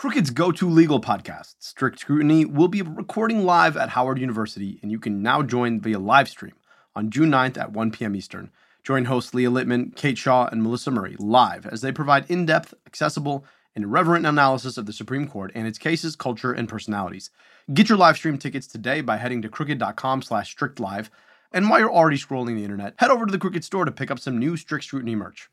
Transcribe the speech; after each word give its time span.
Crooked's 0.00 0.30
go 0.30 0.50
to 0.50 0.66
legal 0.66 0.98
podcast, 0.98 1.56
Strict 1.58 1.98
Scrutiny, 1.98 2.46
will 2.46 2.68
be 2.68 2.80
recording 2.80 3.44
live 3.44 3.76
at 3.76 3.90
Howard 3.90 4.18
University, 4.18 4.78
and 4.80 4.90
you 4.90 4.98
can 4.98 5.20
now 5.20 5.42
join 5.42 5.78
via 5.78 5.98
live 5.98 6.26
stream 6.26 6.54
on 6.96 7.10
June 7.10 7.30
9th 7.30 7.58
at 7.58 7.72
1 7.72 7.90
p.m. 7.90 8.16
Eastern. 8.16 8.50
Join 8.82 9.04
hosts 9.04 9.34
Leah 9.34 9.50
Littman, 9.50 9.94
Kate 9.94 10.16
Shaw, 10.16 10.46
and 10.46 10.62
Melissa 10.62 10.90
Murray 10.90 11.16
live 11.18 11.66
as 11.66 11.82
they 11.82 11.92
provide 11.92 12.24
in 12.30 12.46
depth, 12.46 12.72
accessible, 12.86 13.44
and 13.74 13.84
irreverent 13.84 14.24
analysis 14.24 14.78
of 14.78 14.86
the 14.86 14.94
Supreme 14.94 15.28
Court 15.28 15.52
and 15.54 15.66
its 15.66 15.76
cases, 15.76 16.16
culture, 16.16 16.52
and 16.52 16.66
personalities. 16.66 17.28
Get 17.74 17.90
your 17.90 17.98
live 17.98 18.16
stream 18.16 18.38
tickets 18.38 18.66
today 18.66 19.02
by 19.02 19.18
heading 19.18 19.42
to 19.42 19.50
crooked.com 19.50 20.22
slash 20.22 20.56
strictlive. 20.56 21.10
And 21.52 21.68
while 21.68 21.78
you're 21.78 21.92
already 21.92 22.16
scrolling 22.16 22.56
the 22.56 22.64
internet, 22.64 22.94
head 22.96 23.10
over 23.10 23.26
to 23.26 23.32
the 23.32 23.38
Crooked 23.38 23.64
store 23.64 23.84
to 23.84 23.92
pick 23.92 24.10
up 24.10 24.18
some 24.18 24.38
new 24.38 24.56
Strict 24.56 24.86
Scrutiny 24.86 25.14
merch. 25.14 25.50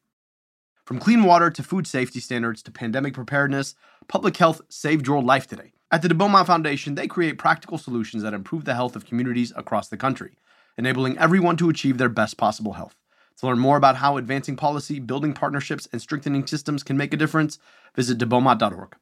From 0.87 0.99
clean 0.99 1.25
water 1.25 1.49
to 1.49 1.63
food 1.63 1.85
safety 1.85 2.21
standards 2.21 2.63
to 2.63 2.71
pandemic 2.71 3.13
preparedness, 3.13 3.75
public 4.07 4.37
health 4.37 4.61
saved 4.69 5.05
your 5.05 5.21
life 5.21 5.45
today. 5.45 5.73
At 5.91 6.01
the 6.01 6.07
De 6.07 6.15
Beaumont 6.15 6.47
Foundation, 6.47 6.95
they 6.95 7.09
create 7.09 7.37
practical 7.37 7.77
solutions 7.77 8.23
that 8.23 8.33
improve 8.33 8.63
the 8.63 8.73
health 8.73 8.95
of 8.95 9.05
communities 9.05 9.51
across 9.57 9.89
the 9.89 9.97
country, 9.97 10.37
enabling 10.77 11.17
everyone 11.17 11.57
to 11.57 11.67
achieve 11.67 11.97
their 11.97 12.07
best 12.07 12.37
possible 12.37 12.71
health. 12.71 12.95
To 13.39 13.47
learn 13.47 13.59
more 13.59 13.75
about 13.75 13.97
how 13.97 14.15
advancing 14.15 14.55
policy, 14.55 15.01
building 15.01 15.33
partnerships, 15.33 15.89
and 15.91 16.01
strengthening 16.01 16.47
systems 16.47 16.83
can 16.83 16.95
make 16.95 17.13
a 17.13 17.17
difference, 17.17 17.59
visit 17.93 18.17
debeaumont.org. 18.17 18.95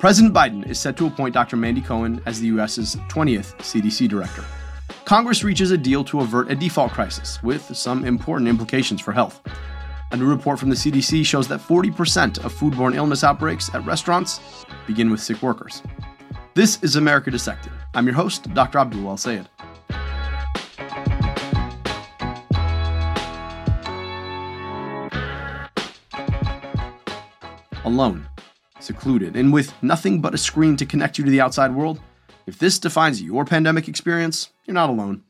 President 0.00 0.32
Biden 0.32 0.66
is 0.66 0.80
set 0.80 0.96
to 0.96 1.06
appoint 1.06 1.34
Dr. 1.34 1.58
Mandy 1.58 1.82
Cohen 1.82 2.22
as 2.24 2.40
the 2.40 2.46
U.S.'s 2.46 2.96
20th 3.10 3.54
CDC 3.58 4.08
director. 4.08 4.42
Congress 5.04 5.44
reaches 5.44 5.72
a 5.72 5.76
deal 5.76 6.02
to 6.04 6.20
avert 6.20 6.50
a 6.50 6.54
default 6.54 6.90
crisis, 6.92 7.38
with 7.42 7.76
some 7.76 8.06
important 8.06 8.48
implications 8.48 9.02
for 9.02 9.12
health. 9.12 9.42
A 10.12 10.16
new 10.16 10.24
report 10.26 10.58
from 10.58 10.70
the 10.70 10.74
CDC 10.74 11.26
shows 11.26 11.48
that 11.48 11.60
40% 11.60 12.42
of 12.42 12.54
foodborne 12.54 12.94
illness 12.94 13.22
outbreaks 13.22 13.68
at 13.74 13.84
restaurants 13.84 14.40
begin 14.86 15.10
with 15.10 15.20
sick 15.20 15.42
workers. 15.42 15.82
This 16.54 16.82
is 16.82 16.96
America 16.96 17.30
Dissected. 17.30 17.72
I'm 17.92 18.06
your 18.06 18.14
host, 18.14 18.54
Dr. 18.54 18.78
Abdul 18.78 19.06
El 19.06 19.18
Sayed. 19.18 19.50
Alone 27.84 28.26
secluded, 28.82 29.36
and 29.36 29.52
with 29.52 29.72
nothing 29.82 30.20
but 30.20 30.34
a 30.34 30.38
screen 30.38 30.76
to 30.76 30.86
connect 30.86 31.18
you 31.18 31.24
to 31.24 31.30
the 31.30 31.40
outside 31.40 31.74
world, 31.74 32.00
if 32.46 32.58
this 32.58 32.78
defines 32.78 33.22
your 33.22 33.44
pandemic 33.44 33.88
experience, 33.88 34.50
you're 34.64 34.74
not 34.74 34.90
alone. 34.90 35.22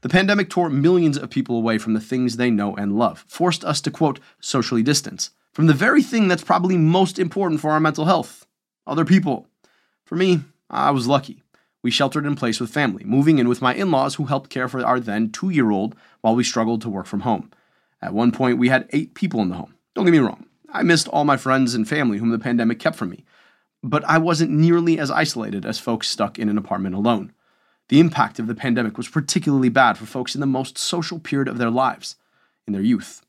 The 0.00 0.08
pandemic 0.08 0.48
tore 0.48 0.70
millions 0.70 1.18
of 1.18 1.30
people 1.30 1.56
away 1.56 1.78
from 1.78 1.94
the 1.94 2.00
things 2.00 2.36
they 2.36 2.50
know 2.50 2.76
and 2.76 2.96
love, 2.96 3.24
forced 3.26 3.64
us 3.64 3.80
to, 3.80 3.90
quote, 3.90 4.20
socially 4.40 4.82
distance 4.82 5.30
from 5.52 5.66
the 5.66 5.74
very 5.74 6.04
thing 6.04 6.28
that's 6.28 6.44
probably 6.44 6.76
most 6.76 7.18
important 7.18 7.60
for 7.60 7.72
our 7.72 7.80
mental 7.80 8.04
health 8.04 8.46
other 8.86 9.04
people. 9.04 9.46
For 10.04 10.16
me, 10.16 10.40
I 10.70 10.92
was 10.92 11.06
lucky. 11.06 11.42
We 11.82 11.90
sheltered 11.90 12.26
in 12.26 12.36
place 12.36 12.58
with 12.60 12.70
family, 12.70 13.04
moving 13.04 13.38
in 13.38 13.48
with 13.48 13.60
my 13.60 13.74
in 13.74 13.90
laws 13.90 14.14
who 14.14 14.24
helped 14.24 14.50
care 14.50 14.68
for 14.68 14.84
our 14.84 14.98
then 14.98 15.30
two 15.30 15.50
year 15.50 15.70
old 15.70 15.94
while 16.20 16.34
we 16.34 16.44
struggled 16.44 16.80
to 16.82 16.88
work 16.88 17.06
from 17.06 17.20
home. 17.20 17.50
At 18.00 18.14
one 18.14 18.32
point, 18.32 18.58
we 18.58 18.68
had 18.68 18.88
eight 18.90 19.14
people 19.14 19.40
in 19.40 19.48
the 19.48 19.56
home. 19.56 19.74
Don't 19.94 20.04
get 20.04 20.12
me 20.12 20.18
wrong, 20.18 20.46
I 20.70 20.82
missed 20.82 21.08
all 21.08 21.24
my 21.24 21.36
friends 21.36 21.74
and 21.74 21.88
family 21.88 22.18
whom 22.18 22.30
the 22.30 22.38
pandemic 22.38 22.78
kept 22.78 22.96
from 22.96 23.10
me, 23.10 23.24
but 23.82 24.04
I 24.04 24.18
wasn't 24.18 24.50
nearly 24.50 24.98
as 24.98 25.10
isolated 25.10 25.64
as 25.64 25.78
folks 25.78 26.08
stuck 26.08 26.38
in 26.38 26.48
an 26.48 26.58
apartment 26.58 26.94
alone. 26.94 27.32
The 27.88 28.00
impact 28.00 28.38
of 28.38 28.46
the 28.46 28.54
pandemic 28.54 28.98
was 28.98 29.08
particularly 29.08 29.70
bad 29.70 29.96
for 29.96 30.04
folks 30.04 30.34
in 30.34 30.40
the 30.40 30.46
most 30.46 30.76
social 30.76 31.18
period 31.18 31.48
of 31.48 31.58
their 31.58 31.70
lives, 31.70 32.16
in 32.66 32.74
their 32.74 32.82
youth. 32.82 33.24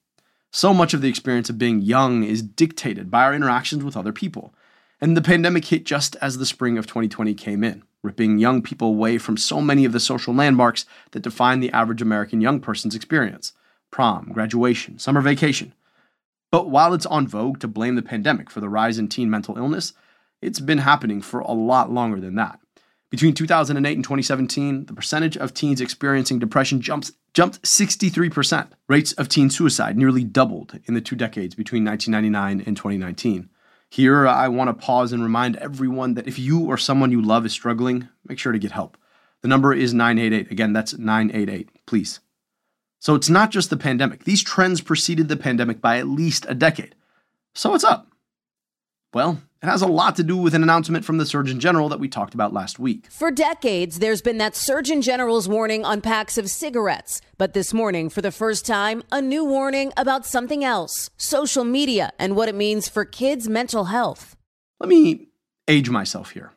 So 0.51 0.73
much 0.73 0.93
of 0.93 1.01
the 1.01 1.07
experience 1.07 1.49
of 1.49 1.57
being 1.57 1.79
young 1.81 2.23
is 2.23 2.41
dictated 2.41 3.09
by 3.09 3.23
our 3.23 3.33
interactions 3.33 3.83
with 3.83 3.95
other 3.95 4.11
people. 4.11 4.53
And 4.99 5.15
the 5.15 5.21
pandemic 5.21 5.65
hit 5.65 5.85
just 5.85 6.17
as 6.17 6.37
the 6.37 6.45
spring 6.45 6.77
of 6.77 6.87
2020 6.87 7.33
came 7.35 7.63
in, 7.63 7.83
ripping 8.03 8.39
young 8.39 8.61
people 8.61 8.89
away 8.89 9.17
from 9.17 9.37
so 9.37 9.61
many 9.61 9.85
of 9.85 9.93
the 9.93 9.99
social 9.99 10.33
landmarks 10.33 10.85
that 11.11 11.21
define 11.21 11.61
the 11.61 11.71
average 11.71 12.01
American 12.01 12.41
young 12.41 12.59
person's 12.59 12.95
experience 12.95 13.53
prom, 13.91 14.29
graduation, 14.31 14.99
summer 14.99 15.21
vacation. 15.21 15.73
But 16.51 16.69
while 16.69 16.93
it's 16.93 17.05
on 17.05 17.27
vogue 17.27 17.59
to 17.59 17.67
blame 17.67 17.95
the 17.95 18.01
pandemic 18.01 18.49
for 18.49 18.59
the 18.59 18.69
rise 18.69 18.97
in 18.97 19.07
teen 19.07 19.29
mental 19.29 19.57
illness, 19.57 19.93
it's 20.41 20.59
been 20.59 20.79
happening 20.79 21.21
for 21.21 21.41
a 21.41 21.51
lot 21.51 21.91
longer 21.91 22.19
than 22.19 22.35
that. 22.35 22.59
Between 23.09 23.33
2008 23.33 23.95
and 23.95 24.03
2017, 24.03 24.85
the 24.85 24.93
percentage 24.93 25.35
of 25.35 25.53
teens 25.53 25.81
experiencing 25.81 26.37
depression 26.37 26.79
jumps, 26.79 27.11
jumped 27.33 27.61
63%. 27.63 28.69
Rates 28.87 29.13
of 29.13 29.29
teen 29.29 29.49
suicide 29.49 29.97
nearly 29.97 30.23
doubled 30.23 30.79
in 30.85 30.93
the 30.93 31.01
two 31.01 31.15
decades 31.15 31.55
between 31.55 31.83
1999 31.83 32.65
and 32.67 32.77
2019. 32.77 33.49
Here, 33.89 34.27
I 34.27 34.47
want 34.47 34.67
to 34.67 34.85
pause 34.85 35.11
and 35.11 35.23
remind 35.23 35.55
everyone 35.55 36.13
that 36.13 36.27
if 36.27 36.37
you 36.37 36.59
or 36.65 36.77
someone 36.77 37.11
you 37.11 37.21
love 37.21 37.47
is 37.47 37.51
struggling, 37.51 38.07
make 38.27 38.37
sure 38.37 38.51
to 38.51 38.59
get 38.59 38.71
help. 38.71 38.95
The 39.41 39.47
number 39.47 39.73
is 39.73 39.93
988. 39.93 40.51
Again, 40.51 40.73
that's 40.73 40.95
988. 40.95 41.69
Please. 41.87 42.19
So 42.99 43.15
it's 43.15 43.29
not 43.29 43.51
just 43.51 43.69
the 43.69 43.77
pandemic. 43.77 44.25
These 44.25 44.43
trends 44.43 44.81
preceded 44.81 45.29
the 45.29 45.37
pandemic 45.37 45.81
by 45.81 45.97
at 45.97 46.07
least 46.07 46.45
a 46.49 46.55
decade. 46.55 46.95
So 47.55 47.71
what's 47.71 47.83
up? 47.83 48.07
Well, 49.13 49.41
it 49.61 49.67
has 49.67 49.81
a 49.81 49.87
lot 49.87 50.15
to 50.17 50.23
do 50.23 50.37
with 50.37 50.53
an 50.53 50.63
announcement 50.63 51.03
from 51.03 51.17
the 51.17 51.25
Surgeon 51.25 51.59
General 51.59 51.89
that 51.89 51.99
we 51.99 52.07
talked 52.07 52.33
about 52.33 52.53
last 52.53 52.79
week. 52.79 53.07
For 53.09 53.31
decades, 53.31 53.99
there's 53.99 54.21
been 54.21 54.37
that 54.37 54.55
Surgeon 54.55 55.01
General's 55.01 55.49
warning 55.49 55.83
on 55.83 55.99
packs 55.99 56.37
of 56.37 56.49
cigarettes. 56.49 57.19
But 57.37 57.53
this 57.53 57.73
morning, 57.73 58.09
for 58.09 58.21
the 58.21 58.31
first 58.31 58.65
time, 58.65 59.03
a 59.11 59.21
new 59.21 59.43
warning 59.43 59.91
about 59.97 60.25
something 60.25 60.63
else 60.63 61.09
social 61.17 61.63
media 61.63 62.11
and 62.19 62.35
what 62.35 62.49
it 62.49 62.55
means 62.55 62.87
for 62.87 63.03
kids' 63.03 63.49
mental 63.49 63.85
health. 63.85 64.37
Let 64.79 64.89
me 64.89 65.27
age 65.67 65.89
myself 65.89 66.31
here. 66.31 66.53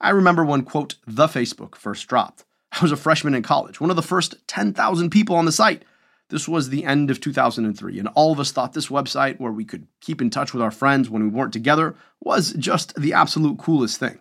I 0.00 0.10
remember 0.10 0.44
when, 0.44 0.62
quote, 0.62 0.96
the 1.06 1.26
Facebook 1.26 1.74
first 1.74 2.06
dropped. 2.06 2.44
I 2.76 2.82
was 2.82 2.92
a 2.92 2.96
freshman 2.96 3.34
in 3.34 3.42
college, 3.42 3.80
one 3.80 3.88
of 3.88 3.96
the 3.96 4.02
first 4.02 4.34
10,000 4.48 5.10
people 5.10 5.36
on 5.36 5.46
the 5.46 5.52
site. 5.52 5.84
This 6.28 6.46
was 6.46 6.68
the 6.68 6.84
end 6.84 7.10
of 7.10 7.20
2003, 7.20 7.98
and 7.98 8.08
all 8.08 8.32
of 8.32 8.40
us 8.40 8.50
thought 8.50 8.74
this 8.74 8.88
website, 8.88 9.40
where 9.40 9.52
we 9.52 9.64
could 9.64 9.86
keep 10.00 10.20
in 10.20 10.28
touch 10.28 10.52
with 10.52 10.60
our 10.60 10.70
friends 10.70 11.08
when 11.08 11.22
we 11.22 11.28
weren't 11.28 11.52
together, 11.52 11.94
was 12.20 12.52
just 12.54 12.94
the 13.00 13.14
absolute 13.14 13.58
coolest 13.58 13.98
thing. 13.98 14.20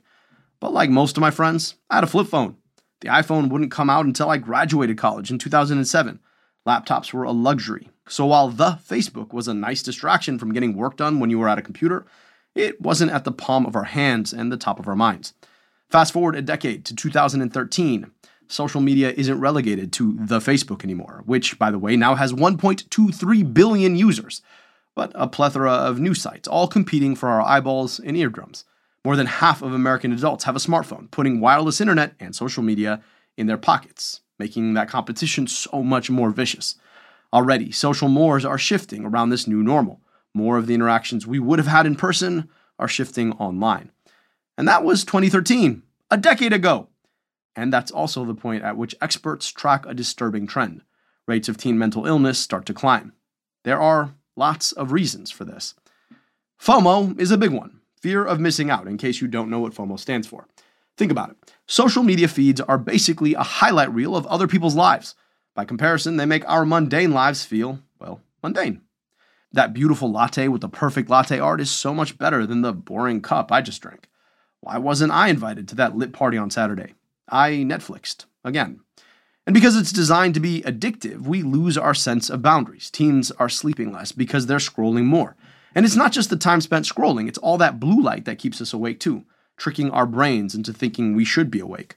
But 0.62 0.72
like 0.72 0.90
most 0.90 1.18
of 1.18 1.22
my 1.22 1.32
friends, 1.32 1.76
I 1.90 1.96
had 1.96 2.04
a 2.04 2.08
flip 2.08 2.28
phone. 2.28 2.56
The 3.02 3.10
iPhone 3.10 3.50
wouldn't 3.50 3.72
come 3.72 3.90
out 3.90 4.06
until 4.06 4.30
I 4.30 4.38
graduated 4.38 4.98
college 4.98 5.32
in 5.32 5.38
2007. 5.38 6.20
Laptops 6.66 7.12
were 7.12 7.24
a 7.24 7.32
luxury. 7.32 7.90
So 8.08 8.28
while 8.28 8.50
the 8.50 8.80
Facebook 8.88 9.34
was 9.34 9.48
a 9.48 9.54
nice 9.54 9.84
distraction 9.84 10.40
from 10.40 10.54
getting 10.54 10.78
work 10.78 10.96
done 10.96 11.20
when 11.20 11.30
you 11.30 11.40
were 11.40 11.50
at 11.50 11.60
a 11.60 11.64
computer, 11.64 12.06
it 12.54 12.80
wasn't 12.80 13.12
at 13.12 13.26
the 13.26 13.32
palm 13.32 13.66
of 13.66 13.76
our 13.76 13.84
hands 13.84 14.32
and 14.32 14.52
the 14.52 14.58
top 14.58 14.80
of 14.80 14.88
our 14.88 14.96
minds. 14.96 15.34
Fast 15.90 16.14
forward 16.14 16.36
a 16.36 16.42
decade 16.42 16.86
to 16.86 16.96
2013, 16.96 18.12
social 18.48 18.82
media 18.82 19.12
isn't 19.12 19.40
relegated 19.40 19.92
to 19.94 20.16
the 20.20 20.40
Facebook 20.40 20.84
anymore, 20.84 21.24
which, 21.26 21.58
by 21.58 21.72
the 21.72 21.80
way, 21.80 21.96
now 21.96 22.16
has 22.16 22.34
1.23 22.34 23.54
billion 23.54 23.96
users, 23.96 24.42
but 24.96 25.12
a 25.16 25.28
plethora 25.28 25.72
of 25.72 26.00
new 26.00 26.14
sites, 26.14 26.48
all 26.48 26.68
competing 26.68 27.16
for 27.16 27.30
our 27.30 27.42
eyeballs 27.42 28.00
and 28.00 28.16
eardrums. 28.16 28.66
More 29.04 29.16
than 29.16 29.28
half 29.28 29.62
of 29.62 29.74
American 29.74 30.12
adults 30.12 30.46
have 30.46 30.56
a 30.56 30.60
smartphone, 30.60 31.12
putting 31.12 31.40
wireless 31.40 31.80
internet 31.80 32.14
and 32.20 32.36
social 32.36 32.64
media 32.64 33.02
in 33.38 33.48
their 33.48 33.58
pockets, 33.58 34.22
making 34.40 34.74
that 34.74 34.90
competition 34.90 35.48
so 35.48 35.84
much 35.84 36.10
more 36.10 36.32
vicious. 36.32 36.76
Already, 37.32 37.72
social 37.72 38.08
mores 38.08 38.46
are 38.46 38.58
shifting 38.58 39.06
around 39.06 39.30
this 39.30 39.48
new 39.48 39.62
normal. 39.62 40.02
More 40.34 40.58
of 40.58 40.68
the 40.68 40.74
interactions 40.74 41.28
we 41.28 41.40
would 41.40 41.60
have 41.60 41.68
had 41.68 41.86
in 41.86 41.96
person 41.96 42.50
are 42.80 42.88
shifting 42.88 43.34
online. 43.34 43.92
And 44.58 44.68
that 44.68 44.84
was 44.84 45.04
2013, 45.04 45.84
a 46.10 46.18
decade 46.18 46.54
ago. 46.54 46.90
And 47.56 47.72
that's 47.72 47.92
also 47.92 48.26
the 48.26 48.34
point 48.34 48.64
at 48.64 48.78
which 48.78 48.96
experts 49.02 49.52
track 49.52 49.86
a 49.86 49.94
disturbing 49.94 50.48
trend. 50.48 50.82
Rates 51.28 51.50
of 51.50 51.58
teen 51.58 51.78
mental 51.78 52.06
illness 52.06 52.38
start 52.38 52.66
to 52.66 52.74
climb. 52.74 53.14
There 53.64 53.82
are 53.82 54.16
lots 54.36 54.72
of 54.72 54.92
reasons 54.92 55.32
for 55.32 55.46
this. 55.46 55.74
FOMO 56.62 57.20
is 57.20 57.32
a 57.32 57.38
big 57.38 57.52
one 57.52 57.80
fear 58.06 58.24
of 58.24 58.40
missing 58.40 58.70
out, 58.70 58.88
in 58.88 59.00
case 59.00 59.20
you 59.20 59.28
don't 59.28 59.50
know 59.50 59.58
what 59.58 59.74
FOMO 59.74 60.00
stands 60.00 60.28
for. 60.28 60.48
Think 60.96 61.12
about 61.12 61.32
it. 61.32 61.52
Social 61.66 62.04
media 62.04 62.28
feeds 62.28 62.62
are 62.62 62.78
basically 62.78 63.34
a 63.34 63.42
highlight 63.42 63.92
reel 63.92 64.16
of 64.16 64.28
other 64.28 64.48
people's 64.48 64.76
lives. 64.76 65.16
By 65.56 65.66
comparison, 65.66 66.18
they 66.18 66.28
make 66.28 66.48
our 66.48 66.66
mundane 66.66 67.14
lives 67.14 67.44
feel, 67.46 67.80
well, 68.00 68.22
mundane. 68.44 68.82
That 69.54 69.74
beautiful 69.74 70.12
latte 70.12 70.50
with 70.50 70.62
the 70.62 70.70
perfect 70.70 71.10
latte 71.10 71.40
art 71.40 71.60
is 71.60 71.72
so 71.72 71.96
much 71.96 72.20
better 72.20 72.46
than 72.46 72.62
the 72.62 72.74
boring 72.74 73.24
cup 73.24 73.52
I 73.52 73.62
just 73.62 73.82
drank. 73.82 74.08
Why 74.62 74.78
wasn't 74.78 75.12
I 75.12 75.30
invited 75.30 75.68
to 75.70 75.76
that 75.76 75.98
lit 75.98 76.14
party 76.14 76.38
on 76.38 76.52
Saturday? 76.52 76.94
I 77.30 77.52
Netflixed 77.52 78.26
again. 78.44 78.82
And 79.48 79.54
because 79.54 79.76
it's 79.76 79.92
designed 79.92 80.34
to 80.34 80.40
be 80.40 80.62
addictive, 80.64 81.22
we 81.22 81.44
lose 81.44 81.78
our 81.78 81.94
sense 81.94 82.30
of 82.30 82.42
boundaries. 82.42 82.90
Teens 82.90 83.32
are 83.32 83.50
sleeping 83.50 83.92
less 83.92 84.12
because 84.12 84.48
they're 84.48 84.58
scrolling 84.58 85.06
more. 85.06 85.36
And 85.76 85.86
it's 85.86 85.96
not 85.96 86.12
just 86.12 86.30
the 86.30 86.38
time 86.38 86.62
spent 86.62 86.86
scrolling, 86.86 87.28
it's 87.28 87.38
all 87.38 87.58
that 87.58 87.80
blue 87.80 88.02
light 88.02 88.26
that 88.26 88.40
keeps 88.40 88.62
us 88.62 88.74
awake 88.74 89.00
too, 89.00 89.26
tricking 89.58 89.92
our 89.92 90.06
brains 90.06 90.56
into 90.56 90.74
thinking 90.74 91.16
we 91.16 91.26
should 91.26 91.52
be 91.52 91.60
awake. 91.60 91.96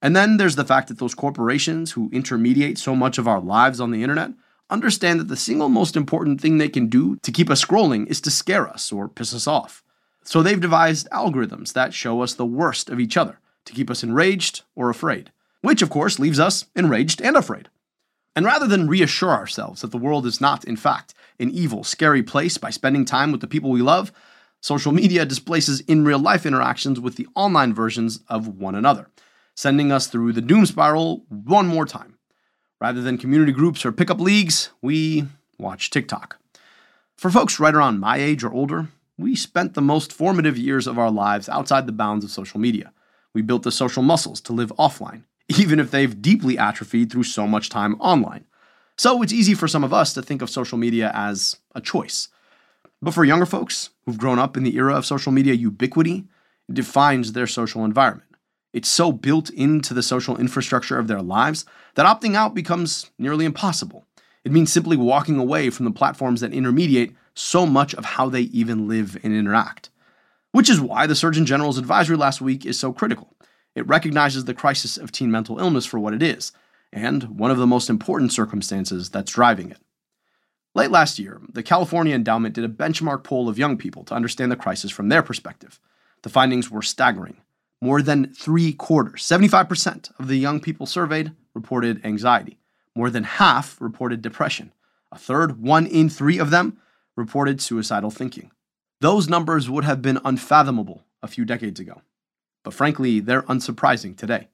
And 0.00 0.14
then 0.14 0.36
there's 0.36 0.56
the 0.56 0.64
fact 0.64 0.88
that 0.88 0.98
those 0.98 1.14
corporations 1.14 1.92
who 1.92 2.10
intermediate 2.12 2.78
so 2.78 2.94
much 2.94 3.18
of 3.18 3.26
our 3.26 3.40
lives 3.40 3.80
on 3.80 3.90
the 3.90 4.02
internet 4.02 4.30
understand 4.70 5.18
that 5.20 5.28
the 5.28 5.36
single 5.36 5.68
most 5.68 5.96
important 5.96 6.40
thing 6.40 6.58
they 6.58 6.68
can 6.68 6.88
do 6.88 7.16
to 7.16 7.32
keep 7.32 7.50
us 7.50 7.64
scrolling 7.64 8.06
is 8.06 8.20
to 8.22 8.30
scare 8.30 8.68
us 8.68 8.92
or 8.92 9.08
piss 9.08 9.34
us 9.34 9.46
off. 9.46 9.82
So 10.22 10.42
they've 10.42 10.60
devised 10.60 11.08
algorithms 11.10 11.72
that 11.72 11.92
show 11.92 12.22
us 12.22 12.34
the 12.34 12.46
worst 12.46 12.88
of 12.88 13.00
each 13.00 13.16
other 13.16 13.38
to 13.64 13.72
keep 13.72 13.90
us 13.90 14.02
enraged 14.02 14.62
or 14.74 14.90
afraid, 14.90 15.30
which 15.62 15.82
of 15.82 15.90
course 15.90 16.18
leaves 16.18 16.40
us 16.40 16.66
enraged 16.74 17.20
and 17.20 17.36
afraid. 17.36 17.68
And 18.36 18.44
rather 18.44 18.66
than 18.66 18.88
reassure 18.88 19.30
ourselves 19.30 19.80
that 19.80 19.90
the 19.90 19.98
world 19.98 20.26
is 20.26 20.40
not, 20.40 20.64
in 20.64 20.76
fact, 20.76 21.14
an 21.38 21.50
evil, 21.50 21.84
scary 21.84 22.22
place 22.22 22.58
by 22.58 22.70
spending 22.70 23.04
time 23.04 23.32
with 23.32 23.40
the 23.40 23.46
people 23.46 23.70
we 23.70 23.82
love, 23.82 24.12
social 24.60 24.92
media 24.92 25.24
displaces 25.24 25.80
in 25.80 26.04
real 26.04 26.18
life 26.18 26.44
interactions 26.44 26.98
with 26.98 27.16
the 27.16 27.28
online 27.34 27.72
versions 27.72 28.20
of 28.28 28.48
one 28.48 28.74
another 28.74 29.08
sending 29.54 29.92
us 29.92 30.06
through 30.06 30.32
the 30.32 30.40
doom 30.40 30.66
spiral 30.66 31.24
one 31.28 31.66
more 31.66 31.86
time. 31.86 32.18
Rather 32.80 33.00
than 33.00 33.18
community 33.18 33.52
groups 33.52 33.84
or 33.84 33.92
pickup 33.92 34.20
leagues, 34.20 34.70
we 34.82 35.24
watch 35.58 35.90
TikTok. 35.90 36.38
For 37.16 37.30
folks 37.30 37.60
right 37.60 37.74
around 37.74 38.00
my 38.00 38.16
age 38.16 38.42
or 38.42 38.52
older, 38.52 38.88
we 39.16 39.36
spent 39.36 39.74
the 39.74 39.80
most 39.80 40.12
formative 40.12 40.58
years 40.58 40.86
of 40.86 40.98
our 40.98 41.10
lives 41.10 41.48
outside 41.48 41.86
the 41.86 41.92
bounds 41.92 42.24
of 42.24 42.30
social 42.30 42.58
media. 42.58 42.92
We 43.34 43.42
built 43.42 43.64
the 43.64 43.72
social 43.72 44.02
muscles 44.02 44.40
to 44.42 44.52
live 44.52 44.72
offline, 44.78 45.24
even 45.48 45.80
if 45.80 45.90
they've 45.90 46.20
deeply 46.22 46.56
atrophied 46.56 47.10
through 47.10 47.24
so 47.24 47.46
much 47.46 47.68
time 47.68 47.94
online. 48.00 48.44
So 48.96 49.22
it's 49.22 49.32
easy 49.32 49.54
for 49.54 49.66
some 49.66 49.82
of 49.82 49.92
us 49.92 50.14
to 50.14 50.22
think 50.22 50.40
of 50.40 50.48
social 50.48 50.78
media 50.78 51.10
as 51.14 51.56
a 51.74 51.80
choice. 51.80 52.28
But 53.02 53.12
for 53.12 53.24
younger 53.24 53.46
folks 53.46 53.90
who've 54.06 54.18
grown 54.18 54.38
up 54.38 54.56
in 54.56 54.62
the 54.62 54.76
era 54.76 54.94
of 54.94 55.04
social 55.04 55.32
media 55.32 55.54
ubiquity, 55.54 56.24
it 56.68 56.74
defines 56.74 57.32
their 57.32 57.46
social 57.46 57.84
environment. 57.84 58.30
It's 58.72 58.88
so 58.88 59.12
built 59.12 59.50
into 59.50 59.94
the 59.94 60.02
social 60.02 60.36
infrastructure 60.36 60.98
of 60.98 61.06
their 61.06 61.22
lives 61.22 61.64
that 61.94 62.06
opting 62.06 62.34
out 62.34 62.54
becomes 62.54 63.10
nearly 63.18 63.44
impossible. 63.44 64.04
It 64.44 64.52
means 64.52 64.72
simply 64.72 64.96
walking 64.96 65.38
away 65.38 65.70
from 65.70 65.84
the 65.84 65.90
platforms 65.90 66.40
that 66.40 66.52
intermediate 66.52 67.14
so 67.34 67.66
much 67.66 67.94
of 67.94 68.04
how 68.04 68.28
they 68.28 68.42
even 68.42 68.88
live 68.88 69.16
and 69.22 69.32
interact. 69.32 69.90
Which 70.54 70.70
is 70.70 70.80
why 70.80 71.08
the 71.08 71.16
Surgeon 71.16 71.46
General's 71.46 71.78
advisory 71.78 72.16
last 72.16 72.40
week 72.40 72.64
is 72.64 72.78
so 72.78 72.92
critical. 72.92 73.34
It 73.74 73.88
recognizes 73.88 74.44
the 74.44 74.54
crisis 74.54 74.96
of 74.96 75.10
teen 75.10 75.28
mental 75.28 75.58
illness 75.58 75.84
for 75.84 75.98
what 75.98 76.14
it 76.14 76.22
is, 76.22 76.52
and 76.92 77.24
one 77.40 77.50
of 77.50 77.58
the 77.58 77.66
most 77.66 77.90
important 77.90 78.32
circumstances 78.32 79.10
that's 79.10 79.32
driving 79.32 79.72
it. 79.72 79.78
Late 80.72 80.92
last 80.92 81.18
year, 81.18 81.40
the 81.52 81.64
California 81.64 82.14
Endowment 82.14 82.54
did 82.54 82.62
a 82.62 82.68
benchmark 82.68 83.24
poll 83.24 83.48
of 83.48 83.58
young 83.58 83.76
people 83.76 84.04
to 84.04 84.14
understand 84.14 84.52
the 84.52 84.56
crisis 84.56 84.92
from 84.92 85.08
their 85.08 85.24
perspective. 85.24 85.80
The 86.22 86.28
findings 86.28 86.70
were 86.70 86.82
staggering. 86.82 87.38
More 87.80 88.00
than 88.00 88.32
three 88.32 88.74
quarters, 88.74 89.24
75% 89.24 90.12
of 90.20 90.28
the 90.28 90.38
young 90.38 90.60
people 90.60 90.86
surveyed 90.86 91.32
reported 91.52 92.06
anxiety. 92.06 92.60
More 92.94 93.10
than 93.10 93.24
half 93.24 93.76
reported 93.80 94.22
depression. 94.22 94.70
A 95.10 95.18
third, 95.18 95.60
one 95.60 95.84
in 95.84 96.08
three 96.08 96.38
of 96.38 96.50
them, 96.50 96.78
reported 97.16 97.60
suicidal 97.60 98.12
thinking. 98.12 98.52
Those 99.04 99.28
numbers 99.28 99.68
would 99.68 99.84
have 99.84 100.00
been 100.00 100.18
unfathomable 100.24 101.04
a 101.22 101.28
few 101.28 101.44
decades 101.44 101.78
ago. 101.78 102.00
But 102.62 102.72
frankly, 102.72 103.20
they're 103.20 103.42
unsurprising 103.42 104.16
today. 104.16 104.48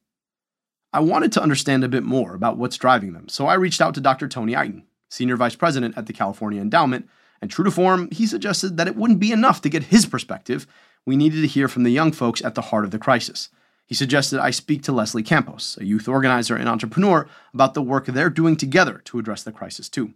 I 0.92 0.98
wanted 0.98 1.30
to 1.30 1.40
understand 1.40 1.84
a 1.84 1.88
bit 1.88 2.02
more 2.02 2.34
about 2.34 2.56
what's 2.56 2.76
driving 2.76 3.12
them, 3.12 3.28
so 3.28 3.46
I 3.46 3.54
reached 3.54 3.80
out 3.80 3.94
to 3.94 4.00
Dr. 4.00 4.26
Tony 4.26 4.56
Iton, 4.56 4.86
Senior 5.08 5.36
Vice 5.36 5.54
President 5.54 5.96
at 5.96 6.06
the 6.06 6.12
California 6.12 6.60
Endowment, 6.60 7.08
and 7.40 7.48
true 7.48 7.64
to 7.64 7.70
form, 7.70 8.08
he 8.10 8.26
suggested 8.26 8.76
that 8.76 8.88
it 8.88 8.96
wouldn't 8.96 9.20
be 9.20 9.30
enough 9.30 9.62
to 9.62 9.68
get 9.68 9.84
his 9.84 10.04
perspective 10.04 10.66
we 11.06 11.14
needed 11.14 11.42
to 11.42 11.46
hear 11.46 11.68
from 11.68 11.84
the 11.84 11.90
young 11.90 12.10
folks 12.10 12.44
at 12.44 12.56
the 12.56 12.62
heart 12.62 12.84
of 12.84 12.90
the 12.90 12.98
crisis. 12.98 13.50
He 13.86 13.94
suggested 13.94 14.40
I 14.40 14.50
speak 14.50 14.82
to 14.82 14.92
Leslie 14.92 15.22
Campos, 15.22 15.78
a 15.80 15.84
youth 15.84 16.08
organizer 16.08 16.56
and 16.56 16.68
entrepreneur, 16.68 17.28
about 17.54 17.74
the 17.74 17.82
work 17.82 18.06
they're 18.06 18.28
doing 18.28 18.56
together 18.56 19.00
to 19.04 19.20
address 19.20 19.44
the 19.44 19.52
crisis, 19.52 19.88
too. 19.88 20.12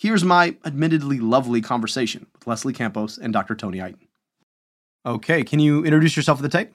Here's 0.00 0.22
my 0.22 0.54
admittedly 0.64 1.18
lovely 1.18 1.60
conversation 1.60 2.28
with 2.32 2.46
Leslie 2.46 2.72
Campos 2.72 3.18
and 3.18 3.32
Dr. 3.32 3.56
Tony 3.56 3.82
Iton. 3.82 4.06
Okay, 5.04 5.42
can 5.42 5.58
you 5.58 5.84
introduce 5.84 6.16
yourself 6.16 6.38
for 6.38 6.42
the 6.42 6.48
tape? 6.48 6.72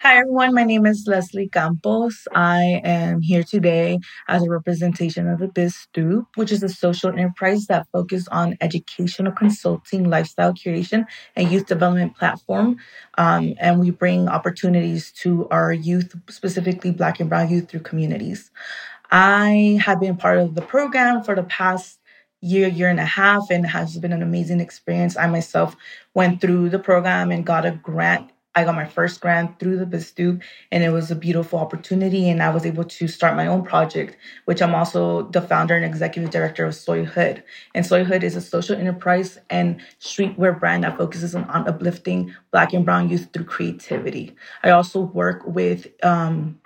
Hi, 0.00 0.16
everyone. 0.16 0.54
My 0.54 0.64
name 0.64 0.86
is 0.86 1.04
Leslie 1.06 1.50
Campos. 1.50 2.26
I 2.34 2.80
am 2.82 3.20
here 3.20 3.42
today 3.42 3.98
as 4.26 4.42
a 4.42 4.48
representation 4.48 5.28
of 5.28 5.40
the 5.40 5.48
BizStoop, 5.48 6.24
which 6.36 6.50
is 6.50 6.62
a 6.62 6.68
social 6.70 7.10
enterprise 7.10 7.66
that 7.66 7.88
focuses 7.92 8.26
on 8.28 8.56
educational 8.62 9.32
consulting, 9.32 10.08
lifestyle 10.08 10.54
curation, 10.54 11.04
and 11.36 11.52
youth 11.52 11.66
development 11.66 12.16
platform. 12.16 12.78
Um, 13.18 13.52
and 13.60 13.80
we 13.80 13.90
bring 13.90 14.28
opportunities 14.28 15.12
to 15.20 15.46
our 15.50 15.74
youth, 15.74 16.14
specifically 16.30 16.90
Black 16.90 17.20
and 17.20 17.28
Brown 17.28 17.50
youth, 17.50 17.68
through 17.68 17.80
communities. 17.80 18.50
I 19.10 19.78
have 19.84 20.00
been 20.00 20.16
part 20.16 20.38
of 20.38 20.54
the 20.54 20.62
program 20.62 21.22
for 21.22 21.34
the 21.34 21.42
past 21.42 21.98
year, 22.42 22.68
year 22.68 22.90
and 22.90 23.00
a 23.00 23.06
half, 23.06 23.50
and 23.50 23.66
has 23.66 23.96
been 23.96 24.12
an 24.12 24.22
amazing 24.22 24.60
experience. 24.60 25.16
I 25.16 25.26
myself 25.26 25.74
went 26.12 26.42
through 26.42 26.68
the 26.68 26.78
program 26.78 27.30
and 27.30 27.46
got 27.46 27.64
a 27.64 27.70
grant 27.70 28.30
I 28.54 28.64
got 28.64 28.74
my 28.74 28.84
first 28.84 29.20
grant 29.20 29.58
through 29.58 29.78
the 29.78 29.86
BizStoop, 29.86 30.42
and 30.70 30.84
it 30.84 30.90
was 30.90 31.10
a 31.10 31.16
beautiful 31.16 31.58
opportunity. 31.58 32.28
And 32.28 32.42
I 32.42 32.50
was 32.50 32.66
able 32.66 32.84
to 32.84 33.08
start 33.08 33.34
my 33.34 33.46
own 33.46 33.64
project, 33.64 34.16
which 34.44 34.60
I'm 34.60 34.74
also 34.74 35.22
the 35.30 35.40
founder 35.40 35.74
and 35.74 35.84
executive 35.84 36.30
director 36.30 36.66
of 36.66 36.74
Soy 36.74 37.04
Hood. 37.04 37.42
And 37.74 37.86
Soy 37.86 38.04
Hood 38.04 38.22
is 38.22 38.36
a 38.36 38.42
social 38.42 38.76
enterprise 38.76 39.38
and 39.48 39.80
streetwear 40.00 40.58
brand 40.58 40.84
that 40.84 40.98
focuses 40.98 41.34
on, 41.34 41.44
on 41.44 41.66
uplifting 41.66 42.34
Black 42.50 42.74
and 42.74 42.84
Brown 42.84 43.08
youth 43.08 43.28
through 43.32 43.46
creativity. 43.46 44.36
I 44.62 44.70
also 44.70 45.00
work 45.00 45.42
with 45.46 45.86
um, 46.04 46.60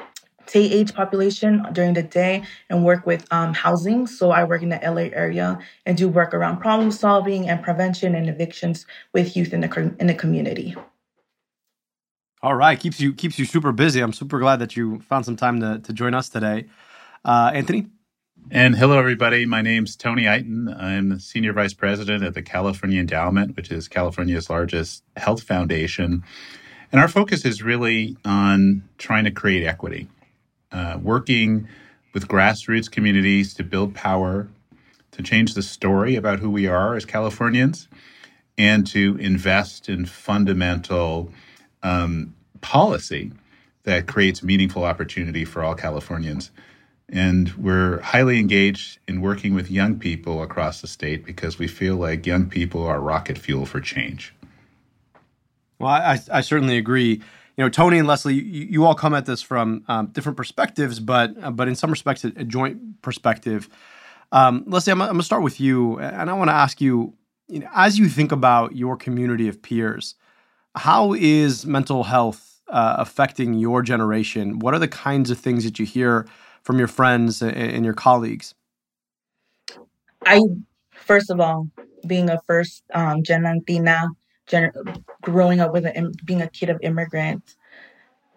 Tay 0.46 0.70
age 0.70 0.94
population 0.94 1.64
during 1.72 1.94
the 1.94 2.02
day 2.02 2.42
and 2.70 2.84
work 2.84 3.06
with 3.06 3.26
um, 3.32 3.54
housing. 3.54 4.06
So 4.06 4.30
I 4.30 4.44
work 4.44 4.62
in 4.62 4.70
the 4.70 4.80
LA 4.82 5.08
area 5.12 5.58
and 5.84 5.96
do 5.96 6.08
work 6.08 6.34
around 6.34 6.58
problem 6.58 6.90
solving 6.90 7.48
and 7.48 7.62
prevention 7.62 8.14
and 8.14 8.28
evictions 8.28 8.86
with 9.12 9.36
youth 9.36 9.52
in 9.52 9.60
the 9.60 9.94
in 9.98 10.06
the 10.06 10.14
community. 10.14 10.74
All 12.42 12.54
right, 12.54 12.78
keeps 12.78 13.00
you 13.00 13.12
keeps 13.12 13.38
you 13.38 13.44
super 13.44 13.72
busy. 13.72 14.00
I'm 14.00 14.12
super 14.12 14.38
glad 14.38 14.60
that 14.60 14.76
you 14.76 15.00
found 15.00 15.24
some 15.24 15.36
time 15.36 15.60
to 15.60 15.80
to 15.80 15.92
join 15.92 16.14
us 16.14 16.28
today, 16.28 16.66
uh, 17.24 17.50
Anthony. 17.54 17.86
And 18.48 18.76
hello, 18.76 18.96
everybody. 18.96 19.44
My 19.44 19.60
name's 19.60 19.96
Tony 19.96 20.28
Iton. 20.28 20.68
I'm 20.68 21.08
the 21.08 21.18
Senior 21.18 21.52
Vice 21.52 21.74
President 21.74 22.22
at 22.22 22.34
the 22.34 22.42
California 22.42 23.00
Endowment, 23.00 23.56
which 23.56 23.72
is 23.72 23.88
California's 23.88 24.48
largest 24.48 25.02
health 25.16 25.42
foundation. 25.42 26.22
And 26.92 27.00
our 27.00 27.08
focus 27.08 27.44
is 27.44 27.64
really 27.64 28.16
on 28.24 28.88
trying 28.98 29.24
to 29.24 29.32
create 29.32 29.66
equity, 29.66 30.08
uh, 30.72 30.98
working 31.02 31.68
with 32.12 32.28
grassroots 32.28 32.90
communities 32.90 33.54
to 33.54 33.64
build 33.64 33.94
power, 33.94 34.48
to 35.12 35.22
change 35.22 35.54
the 35.54 35.62
story 35.62 36.16
about 36.16 36.38
who 36.38 36.50
we 36.50 36.66
are 36.66 36.94
as 36.94 37.04
Californians, 37.04 37.88
and 38.58 38.86
to 38.86 39.16
invest 39.20 39.88
in 39.88 40.06
fundamental 40.06 41.30
um, 41.82 42.34
policy 42.60 43.32
that 43.84 44.06
creates 44.06 44.42
meaningful 44.42 44.84
opportunity 44.84 45.44
for 45.44 45.62
all 45.62 45.74
Californians. 45.74 46.50
And 47.08 47.54
we're 47.54 48.00
highly 48.00 48.40
engaged 48.40 48.98
in 49.06 49.20
working 49.20 49.54
with 49.54 49.70
young 49.70 49.98
people 49.98 50.42
across 50.42 50.80
the 50.80 50.88
state 50.88 51.24
because 51.24 51.58
we 51.58 51.68
feel 51.68 51.96
like 51.96 52.26
young 52.26 52.48
people 52.48 52.84
are 52.84 53.00
rocket 53.00 53.38
fuel 53.38 53.64
for 53.64 53.80
change. 53.80 54.34
Well, 55.78 55.90
I, 55.90 56.18
I 56.32 56.40
certainly 56.40 56.78
agree. 56.78 57.22
You 57.56 57.64
know, 57.64 57.68
Tony 57.70 57.98
and 57.98 58.06
Leslie, 58.06 58.34
you, 58.34 58.66
you 58.66 58.84
all 58.84 58.94
come 58.94 59.14
at 59.14 59.26
this 59.26 59.40
from 59.40 59.84
um, 59.88 60.08
different 60.08 60.36
perspectives, 60.36 61.00
but 61.00 61.34
uh, 61.42 61.50
but 61.50 61.68
in 61.68 61.74
some 61.74 61.90
respects, 61.90 62.24
a, 62.24 62.28
a 62.36 62.44
joint 62.44 63.00
perspective. 63.02 63.68
Um, 64.32 64.64
Leslie, 64.66 64.92
I'm, 64.92 65.00
I'm 65.00 65.08
going 65.08 65.18
to 65.18 65.24
start 65.24 65.42
with 65.42 65.60
you, 65.60 65.98
and 65.98 66.28
I 66.28 66.34
want 66.34 66.48
to 66.50 66.54
ask 66.54 66.80
you, 66.80 67.14
you 67.48 67.60
know, 67.60 67.68
as 67.74 67.98
you 67.98 68.08
think 68.08 68.32
about 68.32 68.76
your 68.76 68.96
community 68.96 69.48
of 69.48 69.62
peers, 69.62 70.16
how 70.74 71.14
is 71.14 71.64
mental 71.64 72.04
health 72.04 72.60
uh, 72.68 72.96
affecting 72.98 73.54
your 73.54 73.82
generation? 73.82 74.58
What 74.58 74.74
are 74.74 74.78
the 74.78 74.88
kinds 74.88 75.30
of 75.30 75.38
things 75.38 75.64
that 75.64 75.78
you 75.78 75.86
hear 75.86 76.26
from 76.62 76.78
your 76.78 76.88
friends 76.88 77.40
and 77.40 77.84
your 77.84 77.94
colleagues? 77.94 78.54
I, 80.26 80.40
first 80.92 81.30
of 81.30 81.40
all, 81.40 81.68
being 82.06 82.28
a 82.28 82.40
first 82.46 82.82
um, 82.92 83.22
gen 83.22 83.44
Latina, 83.44 84.08
gen- 84.46 84.72
growing 85.22 85.60
up 85.60 85.72
with 85.72 85.86
being 86.24 86.42
a 86.42 86.48
kid 86.48 86.70
of 86.70 86.78
immigrants, 86.82 87.56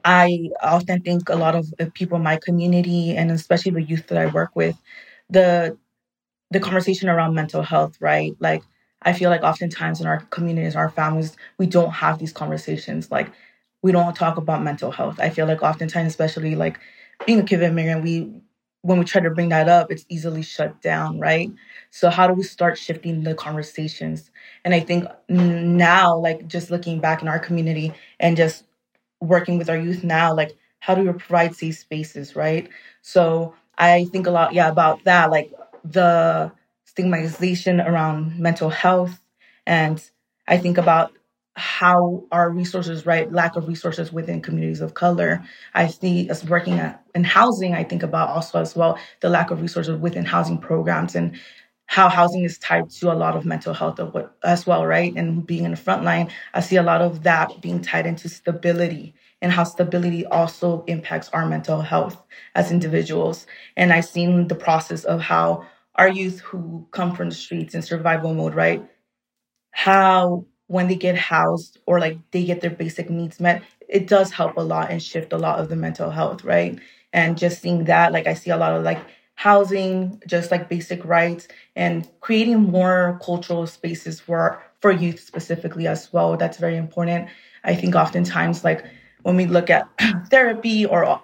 I 0.05 0.49
often 0.63 1.01
think 1.01 1.29
a 1.29 1.35
lot 1.35 1.55
of 1.55 1.73
uh, 1.79 1.87
people 1.93 2.17
in 2.17 2.23
my 2.23 2.37
community 2.37 3.15
and 3.15 3.31
especially 3.31 3.71
the 3.73 3.83
youth 3.83 4.07
that 4.07 4.17
I 4.17 4.27
work 4.27 4.51
with, 4.55 4.77
the 5.29 5.77
the 6.51 6.59
conversation 6.59 7.09
around 7.09 7.35
mental 7.35 7.61
health, 7.63 7.97
right? 8.01 8.35
Like 8.39 8.63
I 9.03 9.13
feel 9.13 9.29
like 9.29 9.43
oftentimes 9.43 10.01
in 10.01 10.07
our 10.07 10.21
communities, 10.31 10.75
our 10.75 10.89
families, 10.89 11.35
we 11.57 11.67
don't 11.67 11.91
have 11.91 12.19
these 12.19 12.33
conversations. 12.33 13.11
Like 13.11 13.31
we 13.81 13.91
don't 13.91 14.15
talk 14.15 14.37
about 14.37 14.63
mental 14.63 14.91
health. 14.91 15.19
I 15.19 15.29
feel 15.29 15.47
like 15.47 15.63
oftentimes, 15.63 16.07
especially 16.09 16.55
like 16.55 16.79
being 17.25 17.39
a 17.39 17.43
kid 17.43 17.57
of 17.63 17.71
immigrant, 17.71 18.03
we 18.03 18.31
when 18.81 18.99
we 18.99 19.05
try 19.05 19.21
to 19.21 19.29
bring 19.29 19.49
that 19.49 19.67
up, 19.67 19.91
it's 19.91 20.05
easily 20.09 20.41
shut 20.41 20.81
down, 20.81 21.19
right? 21.19 21.51
So 21.89 22.09
how 22.09 22.27
do 22.27 22.33
we 22.33 22.43
start 22.43 22.77
shifting 22.77 23.23
the 23.23 23.35
conversations? 23.35 24.31
And 24.63 24.73
I 24.73 24.79
think 24.79 25.05
now, 25.27 26.17
like 26.17 26.47
just 26.47 26.71
looking 26.71 26.99
back 26.99 27.21
in 27.21 27.27
our 27.27 27.39
community 27.39 27.93
and 28.19 28.37
just 28.37 28.63
working 29.21 29.57
with 29.57 29.69
our 29.69 29.77
youth 29.77 30.03
now, 30.03 30.33
like 30.33 30.57
how 30.79 30.95
do 30.95 31.03
we 31.03 31.11
provide 31.11 31.55
safe 31.55 31.77
spaces, 31.77 32.35
right? 32.35 32.69
So 33.01 33.53
I 33.77 34.05
think 34.05 34.27
a 34.27 34.31
lot, 34.31 34.53
yeah, 34.53 34.69
about 34.69 35.03
that, 35.03 35.29
like 35.29 35.53
the 35.83 36.51
stigmatization 36.85 37.81
around 37.81 38.39
mental 38.39 38.69
health. 38.69 39.19
And 39.65 40.01
I 40.47 40.57
think 40.57 40.77
about 40.77 41.13
how 41.59 42.23
our 42.31 42.49
resources, 42.49 43.05
right, 43.05 43.31
lack 43.31 43.55
of 43.55 43.67
resources 43.67 44.11
within 44.11 44.41
communities 44.41 44.81
of 44.81 44.93
color. 44.93 45.43
I 45.73 45.87
see 45.87 46.29
us 46.29 46.43
working 46.45 46.79
at, 46.79 47.03
in 47.13 47.23
housing. 47.23 47.75
I 47.75 47.83
think 47.83 48.01
about 48.01 48.29
also 48.29 48.59
as 48.59 48.75
well 48.75 48.97
the 49.19 49.29
lack 49.29 49.51
of 49.51 49.61
resources 49.61 49.97
within 49.97 50.25
housing 50.25 50.57
programs 50.57 51.15
and 51.15 51.37
how 51.85 52.07
housing 52.07 52.43
is 52.43 52.57
tied 52.59 52.89
to 52.89 53.11
a 53.11 53.13
lot 53.13 53.35
of 53.35 53.45
mental 53.45 53.73
health 53.73 53.99
of 53.99 54.13
what, 54.13 54.37
as 54.43 54.65
well, 54.65 54.85
right? 54.85 55.13
And 55.15 55.45
being 55.45 55.65
in 55.65 55.71
the 55.71 55.77
front 55.77 56.03
line, 56.03 56.31
I 56.53 56.61
see 56.61 56.75
a 56.75 56.83
lot 56.83 57.01
of 57.01 57.23
that 57.23 57.61
being 57.61 57.81
tied 57.81 58.05
into 58.05 58.29
stability 58.29 59.15
and 59.41 59.51
how 59.51 59.63
stability 59.63 60.25
also 60.27 60.83
impacts 60.85 61.29
our 61.29 61.45
mental 61.45 61.81
health 61.81 62.21
as 62.55 62.71
individuals. 62.71 63.47
And 63.75 63.91
I've 63.91 64.05
seen 64.05 64.47
the 64.47 64.55
process 64.55 65.03
of 65.03 65.19
how 65.19 65.65
our 65.95 66.07
youth 66.07 66.39
who 66.41 66.87
come 66.91 67.15
from 67.15 67.29
the 67.29 67.35
streets 67.35 67.73
in 67.73 67.81
survival 67.81 68.33
mode, 68.33 68.53
right? 68.53 68.87
How 69.71 70.45
when 70.69 70.87
they 70.87 70.95
get 70.95 71.17
housed 71.17 71.79
or 71.87 71.99
like 71.99 72.17
they 72.31 72.45
get 72.45 72.61
their 72.61 72.69
basic 72.71 73.09
needs 73.09 73.39
met, 73.39 73.63
it 73.89 74.07
does 74.07 74.31
help 74.31 74.55
a 74.57 74.61
lot 74.61 74.91
and 74.91 75.03
shift 75.03 75.33
a 75.33 75.37
lot 75.37 75.59
of 75.59 75.69
the 75.69 75.75
mental 75.75 76.11
health, 76.11 76.43
right? 76.45 76.79
And 77.11 77.37
just 77.37 77.61
seeing 77.61 77.85
that, 77.85 78.13
like 78.13 78.27
I 78.27 78.35
see 78.35 78.51
a 78.51 78.57
lot 78.57 78.73
of 78.73 78.83
like 78.83 78.99
housing, 79.35 80.21
just 80.27 80.51
like 80.51 80.69
basic 80.69 81.03
rights, 81.05 81.47
and 81.75 82.07
creating 82.21 82.59
more 82.61 83.19
cultural 83.23 83.67
spaces 83.67 84.19
for 84.21 84.63
for 84.81 84.91
youth 84.91 85.19
specifically 85.19 85.87
as 85.87 86.13
well. 86.13 86.37
That's 86.37 86.57
very 86.57 86.77
important. 86.77 87.29
I 87.63 87.75
think 87.75 87.95
oftentimes 87.95 88.63
like 88.63 88.85
when 89.23 89.35
we 89.35 89.47
look 89.47 89.69
at 89.71 89.89
therapy 90.29 90.85
or 90.85 91.21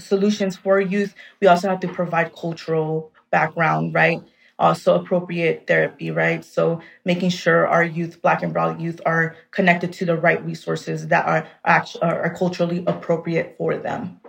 solutions 0.00 0.56
for 0.56 0.80
youth, 0.80 1.14
we 1.40 1.46
also 1.48 1.68
have 1.68 1.80
to 1.80 1.88
provide 1.88 2.34
cultural 2.34 3.12
background, 3.30 3.94
right? 3.94 4.22
Also 4.58 5.00
appropriate 5.00 5.66
therapy, 5.66 6.10
right? 6.10 6.44
So 6.44 6.80
making 7.04 7.30
sure 7.30 7.66
our 7.66 7.84
youth, 7.84 8.20
Black 8.22 8.42
and 8.42 8.52
Brown 8.52 8.80
youth, 8.80 9.00
are 9.06 9.36
connected 9.50 9.92
to 9.94 10.04
the 10.04 10.16
right 10.16 10.44
resources 10.44 11.08
that 11.08 11.26
are 11.26 11.46
actually 11.64 12.02
are 12.02 12.34
culturally 12.34 12.84
appropriate 12.86 13.54
for 13.56 13.76
them. 13.76 14.20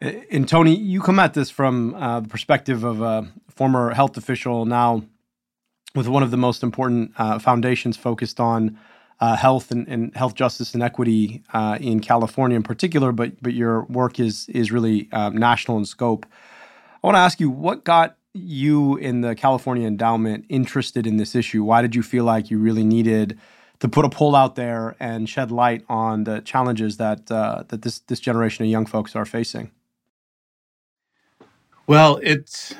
And 0.00 0.46
Tony, 0.46 0.76
you 0.76 1.00
come 1.00 1.18
at 1.18 1.34
this 1.34 1.50
from 1.50 1.94
uh, 1.94 2.20
the 2.20 2.28
perspective 2.28 2.84
of 2.84 3.00
a 3.00 3.32
former 3.48 3.94
health 3.94 4.16
official, 4.16 4.66
now 4.66 5.02
with 5.94 6.06
one 6.06 6.22
of 6.22 6.30
the 6.30 6.36
most 6.36 6.62
important 6.62 7.12
uh, 7.16 7.38
foundations 7.38 7.96
focused 7.96 8.38
on 8.38 8.78
uh, 9.18 9.34
health 9.34 9.70
and, 9.70 9.88
and, 9.88 10.14
health 10.14 10.34
justice 10.34 10.74
and 10.74 10.82
equity 10.82 11.42
uh, 11.54 11.78
in 11.80 12.00
California 12.00 12.54
in 12.54 12.62
particular. 12.62 13.12
But 13.12 13.42
but 13.42 13.54
your 13.54 13.84
work 13.84 14.20
is 14.20 14.48
is 14.50 14.70
really 14.70 15.08
um, 15.12 15.36
national 15.36 15.78
in 15.78 15.86
scope. 15.86 16.26
I 17.02 17.06
want 17.06 17.16
to 17.16 17.20
ask 17.20 17.40
you 17.40 17.50
what 17.50 17.84
got 17.84 18.16
you 18.32 18.96
in 18.96 19.22
the 19.22 19.34
California 19.34 19.86
Endowment 19.86 20.44
interested 20.48 21.06
in 21.06 21.16
this 21.16 21.34
issue? 21.34 21.64
Why 21.64 21.82
did 21.82 21.94
you 21.94 22.02
feel 22.02 22.24
like 22.24 22.50
you 22.50 22.58
really 22.58 22.84
needed 22.84 23.38
to 23.80 23.88
put 23.88 24.04
a 24.04 24.08
poll 24.08 24.34
out 24.34 24.56
there 24.56 24.96
and 24.98 25.28
shed 25.28 25.50
light 25.50 25.84
on 25.88 26.24
the 26.24 26.40
challenges 26.40 26.96
that 26.96 27.30
uh, 27.30 27.64
that 27.68 27.82
this 27.82 28.00
this 28.00 28.20
generation 28.20 28.64
of 28.64 28.70
young 28.70 28.86
folks 28.86 29.14
are 29.14 29.24
facing? 29.24 29.70
Well, 31.86 32.18
it's 32.22 32.74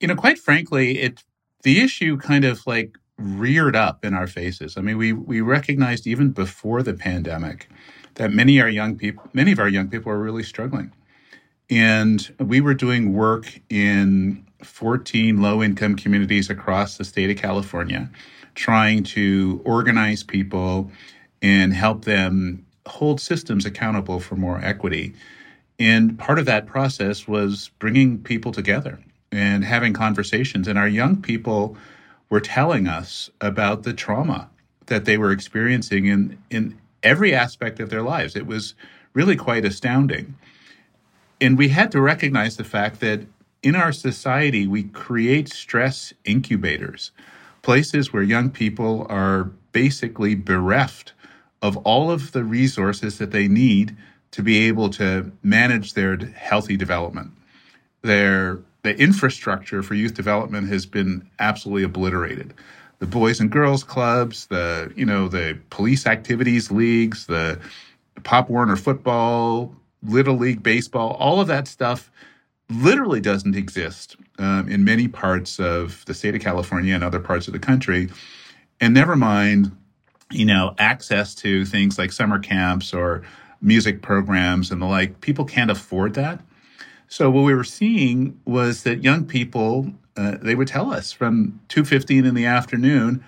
you 0.00 0.08
know, 0.08 0.16
quite 0.16 0.38
frankly, 0.38 0.98
it 1.00 1.22
the 1.62 1.80
issue 1.80 2.16
kind 2.16 2.44
of 2.44 2.66
like 2.66 2.98
reared 3.18 3.76
up 3.76 4.04
in 4.04 4.14
our 4.14 4.26
faces. 4.26 4.76
I 4.76 4.80
mean, 4.80 4.96
we 4.96 5.12
we 5.12 5.40
recognized 5.40 6.06
even 6.06 6.30
before 6.30 6.82
the 6.82 6.94
pandemic 6.94 7.68
that 8.14 8.32
many 8.32 8.60
our 8.60 8.68
young 8.68 8.96
people, 8.96 9.24
many 9.32 9.52
of 9.52 9.58
our 9.58 9.68
young 9.68 9.88
people, 9.88 10.10
are 10.10 10.18
really 10.18 10.42
struggling. 10.42 10.92
And 11.70 12.34
we 12.38 12.60
were 12.60 12.74
doing 12.74 13.12
work 13.12 13.60
in 13.68 14.44
14 14.62 15.40
low 15.40 15.62
income 15.62 15.96
communities 15.96 16.50
across 16.50 16.96
the 16.96 17.04
state 17.04 17.30
of 17.30 17.36
California, 17.36 18.08
trying 18.54 19.04
to 19.04 19.60
organize 19.64 20.22
people 20.22 20.90
and 21.42 21.72
help 21.72 22.04
them 22.04 22.64
hold 22.86 23.20
systems 23.20 23.66
accountable 23.66 24.18
for 24.18 24.34
more 24.34 24.60
equity. 24.62 25.14
And 25.78 26.18
part 26.18 26.38
of 26.38 26.46
that 26.46 26.66
process 26.66 27.28
was 27.28 27.70
bringing 27.78 28.18
people 28.18 28.50
together 28.50 28.98
and 29.30 29.64
having 29.64 29.92
conversations. 29.92 30.66
And 30.66 30.78
our 30.78 30.88
young 30.88 31.20
people 31.20 31.76
were 32.30 32.40
telling 32.40 32.88
us 32.88 33.30
about 33.40 33.82
the 33.82 33.92
trauma 33.92 34.48
that 34.86 35.04
they 35.04 35.18
were 35.18 35.30
experiencing 35.30 36.06
in, 36.06 36.42
in 36.50 36.78
every 37.02 37.34
aspect 37.34 37.78
of 37.78 37.90
their 37.90 38.02
lives. 38.02 38.34
It 38.34 38.46
was 38.46 38.74
really 39.12 39.36
quite 39.36 39.64
astounding 39.64 40.34
and 41.40 41.56
we 41.56 41.68
had 41.68 41.92
to 41.92 42.00
recognize 42.00 42.56
the 42.56 42.64
fact 42.64 43.00
that 43.00 43.26
in 43.62 43.74
our 43.74 43.92
society, 43.92 44.66
we 44.66 44.84
create 44.84 45.48
stress 45.48 46.12
incubators, 46.24 47.10
places 47.62 48.12
where 48.12 48.22
young 48.22 48.50
people 48.50 49.06
are 49.08 49.44
basically 49.72 50.34
bereft 50.34 51.12
of 51.60 51.76
all 51.78 52.10
of 52.10 52.32
the 52.32 52.44
resources 52.44 53.18
that 53.18 53.32
they 53.32 53.48
need 53.48 53.96
to 54.30 54.42
be 54.42 54.66
able 54.68 54.90
to 54.90 55.32
manage 55.42 55.94
their 55.94 56.16
healthy 56.16 56.76
development. 56.76 57.32
Their 58.02 58.60
the 58.82 58.96
infrastructure 58.96 59.82
for 59.82 59.94
youth 59.94 60.14
development 60.14 60.68
has 60.68 60.86
been 60.86 61.28
absolutely 61.40 61.82
obliterated. 61.82 62.54
The 63.00 63.06
boys 63.06 63.40
and 63.40 63.50
girls 63.50 63.82
clubs, 63.82 64.46
the 64.46 64.92
you 64.94 65.04
know 65.04 65.28
the 65.28 65.58
police 65.70 66.06
activities 66.06 66.70
leagues, 66.70 67.26
the 67.26 67.58
Pop 68.22 68.48
Warner 68.48 68.76
football 68.76 69.74
Little 70.02 70.36
League 70.36 70.62
Baseball, 70.62 71.16
all 71.18 71.40
of 71.40 71.48
that 71.48 71.68
stuff 71.68 72.10
literally 72.70 73.20
doesn't 73.20 73.56
exist 73.56 74.16
um, 74.38 74.68
in 74.68 74.84
many 74.84 75.08
parts 75.08 75.58
of 75.58 76.04
the 76.04 76.14
state 76.14 76.34
of 76.34 76.40
California 76.40 76.94
and 76.94 77.02
other 77.02 77.20
parts 77.20 77.46
of 77.46 77.52
the 77.52 77.58
country. 77.58 78.08
And 78.80 78.94
never 78.94 79.16
mind, 79.16 79.76
you 80.30 80.44
know, 80.44 80.74
access 80.78 81.34
to 81.36 81.64
things 81.64 81.98
like 81.98 82.12
summer 82.12 82.38
camps 82.38 82.92
or 82.92 83.22
music 83.60 84.02
programs 84.02 84.70
and 84.70 84.80
the 84.80 84.86
like. 84.86 85.20
People 85.20 85.44
can't 85.44 85.70
afford 85.70 86.14
that. 86.14 86.40
So 87.08 87.30
what 87.30 87.42
we 87.42 87.54
were 87.54 87.64
seeing 87.64 88.38
was 88.44 88.82
that 88.82 89.02
young 89.02 89.24
people, 89.24 89.90
uh, 90.16 90.36
they 90.42 90.54
would 90.54 90.68
tell 90.68 90.92
us 90.92 91.10
from 91.10 91.60
2.15 91.68 92.26
in 92.26 92.34
the 92.34 92.44
afternoon, 92.44 93.24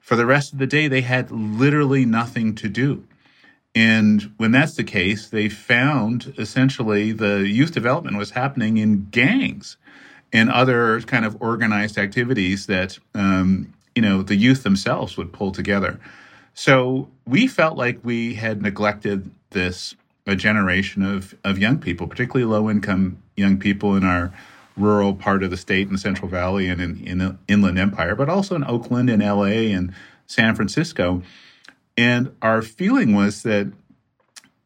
for 0.00 0.16
the 0.16 0.26
rest 0.26 0.52
of 0.52 0.58
the 0.58 0.66
day, 0.66 0.88
they 0.88 1.00
had 1.00 1.30
literally 1.30 2.04
nothing 2.04 2.54
to 2.56 2.68
do. 2.68 3.06
And 3.74 4.32
when 4.36 4.52
that's 4.52 4.74
the 4.74 4.84
case, 4.84 5.28
they 5.28 5.48
found 5.48 6.34
essentially 6.36 7.12
the 7.12 7.48
youth 7.48 7.72
development 7.72 8.18
was 8.18 8.30
happening 8.30 8.76
in 8.76 9.06
gangs 9.10 9.76
and 10.32 10.50
other 10.50 11.00
kind 11.02 11.24
of 11.24 11.40
organized 11.40 11.98
activities 11.98 12.66
that 12.66 12.98
um, 13.14 13.72
you 13.94 14.02
know 14.02 14.22
the 14.22 14.36
youth 14.36 14.62
themselves 14.62 15.16
would 15.16 15.32
pull 15.32 15.52
together. 15.52 15.98
So 16.54 17.08
we 17.26 17.46
felt 17.46 17.78
like 17.78 17.98
we 18.02 18.34
had 18.34 18.60
neglected 18.60 19.30
this 19.50 19.94
a 20.26 20.36
generation 20.36 21.02
of 21.02 21.34
of 21.44 21.58
young 21.58 21.78
people, 21.78 22.06
particularly 22.06 22.44
low 22.44 22.70
income 22.70 23.22
young 23.36 23.58
people 23.58 23.96
in 23.96 24.04
our 24.04 24.32
rural 24.76 25.14
part 25.14 25.42
of 25.42 25.50
the 25.50 25.56
state 25.56 25.86
in 25.86 25.92
the 25.92 25.98
Central 25.98 26.28
Valley 26.28 26.68
and 26.68 26.80
in, 26.80 27.06
in 27.06 27.18
the 27.18 27.36
Inland 27.48 27.78
Empire, 27.78 28.14
but 28.14 28.28
also 28.28 28.54
in 28.54 28.64
Oakland 28.64 29.10
and 29.10 29.22
LA 29.22 29.74
and 29.74 29.92
San 30.26 30.54
Francisco 30.54 31.22
and 31.96 32.34
our 32.42 32.62
feeling 32.62 33.14
was 33.14 33.42
that 33.42 33.72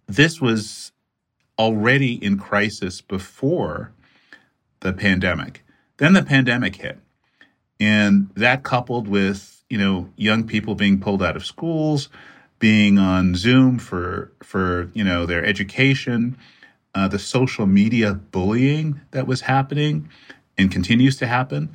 this 0.07 0.41
was 0.41 0.93
already 1.59 2.15
in 2.25 2.39
crisis 2.39 3.01
before 3.01 3.93
the 4.81 4.93
pandemic. 4.93 5.65
Then 5.97 6.13
the 6.13 6.23
pandemic 6.23 6.77
hit. 6.77 6.99
And 7.81 8.31
that 8.35 8.63
coupled 8.63 9.09
with, 9.09 9.65
you 9.69 9.79
know, 9.79 10.11
young 10.17 10.45
people 10.45 10.75
being 10.75 11.01
pulled 11.01 11.23
out 11.23 11.37
of 11.37 11.45
schools, 11.45 12.09
being 12.59 12.99
on 12.99 13.35
Zoom 13.35 13.79
for 13.79 14.33
for, 14.43 14.91
you 14.95 15.05
know, 15.05 15.27
their 15.27 15.45
education, 15.45 16.39
uh, 16.95 17.09
the 17.09 17.19
social 17.19 17.67
media 17.67 18.15
bullying 18.15 19.01
that 19.11 19.27
was 19.27 19.43
happening 19.43 20.09
and 20.57 20.71
continues 20.71 21.17
to 21.19 21.27
happen. 21.27 21.71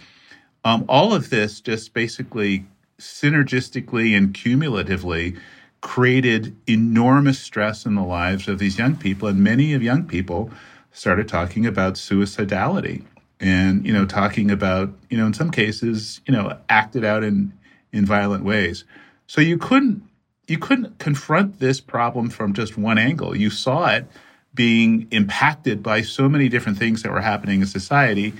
Um, 0.64 0.86
all 0.88 1.14
of 1.14 1.30
this 1.30 1.62
just 1.62 1.94
basically 1.94 2.66
synergistically 3.02 4.16
and 4.16 4.34
cumulatively 4.34 5.36
created 5.82 6.56
enormous 6.68 7.40
stress 7.40 7.86
in 7.86 7.96
the 7.96 8.04
lives 8.04 8.48
of 8.48 8.60
these 8.60 8.78
young 8.78 8.96
people. 8.96 9.28
And 9.28 9.44
many 9.44 9.74
of 9.74 9.82
young 9.82 10.06
people 10.06 10.52
started 10.92 11.28
talking 11.28 11.66
about 11.66 11.96
suicidality 11.96 13.04
and, 13.40 13.86
you 13.86 13.92
know, 13.92 14.06
talking 14.06 14.52
about, 14.52 14.94
you 15.10 15.18
know, 15.18 15.26
in 15.26 15.34
some 15.34 15.50
cases, 15.50 16.22
you 16.28 16.34
know, 16.34 16.58
acted 16.70 17.04
out 17.04 17.24
in, 17.24 17.52
in 17.92 18.06
violent 18.06 18.44
ways. 18.44 18.84
So 19.26 19.42
you 19.42 19.58
couldn't 19.58 20.04
you 20.48 20.58
couldn't 20.58 21.00
confront 21.00 21.60
this 21.60 21.80
problem 21.80 22.30
from 22.30 22.54
just 22.54 22.78
one 22.78 22.98
angle. 22.98 23.36
You 23.36 23.50
saw 23.50 23.88
it 23.88 24.06
being 24.54 25.08
impacted 25.12 25.82
by 25.82 26.02
so 26.02 26.28
many 26.28 26.50
different 26.50 26.78
things 26.78 27.04
that 27.04 27.12
were 27.12 27.22
happening 27.22 27.62
in 27.62 27.68
society. 27.68 28.34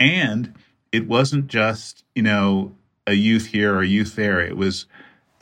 And 0.00 0.54
it 0.90 1.06
wasn't 1.06 1.46
just, 1.46 2.02
you 2.16 2.22
know, 2.22 2.74
a 3.06 3.14
youth 3.14 3.46
here 3.46 3.74
or 3.74 3.82
a 3.82 3.86
youth 3.86 4.16
there. 4.16 4.40
It 4.40 4.56
was 4.56 4.86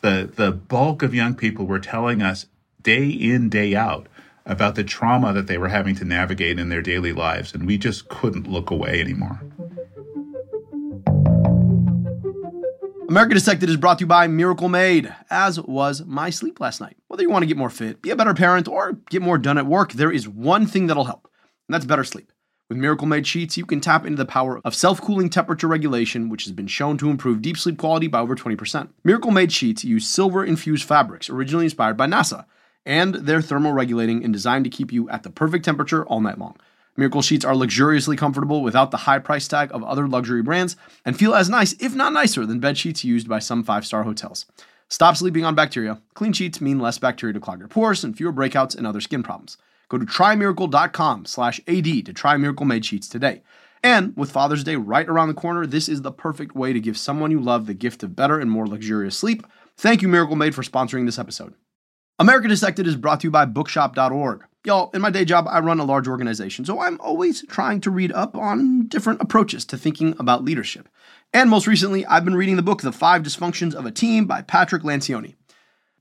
the 0.02 0.30
the 0.34 0.52
bulk 0.52 1.02
of 1.02 1.14
young 1.14 1.34
people 1.34 1.66
were 1.66 1.80
telling 1.80 2.22
us 2.22 2.46
day 2.82 3.08
in 3.08 3.48
day 3.48 3.74
out 3.74 4.06
about 4.46 4.74
the 4.74 4.84
trauma 4.84 5.32
that 5.32 5.46
they 5.46 5.58
were 5.58 5.68
having 5.68 5.94
to 5.96 6.04
navigate 6.04 6.58
in 6.58 6.70
their 6.70 6.82
daily 6.82 7.12
lives. 7.12 7.54
And 7.54 7.66
we 7.66 7.78
just 7.78 8.08
couldn't 8.08 8.46
look 8.46 8.70
away 8.70 9.00
anymore. 9.00 9.40
America 13.08 13.34
Dissected 13.34 13.68
is 13.68 13.76
brought 13.76 13.98
to 13.98 14.02
you 14.02 14.06
by 14.06 14.28
Miracle 14.28 14.68
Made, 14.68 15.12
as 15.30 15.60
was 15.60 16.04
my 16.06 16.30
sleep 16.30 16.60
last 16.60 16.80
night. 16.80 16.96
Whether 17.08 17.24
you 17.24 17.30
want 17.30 17.42
to 17.42 17.46
get 17.48 17.56
more 17.56 17.68
fit, 17.68 18.00
be 18.00 18.10
a 18.10 18.16
better 18.16 18.34
parent, 18.34 18.68
or 18.68 18.92
get 19.10 19.20
more 19.20 19.36
done 19.36 19.58
at 19.58 19.66
work, 19.66 19.92
there 19.94 20.12
is 20.12 20.28
one 20.28 20.64
thing 20.64 20.86
that'll 20.86 21.04
help, 21.04 21.28
and 21.68 21.74
that's 21.74 21.84
better 21.84 22.04
sleep. 22.04 22.32
With 22.70 22.78
Miracle 22.78 23.08
Made 23.08 23.26
sheets, 23.26 23.56
you 23.56 23.66
can 23.66 23.80
tap 23.80 24.06
into 24.06 24.16
the 24.16 24.24
power 24.24 24.60
of 24.64 24.76
self 24.76 25.00
cooling 25.00 25.28
temperature 25.28 25.66
regulation, 25.66 26.28
which 26.28 26.44
has 26.44 26.52
been 26.52 26.68
shown 26.68 26.96
to 26.98 27.10
improve 27.10 27.42
deep 27.42 27.58
sleep 27.58 27.76
quality 27.76 28.06
by 28.06 28.20
over 28.20 28.36
20%. 28.36 28.90
Miracle 29.02 29.32
Made 29.32 29.50
sheets 29.50 29.84
use 29.84 30.06
silver 30.06 30.44
infused 30.44 30.84
fabrics, 30.84 31.28
originally 31.28 31.64
inspired 31.64 31.96
by 31.96 32.06
NASA, 32.06 32.44
and 32.86 33.16
they're 33.16 33.42
thermal 33.42 33.72
regulating 33.72 34.22
and 34.22 34.32
designed 34.32 34.62
to 34.66 34.70
keep 34.70 34.92
you 34.92 35.10
at 35.10 35.24
the 35.24 35.30
perfect 35.30 35.64
temperature 35.64 36.06
all 36.06 36.20
night 36.20 36.38
long. 36.38 36.56
Miracle 36.96 37.22
sheets 37.22 37.44
are 37.44 37.56
luxuriously 37.56 38.14
comfortable 38.16 38.62
without 38.62 38.92
the 38.92 38.98
high 38.98 39.18
price 39.18 39.48
tag 39.48 39.72
of 39.72 39.82
other 39.82 40.06
luxury 40.06 40.40
brands 40.40 40.76
and 41.04 41.18
feel 41.18 41.34
as 41.34 41.50
nice, 41.50 41.72
if 41.80 41.96
not 41.96 42.12
nicer, 42.12 42.46
than 42.46 42.60
bed 42.60 42.78
sheets 42.78 43.02
used 43.02 43.28
by 43.28 43.40
some 43.40 43.64
five 43.64 43.84
star 43.84 44.04
hotels. 44.04 44.46
Stop 44.88 45.16
sleeping 45.16 45.44
on 45.44 45.56
bacteria. 45.56 46.00
Clean 46.14 46.32
sheets 46.32 46.60
mean 46.60 46.78
less 46.78 46.98
bacteria 46.98 47.32
to 47.32 47.40
clog 47.40 47.58
your 47.58 47.66
pores 47.66 48.04
and 48.04 48.16
fewer 48.16 48.32
breakouts 48.32 48.76
and 48.76 48.86
other 48.86 49.00
skin 49.00 49.24
problems. 49.24 49.56
Go 49.90 49.98
to 49.98 50.06
trymiracle.com 50.06 51.26
slash 51.26 51.60
AD 51.66 51.84
to 51.84 52.12
try 52.14 52.36
Miracle 52.36 52.64
Made 52.64 52.86
Sheets 52.86 53.08
today. 53.08 53.42
And 53.82 54.16
with 54.16 54.30
Father's 54.30 54.62
Day 54.62 54.76
right 54.76 55.08
around 55.08 55.28
the 55.28 55.34
corner, 55.34 55.66
this 55.66 55.88
is 55.88 56.02
the 56.02 56.12
perfect 56.12 56.54
way 56.54 56.72
to 56.72 56.80
give 56.80 56.96
someone 56.96 57.30
you 57.30 57.40
love 57.40 57.66
the 57.66 57.74
gift 57.74 58.02
of 58.02 58.14
better 58.14 58.38
and 58.38 58.50
more 58.50 58.66
luxurious 58.66 59.18
sleep. 59.18 59.46
Thank 59.76 60.00
you, 60.00 60.08
Miracle 60.08 60.36
Made, 60.36 60.54
for 60.54 60.62
sponsoring 60.62 61.06
this 61.06 61.18
episode. 61.18 61.54
America 62.20 62.48
Dissected 62.48 62.86
is 62.86 62.96
brought 62.96 63.20
to 63.20 63.26
you 63.26 63.30
by 63.30 63.46
bookshop.org. 63.46 64.44
Y'all, 64.64 64.90
in 64.92 65.00
my 65.00 65.10
day 65.10 65.24
job, 65.24 65.46
I 65.48 65.58
run 65.60 65.80
a 65.80 65.84
large 65.84 66.06
organization, 66.06 66.66
so 66.66 66.80
I'm 66.80 67.00
always 67.00 67.44
trying 67.46 67.80
to 67.80 67.90
read 67.90 68.12
up 68.12 68.36
on 68.36 68.86
different 68.88 69.22
approaches 69.22 69.64
to 69.64 69.78
thinking 69.78 70.14
about 70.20 70.44
leadership. 70.44 70.88
And 71.32 71.48
most 71.48 71.66
recently, 71.66 72.04
I've 72.04 72.26
been 72.26 72.34
reading 72.34 72.56
the 72.56 72.62
book 72.62 72.82
The 72.82 72.92
Five 72.92 73.22
Dysfunctions 73.22 73.74
of 73.74 73.86
a 73.86 73.90
Team 73.90 74.26
by 74.26 74.42
Patrick 74.42 74.82
Lencioni. 74.82 75.36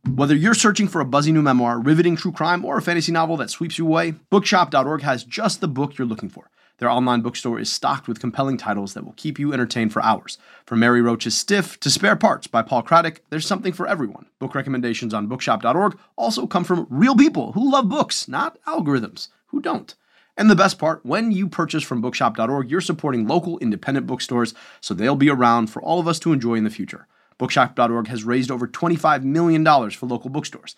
Whether 0.07 0.33
you're 0.33 0.53
searching 0.53 0.87
for 0.87 1.01
a 1.01 1.05
buzzy 1.05 1.33
new 1.33 1.41
memoir, 1.41 1.77
riveting 1.77 2.15
true 2.15 2.31
crime, 2.31 2.63
or 2.63 2.77
a 2.77 2.81
fantasy 2.81 3.11
novel 3.11 3.35
that 3.37 3.49
sweeps 3.49 3.77
you 3.77 3.85
away, 3.85 4.11
bookshop.org 4.29 5.01
has 5.01 5.25
just 5.25 5.59
the 5.59 5.67
book 5.67 5.97
you're 5.97 6.07
looking 6.07 6.29
for. 6.29 6.49
Their 6.77 6.89
online 6.89 7.19
bookstore 7.19 7.59
is 7.59 7.69
stocked 7.69 8.07
with 8.07 8.21
compelling 8.21 8.55
titles 8.55 8.93
that 8.93 9.03
will 9.03 9.13
keep 9.17 9.37
you 9.37 9.51
entertained 9.51 9.91
for 9.91 10.01
hours. 10.01 10.37
From 10.65 10.79
Mary 10.79 11.01
Roach's 11.01 11.35
Stiff 11.35 11.77
to 11.81 11.89
Spare 11.89 12.15
Parts 12.15 12.47
by 12.47 12.61
Paul 12.61 12.81
Craddock, 12.81 13.21
there's 13.29 13.45
something 13.45 13.73
for 13.73 13.87
everyone. 13.87 14.27
Book 14.39 14.55
recommendations 14.55 15.13
on 15.13 15.27
bookshop.org 15.27 15.97
also 16.15 16.47
come 16.47 16.63
from 16.63 16.87
real 16.89 17.17
people 17.17 17.51
who 17.51 17.69
love 17.69 17.89
books, 17.89 18.29
not 18.29 18.57
algorithms 18.63 19.27
who 19.47 19.61
don't. 19.61 19.95
And 20.37 20.49
the 20.49 20.55
best 20.55 20.79
part, 20.79 21.05
when 21.05 21.33
you 21.33 21.49
purchase 21.49 21.83
from 21.83 21.99
bookshop.org, 21.99 22.71
you're 22.71 22.79
supporting 22.79 23.27
local 23.27 23.59
independent 23.59 24.07
bookstores, 24.07 24.53
so 24.79 24.93
they'll 24.93 25.17
be 25.17 25.29
around 25.29 25.67
for 25.67 25.81
all 25.81 25.99
of 25.99 26.07
us 26.07 26.19
to 26.19 26.31
enjoy 26.31 26.55
in 26.55 26.63
the 26.63 26.69
future. 26.69 27.05
Bookshop.org 27.39 28.07
has 28.09 28.23
raised 28.23 28.51
over 28.51 28.67
$25 28.67 29.23
million 29.23 29.65
for 29.89 30.05
local 30.05 30.29
bookstores. 30.29 30.75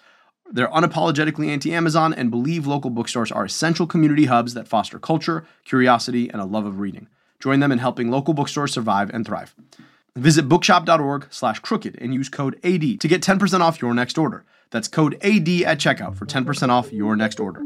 They're 0.50 0.70
unapologetically 0.70 1.48
anti 1.48 1.74
Amazon 1.74 2.14
and 2.14 2.32
believe 2.32 2.68
local 2.68 2.90
bookstores 2.90 3.32
are 3.32 3.46
essential 3.46 3.88
community 3.88 4.26
hubs 4.26 4.54
that 4.54 4.68
foster 4.68 5.00
culture, 5.00 5.46
curiosity, 5.66 6.30
and 6.30 6.42
a 6.42 6.46
love 6.46 6.66
of 6.66 6.80
reading. 6.80 7.08
Join 7.40 7.60
them 7.60 7.72
in 7.72 7.80
helping 7.80 8.12
local 8.12 8.34
bookstores 8.34 8.72
survive 8.72 9.10
and 9.10 9.26
thrive. 9.26 9.56
Visit 10.16 10.48
bookshop.org 10.48 11.28
slash 11.32 11.60
crooked 11.60 11.98
and 12.00 12.14
use 12.14 12.30
code 12.30 12.60
AD 12.64 13.00
to 13.00 13.08
get 13.08 13.22
10% 13.22 13.62
off 13.62 13.82
your 13.82 13.94
next 13.94 14.18
order. 14.18 14.44
That's 14.70 14.88
code 14.88 15.16
AD 15.16 15.48
at 15.64 15.80
checkout 15.80 16.16
for 16.16 16.26
10% 16.26 16.70
off 16.70 16.94
your 16.94 17.16
next 17.16 17.40
order. 17.40 17.62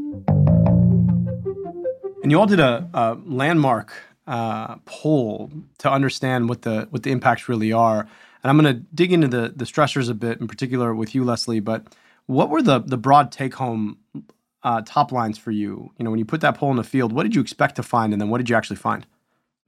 And 2.22 2.30
you 2.30 2.40
all 2.40 2.46
did 2.46 2.60
a, 2.60 2.88
a 2.94 3.18
landmark 3.26 3.92
uh, 4.26 4.76
poll 4.84 5.50
to 5.78 5.90
understand 5.90 6.48
what 6.48 6.62
the 6.62 6.88
what 6.90 7.02
the 7.02 7.12
impacts 7.12 7.48
really 7.48 7.72
are. 7.72 8.08
And 8.42 8.50
I'm 8.50 8.58
going 8.58 8.74
to 8.74 8.80
dig 8.94 9.12
into 9.12 9.28
the 9.28 9.52
the 9.54 9.64
stressors 9.64 10.10
a 10.10 10.14
bit, 10.14 10.40
in 10.40 10.48
particular 10.48 10.94
with 10.94 11.14
you, 11.14 11.24
Leslie. 11.24 11.60
But 11.60 11.94
what 12.26 12.50
were 12.50 12.62
the 12.62 12.80
the 12.80 12.98
broad 12.98 13.32
take 13.32 13.54
home 13.54 13.98
uh, 14.62 14.82
top 14.84 15.12
lines 15.12 15.38
for 15.38 15.50
you? 15.50 15.92
You 15.98 16.04
know, 16.04 16.10
when 16.10 16.18
you 16.18 16.24
put 16.24 16.40
that 16.42 16.56
poll 16.56 16.70
in 16.70 16.76
the 16.76 16.84
field, 16.84 17.12
what 17.12 17.22
did 17.22 17.34
you 17.34 17.40
expect 17.40 17.76
to 17.76 17.82
find, 17.82 18.12
and 18.12 18.20
then 18.20 18.28
what 18.28 18.38
did 18.38 18.50
you 18.50 18.56
actually 18.56 18.76
find? 18.76 19.06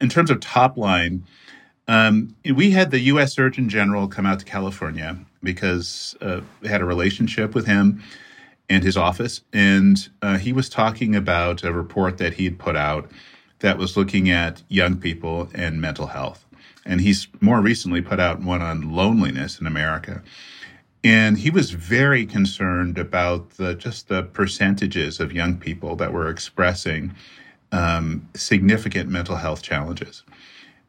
In 0.00 0.09
terms 0.09 0.31
of 0.31 0.40
top 0.40 0.76
line, 0.76 1.24
um, 1.88 2.37
we 2.54 2.70
had 2.70 2.90
the 2.90 3.00
U.S. 3.00 3.33
Surgeon 3.33 3.68
General 3.68 4.07
come 4.09 4.26
out 4.26 4.38
to 4.40 4.44
California 4.44 5.18
because 5.42 6.16
uh, 6.20 6.40
we 6.61 6.68
had 6.68 6.81
a 6.81 6.85
relationship 6.85 7.54
with 7.54 7.66
him 7.66 8.02
and 8.68 8.85
his 8.85 8.96
office, 8.96 9.40
and 9.52 10.09
uh, 10.20 10.37
he 10.37 10.52
was 10.52 10.68
talking 10.68 11.16
about 11.16 11.64
a 11.64 11.72
report 11.72 12.18
that 12.18 12.35
he 12.35 12.44
had 12.44 12.59
put 12.59 12.76
out 12.76 13.11
that 13.61 13.78
was 13.78 13.96
looking 13.96 14.31
at 14.31 14.62
young 14.68 14.96
people 14.96 15.48
and 15.54 15.81
mental 15.81 16.07
health 16.07 16.44
and 16.88 17.03
he's 17.03 17.29
more 17.40 17.61
recently 17.61 18.01
put 18.01 18.18
out 18.18 18.40
one 18.40 18.62
on 18.62 18.90
loneliness 18.90 19.61
in 19.61 19.66
America. 19.66 20.22
And 21.05 21.38
he 21.38 21.51
was 21.51 21.70
very 21.70 22.27
concerned 22.27 22.98
about 22.98 23.51
the 23.51 23.74
just 23.74 24.09
the 24.09 24.24
percentages 24.24 25.20
of 25.20 25.33
young 25.33 25.59
people 25.59 25.94
that 25.96 26.12
were 26.12 26.29
expressing 26.29 27.14
um, 27.70 28.29
significant 28.35 29.09
mental 29.09 29.37
health 29.37 29.62
challenges. 29.62 30.24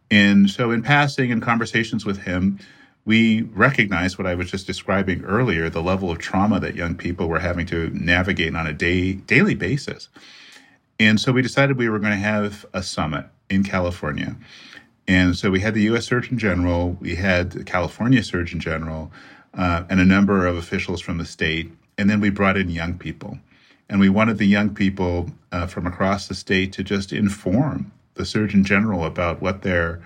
And 0.09 0.49
so, 0.49 0.71
in 0.71 0.81
passing 0.81 1.31
and 1.31 1.41
conversations 1.41 2.05
with 2.05 2.19
him, 2.19 2.59
we 3.05 3.43
recognized 3.43 4.17
what 4.17 4.25
I 4.25 4.35
was 4.35 4.49
just 4.49 4.65
describing 4.65 5.23
earlier 5.25 5.69
the 5.69 5.83
level 5.83 6.09
of 6.09 6.17
trauma 6.17 6.59
that 6.61 6.75
young 6.75 6.95
people 6.95 7.27
were 7.27 7.39
having 7.39 7.65
to 7.67 7.89
navigate 7.91 8.55
on 8.55 8.65
a 8.65 8.73
day, 8.73 9.13
daily 9.13 9.53
basis. 9.53 10.09
And 10.99 11.19
so, 11.19 11.31
we 11.31 11.43
decided 11.43 11.77
we 11.77 11.89
were 11.89 11.99
going 11.99 12.13
to 12.13 12.17
have 12.17 12.65
a 12.73 12.81
summit 12.81 13.25
in 13.49 13.63
California 13.63 14.35
and 15.09 15.35
so 15.35 15.49
we 15.49 15.59
had 15.59 15.73
the 15.73 15.81
U.S. 15.83 16.05
Surgeon 16.05 16.37
General, 16.37 16.91
we 17.01 17.15
had 17.15 17.49
the 17.49 17.63
California 17.63 18.21
Surgeon 18.21 18.59
General, 18.59 19.11
uh, 19.55 19.83
and 19.89 19.99
a 19.99 20.05
number 20.05 20.45
of 20.45 20.55
officials 20.55 21.01
from 21.01 21.17
the 21.17 21.25
state. 21.25 21.71
And 21.97 22.07
then 22.07 22.21
we 22.21 22.29
brought 22.29 22.57
in 22.57 22.69
young 22.69 22.95
people. 22.95 23.39
And 23.89 23.99
we 23.99 24.07
wanted 24.07 24.37
the 24.37 24.45
young 24.45 24.75
people 24.75 25.31
uh, 25.51 25.65
from 25.65 25.87
across 25.87 26.27
the 26.27 26.35
state 26.35 26.71
to 26.73 26.83
just 26.83 27.11
inform 27.11 27.91
the 28.13 28.23
Surgeon 28.23 28.63
General 28.63 29.03
about 29.03 29.41
what 29.41 29.63
their 29.63 29.99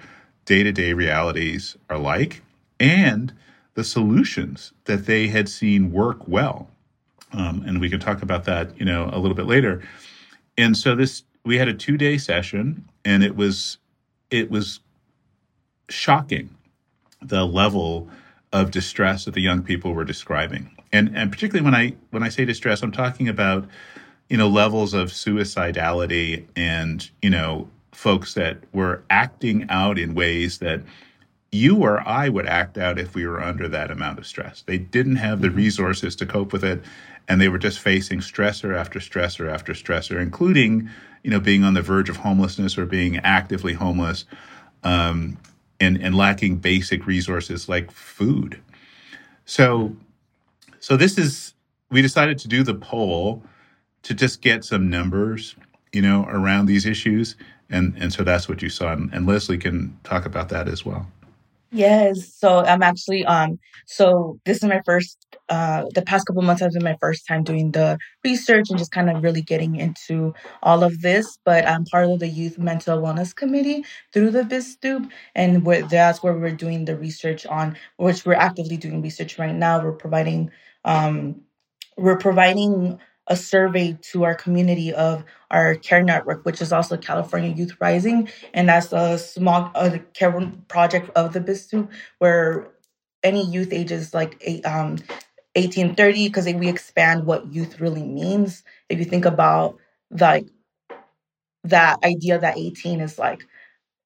day 0.45 0.63
to 0.63 0.71
day 0.71 0.93
realities 0.93 1.75
are 1.89 1.97
like 1.97 2.41
and 2.79 3.33
the 3.73 3.83
solutions 3.83 4.71
that 4.85 5.05
they 5.05 5.27
had 5.27 5.49
seen 5.49 5.91
work 5.91 6.25
well. 6.29 6.69
Um, 7.33 7.61
and 7.67 7.81
we 7.81 7.89
can 7.89 7.99
talk 7.99 8.21
about 8.21 8.45
that, 8.45 8.79
you 8.79 8.85
know, 8.85 9.09
a 9.11 9.19
little 9.19 9.35
bit 9.35 9.47
later. 9.47 9.81
And 10.57 10.77
so 10.77 10.95
this, 10.95 11.23
we 11.43 11.57
had 11.57 11.67
a 11.67 11.73
two 11.73 11.97
day 11.97 12.17
session, 12.17 12.87
and 13.03 13.21
it 13.21 13.35
was, 13.35 13.79
it 14.31 14.49
was 14.49 14.79
shocking 15.89 16.50
the 17.22 17.46
level 17.46 18.10
of 18.52 18.72
distress 18.72 19.26
that 19.26 19.34
the 19.34 19.41
young 19.41 19.63
people 19.63 19.93
were 19.93 20.06
describing. 20.06 20.76
And 20.91 21.15
and 21.15 21.32
particularly 21.32 21.63
when 21.63 21.76
I 21.76 21.96
when 22.12 22.24
I 22.24 22.30
say 22.30 22.46
distress, 22.46 22.84
I'm 22.84 22.91
talking 22.91 23.28
about 23.28 23.67
you 24.30 24.38
know 24.38 24.48
levels 24.48 24.93
of 24.93 25.10
suicidality 25.10 26.46
and 26.56 27.10
you 27.22 27.30
know 27.30 27.69
folks 27.91 28.34
that 28.34 28.58
were 28.74 29.04
acting 29.10 29.65
out 29.69 29.98
in 29.98 30.15
ways 30.15 30.60
that 30.60 30.82
you 31.52 31.78
or 31.78 32.06
I 32.08 32.30
would 32.30 32.48
act 32.48 32.78
out 32.78 32.98
if 32.98 33.13
we 33.13 33.28
were 33.28 33.41
under 33.41 33.67
that 33.67 33.91
amount 33.91 34.17
of 34.17 34.26
stress. 34.26 34.63
They 34.65 34.80
didn't 34.80 35.17
have 35.17 35.41
the 35.41 35.48
mm-hmm. 35.48 35.58
resources 35.58 36.15
to 36.17 36.26
cope 36.26 36.52
with 36.52 36.63
it 36.63 36.84
and 37.28 37.39
they 37.39 37.50
were 37.50 37.58
just 37.58 37.80
facing 37.80 38.19
stressor 38.19 38.76
after 38.78 39.00
stressor 39.00 39.52
after 39.52 39.74
stressor 39.74 40.22
including 40.22 40.89
you 41.24 41.32
know 41.32 41.39
being 41.39 41.63
on 41.63 41.74
the 41.74 41.82
verge 41.82 42.10
of 42.10 42.17
homelessness 42.17 42.78
or 42.78 42.86
being 42.86 43.17
actively 43.17 43.74
homeless 43.74 44.26
um, 44.84 45.38
and, 45.84 46.02
and 46.02 46.15
lacking 46.15 46.58
basic 46.58 47.06
resources 47.06 47.69
like 47.69 47.91
food. 47.91 48.60
So, 49.46 49.96
so 50.80 50.98
this 50.98 51.17
is 51.17 51.54
we 51.91 52.02
decided 52.02 52.39
to 52.39 52.48
do 52.48 52.63
the 52.63 52.74
poll 52.74 53.43
to 54.04 54.13
just 54.13 54.41
get 54.41 54.65
some 54.65 54.89
numbers, 54.89 55.56
you 55.91 56.02
know, 56.02 56.26
around 56.28 56.65
these 56.65 56.86
issues, 56.86 57.36
and 57.69 57.96
and 57.98 58.12
so 58.12 58.24
that's 58.24 58.50
what 58.50 58.62
you 58.62 58.69
saw, 58.69 58.93
and, 58.93 59.13
and 59.13 59.26
Leslie 59.26 59.58
can 59.58 59.98
talk 60.04 60.26
about 60.26 60.50
that 60.50 60.67
as 60.67 60.86
well. 60.86 61.08
Yes. 61.75 62.31
So 62.38 62.59
I'm 62.63 62.83
actually 62.83 63.25
um 63.25 63.57
so 63.88 64.39
this 64.45 64.57
is 64.57 64.63
my 64.69 64.79
first 64.86 65.17
uh 65.49 65.86
the 65.95 66.03
past 66.03 66.27
couple 66.27 66.43
months 66.43 66.62
has 66.62 66.75
been 66.75 66.83
my 66.83 66.95
first 67.01 67.25
time 67.27 67.43
doing 67.43 67.71
the 67.71 67.97
research 68.23 68.67
and 68.69 68.77
just 68.77 68.91
kind 68.91 69.09
of 69.09 69.23
really 69.23 69.41
getting 69.41 69.77
into 69.77 70.36
all 70.62 70.83
of 70.83 71.01
this. 71.01 71.39
But 71.43 71.67
I'm 71.67 71.83
part 71.86 72.05
of 72.12 72.19
the 72.19 72.27
Youth 72.27 72.59
Mental 72.59 72.99
Wellness 73.01 73.36
Committee 73.36 73.83
through 74.13 74.29
the 74.29 74.43
BizStoop 74.43 75.09
and 75.33 75.65
where 75.65 75.81
that's 75.81 76.21
where 76.21 76.33
we're 76.38 76.51
doing 76.51 76.86
the 76.86 76.95
research 76.95 77.43
on 77.47 77.75
which 77.97 78.23
we're 78.23 78.36
actively 78.36 78.77
doing 78.77 79.01
research 79.01 79.39
right 79.39 79.55
now. 79.55 79.83
We're 79.83 79.93
providing 79.93 80.51
um 80.86 81.41
we're 81.97 82.17
providing 82.17 82.99
a 83.27 83.36
survey 83.36 83.97
to 84.12 84.23
our 84.23 84.36
community 84.36 84.93
of 84.93 85.23
our 85.51 85.75
care 85.75 86.03
network, 86.03 86.45
which 86.45 86.62
is 86.62 86.73
also 86.73 86.97
California 86.97 87.49
Youth 87.55 87.77
Rising, 87.79 88.29
and 88.53 88.69
that's 88.69 88.91
a 88.91 89.17
small 89.17 89.71
uh, 89.75 89.97
care 90.13 90.31
project 90.67 91.09
of 91.15 91.33
the 91.33 91.39
BizStoop, 91.39 91.89
where 92.19 92.67
any 93.23 93.45
youth 93.45 93.71
ages 93.71 94.13
like 94.13 94.38
eight, 94.41 94.65
um, 94.65 94.97
1830 95.55 96.27
because 96.27 96.45
we 96.53 96.67
expand 96.67 97.25
what 97.25 97.53
youth 97.53 97.79
really 97.79 98.03
means. 98.03 98.63
If 98.89 98.99
you 98.99 99.05
think 99.05 99.25
about 99.25 99.77
like 100.12 100.47
that 101.65 102.03
idea 102.03 102.39
that 102.39 102.57
18 102.57 102.99
is 103.01 103.17
like 103.17 103.45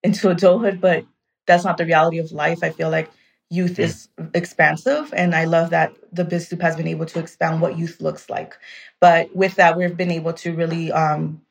into 0.03 0.29
adulthood, 0.29 0.81
but 0.81 1.05
that's 1.47 1.65
not 1.65 1.77
the 1.77 1.85
reality 1.85 2.19
of 2.19 2.31
life. 2.31 2.59
I 2.63 2.71
feel 2.71 2.89
like 2.89 3.09
youth 3.49 3.79
is 3.79 4.09
expansive 4.33 5.13
and 5.15 5.33
i 5.33 5.45
love 5.45 5.69
that 5.69 5.93
the 6.11 6.25
BizStoop 6.25 6.61
has 6.61 6.75
been 6.75 6.87
able 6.87 7.05
to 7.05 7.19
expand 7.19 7.61
what 7.61 7.77
youth 7.77 8.01
looks 8.01 8.29
like. 8.29 8.57
But 8.99 9.33
with 9.35 9.55
that 9.55 9.77
we've 9.77 9.95
been 9.95 10.11
able 10.11 10.33
to 10.33 10.53
really 10.53 10.91
um, 10.91 11.41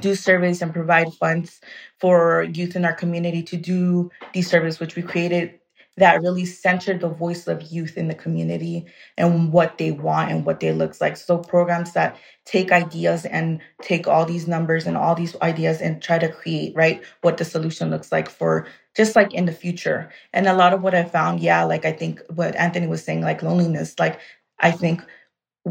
do 0.00 0.14
surveys 0.14 0.62
and 0.62 0.72
provide 0.72 1.12
funds 1.14 1.60
for 1.98 2.42
youth 2.42 2.76
in 2.76 2.84
our 2.84 2.92
community 2.92 3.42
to 3.44 3.56
do 3.56 4.10
these 4.32 4.48
surveys 4.48 4.80
which 4.80 4.96
we 4.96 5.02
created 5.02 5.57
that 5.98 6.22
really 6.22 6.46
centered 6.46 7.00
the 7.00 7.08
voice 7.08 7.46
of 7.48 7.62
youth 7.62 7.96
in 7.96 8.08
the 8.08 8.14
community 8.14 8.86
and 9.16 9.52
what 9.52 9.78
they 9.78 9.92
want 9.92 10.30
and 10.30 10.46
what 10.46 10.60
they 10.60 10.72
looks 10.72 11.00
like. 11.00 11.16
So 11.16 11.38
programs 11.38 11.92
that 11.94 12.16
take 12.44 12.72
ideas 12.72 13.26
and 13.26 13.60
take 13.82 14.08
all 14.08 14.24
these 14.24 14.48
numbers 14.48 14.86
and 14.86 14.96
all 14.96 15.14
these 15.14 15.36
ideas 15.42 15.80
and 15.80 16.02
try 16.02 16.18
to 16.18 16.28
create, 16.30 16.74
right, 16.76 17.02
what 17.22 17.36
the 17.36 17.44
solution 17.44 17.90
looks 17.90 18.12
like 18.12 18.28
for 18.30 18.66
just 18.96 19.16
like 19.16 19.34
in 19.34 19.46
the 19.46 19.52
future. 19.52 20.10
And 20.32 20.46
a 20.46 20.54
lot 20.54 20.72
of 20.72 20.82
what 20.82 20.94
I 20.94 21.04
found, 21.04 21.40
yeah, 21.40 21.64
like 21.64 21.84
I 21.84 21.92
think 21.92 22.20
what 22.34 22.56
Anthony 22.56 22.86
was 22.86 23.04
saying, 23.04 23.20
like 23.22 23.42
loneliness, 23.42 23.98
like 23.98 24.20
I 24.60 24.70
think 24.70 25.02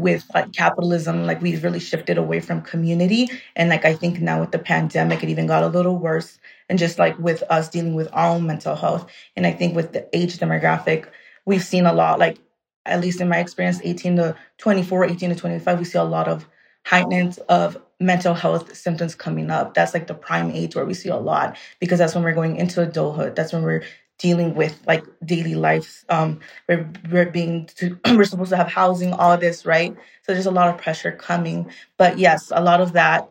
with 0.00 0.24
like 0.34 0.52
capitalism 0.52 1.24
like 1.26 1.40
we've 1.42 1.64
really 1.64 1.80
shifted 1.80 2.18
away 2.18 2.40
from 2.40 2.62
community. 2.62 3.28
And 3.56 3.68
like 3.70 3.84
i 3.84 3.94
think 3.94 4.20
now 4.20 4.40
with 4.40 4.52
the 4.52 4.58
pandemic 4.58 5.22
it 5.22 5.28
even 5.28 5.46
got 5.46 5.62
a 5.64 5.68
little 5.68 5.96
worse. 5.98 6.38
And 6.68 6.78
just 6.78 6.98
like 6.98 7.18
with 7.18 7.42
us 7.50 7.68
dealing 7.68 7.94
with 7.94 8.08
our 8.12 8.30
own 8.30 8.46
mental 8.46 8.76
health. 8.76 9.10
And 9.36 9.46
i 9.46 9.52
think 9.52 9.74
with 9.76 9.92
the 9.92 10.08
age 10.16 10.38
demographic 10.38 11.06
we've 11.46 11.64
seen 11.64 11.86
a 11.86 11.92
lot 11.92 12.18
like 12.18 12.38
at 12.86 13.00
least 13.00 13.20
in 13.20 13.28
my 13.28 13.38
experience 13.38 13.80
18 13.84 14.16
to 14.16 14.36
24 14.58 15.04
18 15.04 15.30
to 15.30 15.36
25 15.36 15.78
we 15.78 15.84
see 15.84 15.98
a 15.98 16.04
lot 16.04 16.28
of 16.28 16.46
heightened 16.84 17.38
of 17.48 17.76
mental 18.00 18.34
health 18.34 18.74
symptoms 18.74 19.14
coming 19.14 19.50
up. 19.50 19.74
That's 19.74 19.94
like 19.94 20.06
the 20.06 20.14
prime 20.14 20.50
age 20.50 20.74
where 20.76 20.84
we 20.84 20.94
see 20.94 21.08
a 21.08 21.16
lot 21.16 21.56
because 21.80 21.98
that's 21.98 22.14
when 22.14 22.24
we're 22.24 22.34
going 22.34 22.56
into 22.56 22.82
adulthood. 22.82 23.36
That's 23.36 23.52
when 23.52 23.62
we're 23.62 23.82
dealing 24.18 24.54
with 24.54 24.80
like 24.86 25.04
daily 25.24 25.54
life. 25.54 26.04
Um, 26.08 26.40
we're 26.68 26.90
we're 27.10 27.30
being 27.30 27.66
to, 27.76 27.98
we're 28.16 28.24
supposed 28.24 28.50
to 28.50 28.56
have 28.56 28.68
housing, 28.68 29.12
all 29.12 29.36
this, 29.38 29.64
right? 29.64 29.96
So 30.22 30.32
there's 30.32 30.46
a 30.46 30.50
lot 30.50 30.68
of 30.68 30.80
pressure 30.80 31.12
coming. 31.12 31.70
But 31.96 32.18
yes, 32.18 32.52
a 32.54 32.62
lot 32.62 32.80
of 32.80 32.92
that 32.92 33.30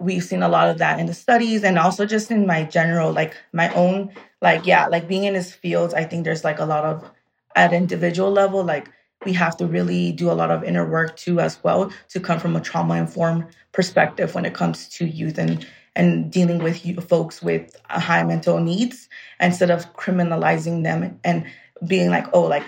we've 0.00 0.24
seen 0.24 0.42
a 0.42 0.48
lot 0.48 0.68
of 0.68 0.78
that 0.78 0.98
in 1.00 1.06
the 1.06 1.14
studies 1.14 1.64
and 1.64 1.78
also 1.78 2.06
just 2.06 2.30
in 2.30 2.46
my 2.46 2.62
general 2.64 3.12
like 3.12 3.36
my 3.52 3.72
own 3.74 4.10
like 4.40 4.66
yeah 4.66 4.86
like 4.86 5.08
being 5.08 5.24
in 5.24 5.34
this 5.34 5.52
field 5.52 5.94
i 5.94 6.04
think 6.04 6.24
there's 6.24 6.44
like 6.44 6.58
a 6.58 6.64
lot 6.64 6.84
of 6.84 7.10
at 7.56 7.72
individual 7.72 8.30
level 8.30 8.62
like 8.62 8.88
we 9.24 9.32
have 9.32 9.56
to 9.56 9.66
really 9.66 10.12
do 10.12 10.30
a 10.30 10.32
lot 10.32 10.50
of 10.50 10.62
inner 10.62 10.88
work 10.88 11.16
too 11.16 11.40
as 11.40 11.62
well 11.64 11.90
to 12.08 12.20
come 12.20 12.38
from 12.38 12.54
a 12.54 12.60
trauma 12.60 12.94
informed 12.94 13.44
perspective 13.72 14.34
when 14.34 14.44
it 14.44 14.54
comes 14.54 14.88
to 14.88 15.06
youth 15.06 15.38
and 15.38 15.66
and 15.98 16.30
dealing 16.30 16.60
with 16.60 16.80
folks 17.08 17.42
with 17.42 17.76
high 17.90 18.22
mental 18.22 18.60
needs 18.60 19.08
instead 19.40 19.70
of 19.70 19.92
criminalizing 19.94 20.84
them 20.84 21.18
and 21.24 21.44
being 21.86 22.08
like, 22.08 22.26
oh, 22.32 22.42
like 22.42 22.62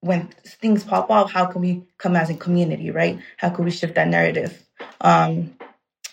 when 0.00 0.28
things 0.44 0.84
pop 0.84 1.10
up, 1.10 1.30
how 1.30 1.46
can 1.46 1.62
we 1.62 1.82
come 1.96 2.14
as 2.14 2.28
a 2.28 2.34
community, 2.34 2.90
right? 2.90 3.18
How 3.38 3.48
can 3.48 3.64
we 3.64 3.70
shift 3.70 3.94
that 3.94 4.06
narrative? 4.06 4.62
Um, 5.00 5.56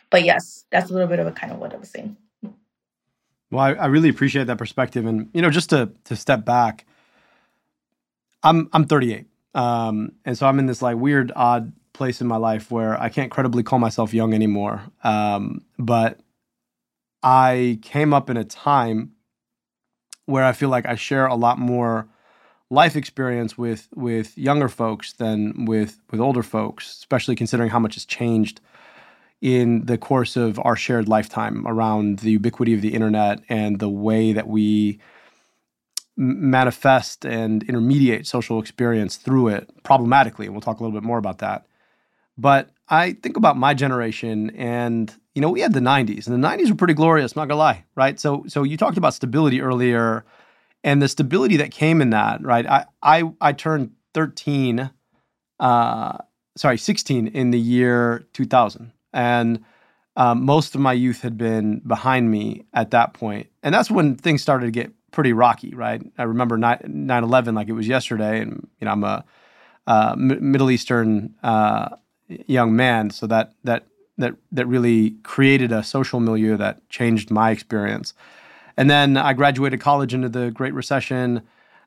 but 0.10 0.24
yes, 0.24 0.64
that's 0.72 0.90
a 0.90 0.94
little 0.94 1.10
bit 1.10 1.20
of 1.20 1.28
a 1.28 1.32
kind 1.32 1.52
of 1.52 1.60
what 1.60 1.74
I 1.74 1.78
was 1.78 1.90
saying. 1.90 2.16
Well, 3.52 3.60
I, 3.60 3.74
I 3.74 3.86
really 3.88 4.08
appreciate 4.08 4.48
that 4.48 4.58
perspective, 4.58 5.06
and 5.06 5.30
you 5.34 5.42
know, 5.42 5.50
just 5.50 5.72
to 5.72 5.92
to 6.06 6.16
step 6.16 6.46
back, 6.46 6.86
I'm 8.44 8.70
I'm 8.72 8.86
38, 8.86 9.26
um, 9.54 10.14
and 10.24 10.38
so 10.38 10.48
I'm 10.48 10.58
in 10.58 10.68
this 10.68 10.82
like 10.82 10.96
weird, 10.96 11.34
odd 11.36 11.74
place 11.92 12.22
in 12.22 12.28
my 12.28 12.38
life 12.38 12.72
where 12.72 12.98
I 12.98 13.10
can't 13.10 13.30
credibly 13.30 13.62
call 13.62 13.78
myself 13.78 14.14
young 14.14 14.34
anymore. 14.34 14.82
Um, 15.04 15.66
but 15.78 16.22
I 17.24 17.80
came 17.82 18.14
up 18.14 18.30
in 18.30 18.38
a 18.38 18.44
time 18.44 19.14
where 20.26 20.46
I 20.46 20.54
feel 20.54 20.70
like 20.70 20.86
I 20.86 20.96
share 20.96 21.26
a 21.26 21.36
lot 21.36 21.60
more 21.60 22.08
life 22.70 22.96
experience 22.96 23.58
with 23.58 23.90
with 23.94 24.38
younger 24.38 24.70
folks 24.70 25.14
than 25.14 25.66
with 25.66 26.00
with 26.10 26.20
older 26.20 26.44
folks, 26.44 26.88
especially 27.00 27.36
considering 27.36 27.70
how 27.70 27.80
much 27.80 27.96
has 27.96 28.06
changed 28.06 28.62
in 29.42 29.86
the 29.86 29.98
course 29.98 30.36
of 30.38 30.60
our 30.64 30.76
shared 30.76 31.10
lifetime 31.10 31.68
around 31.68 32.20
the 32.20 32.32
ubiquity 32.32 32.74
of 32.74 32.82
the 32.82 32.94
internet 32.94 33.44
and 33.50 33.80
the 33.80 33.90
way 33.90 34.34
that 34.34 34.48
we 34.48 35.00
manifest 36.16 37.26
and 37.26 37.64
intermediate 37.64 38.28
social 38.28 38.60
experience 38.60 39.16
through 39.18 39.48
it 39.48 39.70
problematically. 39.84 40.46
And 40.46 40.54
we'll 40.54 40.62
talk 40.62 40.80
a 40.80 40.84
little 40.84 40.98
bit 40.98 41.06
more 41.06 41.18
about 41.18 41.40
that. 41.40 41.66
But 42.38 42.70
I 42.90 43.14
think 43.14 43.38
about 43.38 43.58
my 43.58 43.74
generation 43.74 44.50
and 44.52 45.14
you 45.34 45.42
know, 45.42 45.50
we 45.50 45.62
had 45.62 45.72
the 45.72 45.80
90s, 45.80 46.28
and 46.28 46.44
the 46.44 46.48
90s 46.48 46.70
were 46.70 46.76
pretty 46.76 46.94
glorious, 46.94 47.38
not 47.38 47.48
gonna 47.48 47.58
lie, 47.58 47.86
right? 47.96 48.20
So 48.20 48.44
so 48.48 48.64
you 48.64 48.76
talked 48.76 48.98
about 48.98 49.14
stability 49.14 49.62
earlier, 49.62 50.26
and 50.84 51.02
the 51.02 51.08
stability 51.08 51.58
that 51.58 51.72
came 51.72 52.02
in 52.02 52.10
that, 52.10 52.44
right? 52.44 52.66
I 52.68 52.86
I 53.02 53.32
I 53.40 53.54
turned 53.54 53.92
13 54.14 54.92
uh 55.60 56.18
sorry, 56.58 56.78
16 56.78 57.28
in 57.28 57.52
the 57.52 57.60
year 57.60 58.26
2000. 58.34 58.92
And 59.14 59.64
um, 60.16 60.44
most 60.46 60.76
of 60.76 60.82
my 60.82 60.94
youth 60.94 61.22
had 61.22 61.38
been 61.38 61.80
behind 61.80 62.30
me 62.30 62.66
at 62.74 62.92
that 62.92 63.14
point. 63.14 63.48
And 63.64 63.74
that's 63.74 63.90
when 63.90 64.16
things 64.16 64.42
started 64.42 64.66
to 64.66 64.72
get 64.72 64.92
pretty 65.12 65.34
rocky, 65.34 65.74
right? 65.74 66.02
I 66.18 66.24
remember 66.24 66.58
9 66.58 67.10
11 67.10 67.56
like 67.56 67.70
it 67.70 67.74
was 67.74 67.88
yesterday. 67.88 68.42
And, 68.42 68.68
you 68.80 68.86
know, 68.86 68.92
I'm 68.92 69.04
a 69.04 69.24
uh, 69.88 70.12
M- 70.18 70.52
Middle 70.52 70.72
Eastern 70.72 71.36
uh, 71.44 71.96
young 72.48 72.76
man. 72.76 73.10
So 73.10 73.28
that, 73.28 73.54
that 73.64 73.86
that 74.18 74.36
that 74.52 74.66
really 74.68 75.12
created 75.24 75.72
a 75.72 75.84
social 75.84 76.20
milieu 76.20 76.58
that 76.58 76.88
changed 76.90 77.30
my 77.32 77.52
experience. 77.52 78.14
And 78.78 78.90
then 78.90 79.18
I 79.18 79.34
graduated 79.34 79.82
college 79.82 80.14
into 80.14 80.30
the 80.30 80.52
Great 80.52 80.74
Recession. 80.74 81.42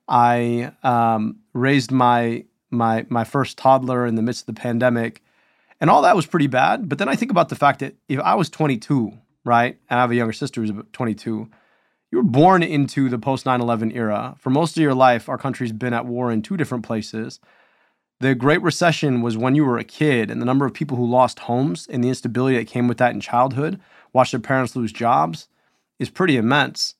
I 0.07 0.73
um, 0.83 1.39
raised 1.55 1.91
my 1.91 2.45
my 2.71 3.07
my 3.09 3.25
first 3.25 3.57
toddler 3.57 4.07
in 4.07 4.17
the 4.17 4.23
midst 4.23 4.43
of 4.43 4.55
the 4.55 4.61
pandemic, 4.61 5.23
and 5.81 5.89
all 5.89 6.03
that 6.03 6.17
was 6.17 6.27
pretty 6.27 6.47
bad. 6.47 6.89
But 6.89 6.99
then 6.99 7.09
I 7.09 7.17
think 7.17 7.31
about 7.31 7.49
the 7.49 7.57
fact 7.57 7.81
that 7.81 7.95
if 8.09 8.21
I 8.21 8.35
was 8.35 8.51
22, 8.51 9.13
right, 9.45 9.79
and 9.89 9.99
I 9.99 10.03
have 10.03 10.11
a 10.11 10.15
younger 10.15 10.33
sister 10.33 10.61
who's 10.61 10.71
about 10.71 10.93
22, 10.93 11.49
you 12.11 12.19
were 12.19 12.23
born 12.23 12.63
into 12.63 13.09
the 13.09 13.19
post 13.19 13.47
9/11 13.47 13.95
era. 13.95 14.35
For 14.39 14.51
most 14.51 14.77
of 14.77 14.83
your 14.83 14.95
life, 14.95 15.29
our 15.29 15.39
country's 15.39 15.73
been 15.73 15.95
at 15.95 16.07
war 16.07 16.31
in 16.31 16.43
two 16.43 16.57
different 16.57 16.85
places. 16.85 17.41
The 18.21 18.35
Great 18.35 18.63
Recession 18.63 19.23
was 19.23 19.37
when 19.37 19.55
you 19.55 19.65
were 19.65 19.79
a 19.79 19.85
kid, 19.85 20.31
and 20.31 20.41
the 20.41 20.47
number 20.47 20.65
of 20.65 20.73
people 20.73 20.97
who 20.97 21.07
lost 21.07 21.41
homes 21.41 21.87
and 21.91 22.03
the 22.03 22.09
instability 22.09 22.57
that 22.57 22.67
came 22.67 22.89
with 22.89 22.99
that 22.99 23.13
in 23.13 23.21
childhood, 23.21 23.81
watched 24.13 24.31
their 24.31 24.41
parents 24.41 24.77
lose 24.77 24.93
jobs, 24.93 25.49
is 25.99 26.11
pretty 26.11 26.37
immense. 26.37 26.95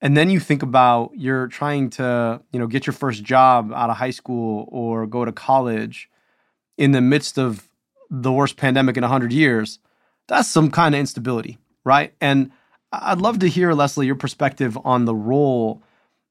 And 0.00 0.16
then 0.16 0.30
you 0.30 0.40
think 0.40 0.62
about 0.62 1.12
you're 1.14 1.48
trying 1.48 1.90
to, 1.90 2.40
you 2.52 2.58
know, 2.58 2.66
get 2.66 2.86
your 2.86 2.94
first 2.94 3.22
job 3.24 3.72
out 3.72 3.90
of 3.90 3.96
high 3.96 4.10
school 4.10 4.68
or 4.70 5.06
go 5.06 5.24
to 5.24 5.32
college 5.32 6.10
in 6.76 6.92
the 6.92 7.00
midst 7.00 7.38
of 7.38 7.68
the 8.10 8.32
worst 8.32 8.56
pandemic 8.56 8.96
in 8.96 9.02
100 9.02 9.32
years. 9.32 9.78
That's 10.28 10.48
some 10.48 10.70
kind 10.70 10.94
of 10.94 10.98
instability, 10.98 11.58
right? 11.84 12.14
And 12.20 12.50
I'd 12.92 13.20
love 13.20 13.38
to 13.40 13.48
hear, 13.48 13.72
Leslie, 13.72 14.06
your 14.06 14.14
perspective 14.14 14.78
on 14.84 15.04
the 15.04 15.14
role 15.14 15.82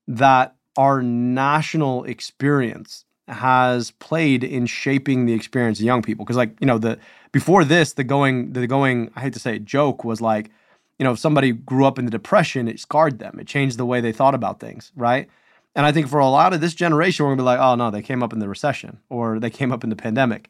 that 0.07 0.55
our 0.77 1.01
national 1.01 2.03
experience 2.03 3.05
has 3.27 3.91
played 3.91 4.43
in 4.43 4.65
shaping 4.65 5.25
the 5.25 5.33
experience 5.33 5.79
of 5.79 5.85
young 5.85 6.01
people. 6.01 6.25
Because 6.25 6.37
like 6.37 6.55
you 6.59 6.67
know 6.67 6.77
the 6.77 6.99
before 7.31 7.63
this 7.63 7.93
the 7.93 8.03
going 8.03 8.53
the 8.53 8.67
going 8.67 9.11
i 9.15 9.21
hate 9.21 9.33
to 9.33 9.39
say 9.39 9.55
it, 9.55 9.65
joke 9.65 10.03
was 10.03 10.21
like 10.21 10.51
you 10.99 11.03
know 11.03 11.13
if 11.13 11.19
somebody 11.19 11.51
grew 11.51 11.85
up 11.85 11.97
in 11.97 12.05
the 12.05 12.11
depression 12.11 12.67
it 12.67 12.79
scarred 12.79 13.19
them. 13.19 13.39
It 13.39 13.47
changed 13.47 13.77
the 13.77 13.85
way 13.85 14.01
they 14.01 14.11
thought 14.11 14.35
about 14.35 14.59
things 14.59 14.91
right? 14.95 15.29
And 15.75 15.85
i 15.85 15.91
think 15.91 16.07
for 16.07 16.19
a 16.19 16.27
lot 16.27 16.53
of 16.53 16.61
this 16.61 16.73
generation 16.73 17.25
we're 17.25 17.31
gonna 17.31 17.41
be 17.41 17.45
like 17.45 17.59
oh 17.59 17.75
no 17.75 17.91
they 17.91 18.01
came 18.01 18.21
up 18.21 18.33
in 18.33 18.39
the 18.39 18.49
recession 18.49 18.99
or 19.09 19.39
they 19.39 19.49
came 19.49 19.71
up 19.71 19.83
in 19.83 19.89
the 19.89 19.95
pandemic. 19.95 20.49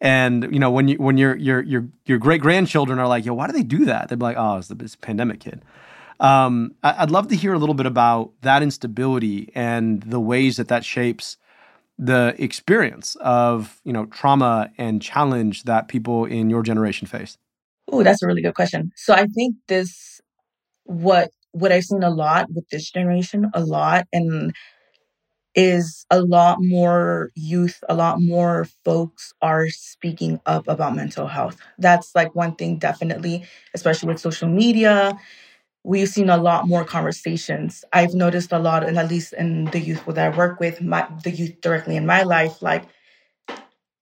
And 0.00 0.48
you 0.52 0.58
know 0.58 0.70
when 0.70 0.88
you 0.88 0.96
when 0.96 1.18
your 1.18 1.36
your 1.36 1.62
your 1.62 1.86
your 2.06 2.18
great 2.18 2.40
grandchildren 2.40 2.98
are 2.98 3.06
like 3.06 3.26
yo 3.26 3.34
why 3.34 3.46
do 3.46 3.52
they 3.52 3.62
do 3.62 3.84
that? 3.84 4.08
They'd 4.08 4.18
be 4.18 4.24
like 4.24 4.36
oh 4.38 4.56
it's 4.56 4.68
the 4.68 4.82
it's 4.82 4.96
pandemic 4.96 5.40
kid. 5.40 5.62
Um, 6.20 6.76
i'd 6.84 7.10
love 7.10 7.26
to 7.28 7.36
hear 7.36 7.54
a 7.54 7.58
little 7.58 7.74
bit 7.74 7.86
about 7.86 8.30
that 8.42 8.62
instability 8.62 9.50
and 9.54 10.00
the 10.04 10.20
ways 10.20 10.58
that 10.58 10.68
that 10.68 10.84
shapes 10.84 11.36
the 11.98 12.34
experience 12.38 13.16
of 13.20 13.80
you 13.84 13.92
know 13.92 14.06
trauma 14.06 14.70
and 14.78 15.00
challenge 15.00 15.64
that 15.64 15.88
people 15.88 16.24
in 16.24 16.50
your 16.50 16.62
generation 16.62 17.06
face? 17.06 17.38
Oh, 17.90 18.02
that's 18.02 18.22
a 18.22 18.26
really 18.26 18.42
good 18.42 18.54
question. 18.54 18.92
So 18.96 19.14
I 19.14 19.26
think 19.26 19.56
this 19.68 20.20
what 20.84 21.30
what 21.52 21.72
I've 21.72 21.84
seen 21.84 22.02
a 22.02 22.10
lot 22.10 22.50
with 22.52 22.68
this 22.70 22.90
generation, 22.90 23.50
a 23.54 23.60
lot, 23.60 24.06
and 24.12 24.52
is 25.54 26.04
a 26.10 26.20
lot 26.20 26.58
more 26.60 27.30
youth, 27.36 27.82
a 27.88 27.94
lot 27.94 28.20
more 28.20 28.66
folks 28.84 29.32
are 29.40 29.68
speaking 29.68 30.40
up 30.46 30.66
about 30.66 30.96
mental 30.96 31.28
health. 31.28 31.56
That's 31.78 32.12
like 32.14 32.34
one 32.34 32.56
thing, 32.56 32.78
definitely, 32.78 33.44
especially 33.72 34.08
with 34.08 34.20
social 34.20 34.48
media 34.48 35.16
we've 35.84 36.08
seen 36.08 36.30
a 36.30 36.36
lot 36.36 36.66
more 36.66 36.84
conversations. 36.84 37.84
I've 37.92 38.14
noticed 38.14 38.52
a 38.52 38.58
lot, 38.58 38.84
and 38.84 38.98
at 38.98 39.08
least 39.08 39.34
in 39.34 39.66
the 39.66 39.78
youth 39.78 40.04
that 40.06 40.32
I 40.32 40.36
work 40.36 40.58
with, 40.58 40.80
my, 40.80 41.06
the 41.22 41.30
youth 41.30 41.60
directly 41.60 41.96
in 41.96 42.06
my 42.06 42.22
life, 42.22 42.62
like 42.62 42.86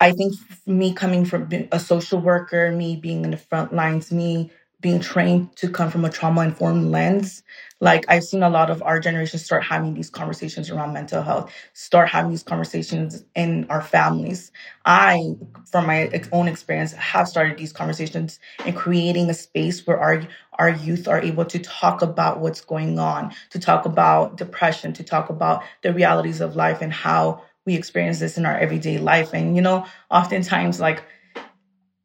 I 0.00 0.12
think 0.12 0.34
me 0.66 0.94
coming 0.94 1.24
from 1.24 1.48
a 1.70 1.78
social 1.78 2.20
worker, 2.20 2.72
me 2.72 2.96
being 2.96 3.24
in 3.24 3.32
the 3.32 3.36
front 3.36 3.72
lines, 3.72 4.12
me 4.12 4.50
being 4.82 5.00
trained 5.00 5.56
to 5.56 5.70
come 5.70 5.90
from 5.90 6.04
a 6.04 6.10
trauma 6.10 6.42
informed 6.42 6.90
lens, 6.90 7.42
like 7.80 8.04
I've 8.08 8.24
seen 8.24 8.42
a 8.42 8.50
lot 8.50 8.68
of 8.68 8.82
our 8.82 9.00
generation 9.00 9.38
start 9.38 9.64
having 9.64 9.94
these 9.94 10.10
conversations 10.10 10.70
around 10.70 10.92
mental 10.92 11.22
health, 11.22 11.52
start 11.72 12.08
having 12.08 12.32
these 12.32 12.42
conversations 12.42 13.24
in 13.34 13.64
our 13.70 13.80
families. 13.80 14.50
I, 14.84 15.34
from 15.70 15.86
my 15.86 16.10
own 16.32 16.48
experience, 16.48 16.92
have 16.92 17.28
started 17.28 17.56
these 17.56 17.72
conversations 17.72 18.40
and 18.66 18.76
creating 18.76 19.30
a 19.30 19.34
space 19.34 19.86
where 19.86 19.98
our 19.98 20.22
our 20.58 20.68
youth 20.68 21.08
are 21.08 21.20
able 21.20 21.46
to 21.46 21.58
talk 21.60 22.02
about 22.02 22.40
what's 22.40 22.60
going 22.60 22.98
on, 22.98 23.32
to 23.50 23.58
talk 23.58 23.86
about 23.86 24.36
depression, 24.36 24.92
to 24.92 25.02
talk 25.02 25.30
about 25.30 25.62
the 25.82 25.94
realities 25.94 26.40
of 26.40 26.56
life 26.56 26.82
and 26.82 26.92
how 26.92 27.42
we 27.64 27.74
experience 27.74 28.18
this 28.18 28.36
in 28.36 28.44
our 28.44 28.58
everyday 28.58 28.98
life. 28.98 29.32
And 29.32 29.56
you 29.56 29.62
know, 29.62 29.86
oftentimes 30.10 30.80
like 30.80 31.04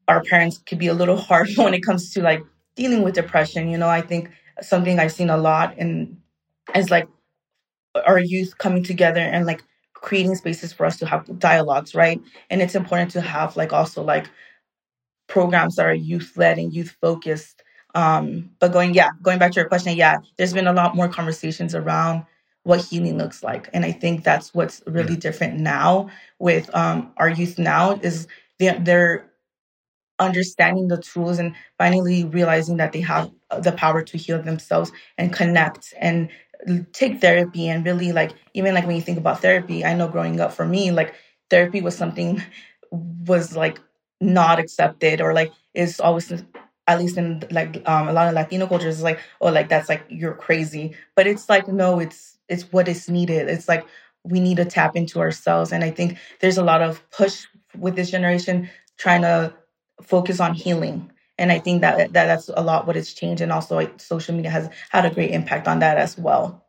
our 0.08 0.24
parents 0.24 0.60
could 0.60 0.78
be 0.78 0.88
a 0.88 0.94
little 0.94 1.18
hard 1.30 1.50
when 1.56 1.74
it 1.74 1.82
comes 1.82 2.12
to 2.13 2.22
like 2.22 2.44
dealing 2.78 3.04
with 3.04 3.16
depression. 3.16 3.70
You 3.70 3.78
know, 3.78 3.90
I 3.90 4.02
think 4.02 4.32
something 4.62 5.00
I've 5.00 5.12
seen 5.12 5.30
a 5.32 5.38
lot 5.38 5.76
and 5.78 6.18
is 6.76 6.92
like 6.92 7.10
our 8.06 8.20
youth 8.20 8.58
coming 8.58 8.84
together 8.84 9.22
and 9.22 9.46
like 9.46 9.63
creating 9.94 10.36
spaces 10.36 10.74
for 10.74 10.86
us 10.86 10.98
to 10.98 11.06
have 11.06 11.40
dialogues, 11.40 11.96
right? 11.96 12.22
And 12.50 12.62
it's 12.62 12.76
important 12.76 13.12
to 13.12 13.22
have 13.22 13.58
like 13.58 13.74
also 13.74 14.04
like 14.04 14.30
programs 15.28 15.76
that 15.76 15.86
are 15.86 15.94
youth 15.94 16.34
led 16.38 16.58
and 16.58 16.74
youth 16.74 16.96
focused. 17.02 17.63
Um, 17.96 18.52
but 18.60 18.72
going, 18.74 18.94
yeah, 18.94 19.12
going 19.22 19.40
back 19.40 19.52
to 19.54 19.60
your 19.60 19.68
question, 19.70 19.98
yeah, 19.98 20.20
there's 20.38 20.54
been 20.54 20.68
a 20.68 20.74
lot 20.74 20.96
more 20.96 21.08
conversations 21.10 21.76
around 21.76 22.26
what 22.63 22.82
healing 22.84 23.18
looks 23.18 23.44
like. 23.44 23.70
And 23.74 23.86
I 23.86 23.92
think 23.92 24.24
that's 24.24 24.54
what's 24.54 24.84
really 24.86 25.16
different 25.16 25.60
now 25.60 26.10
with 26.40 26.74
um, 26.76 27.12
our 27.18 27.30
youth 27.30 27.58
now 27.58 27.94
is 28.04 28.28
they're, 28.60 28.80
they're 28.80 29.32
understanding 30.19 30.88
the 30.88 30.97
tools 31.01 31.39
and 31.39 31.53
finally 31.77 32.23
realizing 32.25 32.77
that 32.77 32.91
they 32.91 33.01
have 33.01 33.32
the 33.62 33.71
power 33.71 34.01
to 34.01 34.17
heal 34.17 34.41
themselves 34.41 34.91
and 35.17 35.32
connect 35.34 35.93
and 35.99 36.30
take 36.91 37.21
therapy 37.21 37.67
and 37.69 37.86
really 37.86 38.12
like 38.12 38.32
even 38.53 38.73
like 38.73 38.86
when 38.88 38.95
you 38.95 39.01
think 39.01 39.17
about 39.17 39.41
therapy 39.41 39.86
i 39.86 39.93
know 39.93 40.08
growing 40.08 40.39
up 40.39 40.51
for 40.51 40.65
me 40.65 40.89
like 40.91 41.13
therapy 41.51 41.82
was 41.82 41.95
something 41.95 42.41
was 42.91 43.56
like 43.56 43.80
not 44.19 44.60
accepted 44.60 45.21
or 45.21 45.34
like 45.34 45.51
is 45.73 45.99
always 45.99 46.32
at 46.88 46.99
least 46.99 47.17
in 47.17 47.43
like 47.51 47.82
um, 47.88 48.08
a 48.08 48.13
lot 48.13 48.27
of 48.27 48.34
latino 48.34 48.65
cultures 48.65 48.97
is 48.97 49.03
like 49.03 49.19
oh 49.41 49.51
like 49.51 49.69
that's 49.69 49.89
like 49.89 50.03
you're 50.10 50.34
crazy. 50.34 50.95
But 51.15 51.27
it's 51.27 51.49
like 51.49 51.67
no 51.67 51.99
it's 51.99 52.38
it's 52.49 52.63
what 52.71 52.88
is 52.88 53.10
needed. 53.10 53.49
It's 53.49 53.67
like 53.67 53.86
we 54.23 54.39
need 54.39 54.58
to 54.58 54.65
tap 54.65 54.95
into 54.95 55.19
ourselves. 55.19 55.71
And 55.71 55.84
i 55.84 55.91
think 55.91 56.17
there's 56.39 56.58
a 56.58 56.63
lot 56.63 56.82
of 56.82 57.08
push 57.12 57.45
with 57.77 57.95
this 57.95 58.10
generation 58.10 58.69
trying 58.97 59.21
to 59.21 59.53
focus 60.01 60.39
on 60.39 60.53
healing. 60.53 61.12
And 61.38 61.51
I 61.51 61.60
think 61.60 61.81
that, 61.81 61.97
that 61.97 62.13
that's 62.13 62.49
a 62.49 62.62
lot 62.62 62.88
what 62.88 62.95
has 62.95 63.13
changed. 63.13 63.41
And 63.41 63.51
also 63.51 63.75
like, 63.75 63.99
social 63.99 64.36
media 64.36 64.49
has 64.51 64.69
had 64.89 65.05
a 65.05 65.13
great 65.13 65.31
impact 65.31 65.67
on 65.67 65.79
that 65.79 65.97
as 65.97 66.17
well. 66.17 66.65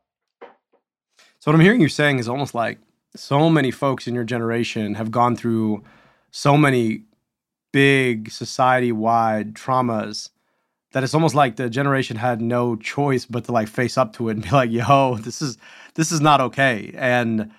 So 1.38 1.50
what 1.50 1.54
I'm 1.54 1.60
hearing 1.60 1.80
you 1.80 1.88
saying 1.88 2.18
is 2.18 2.28
almost 2.28 2.54
like 2.54 2.78
so 3.16 3.48
many 3.48 3.70
folks 3.70 4.06
in 4.06 4.14
your 4.14 4.24
generation 4.24 4.94
have 4.94 5.10
gone 5.10 5.36
through 5.36 5.82
so 6.30 6.56
many 6.56 7.04
big 7.72 8.30
society-wide 8.30 9.54
traumas 9.54 10.30
that 10.92 11.04
it's 11.04 11.14
almost 11.14 11.34
like 11.34 11.56
the 11.56 11.68
generation 11.68 12.16
had 12.16 12.40
no 12.40 12.76
choice 12.76 13.24
but 13.24 13.44
to 13.44 13.52
like 13.52 13.68
face 13.68 13.98
up 13.98 14.14
to 14.14 14.28
it 14.28 14.32
and 14.32 14.42
be 14.42 14.50
like, 14.50 14.70
"Yo, 14.70 15.16
this 15.16 15.42
is 15.42 15.58
this 15.94 16.12
is 16.12 16.20
not 16.20 16.40
okay," 16.40 16.92
and 16.96 17.50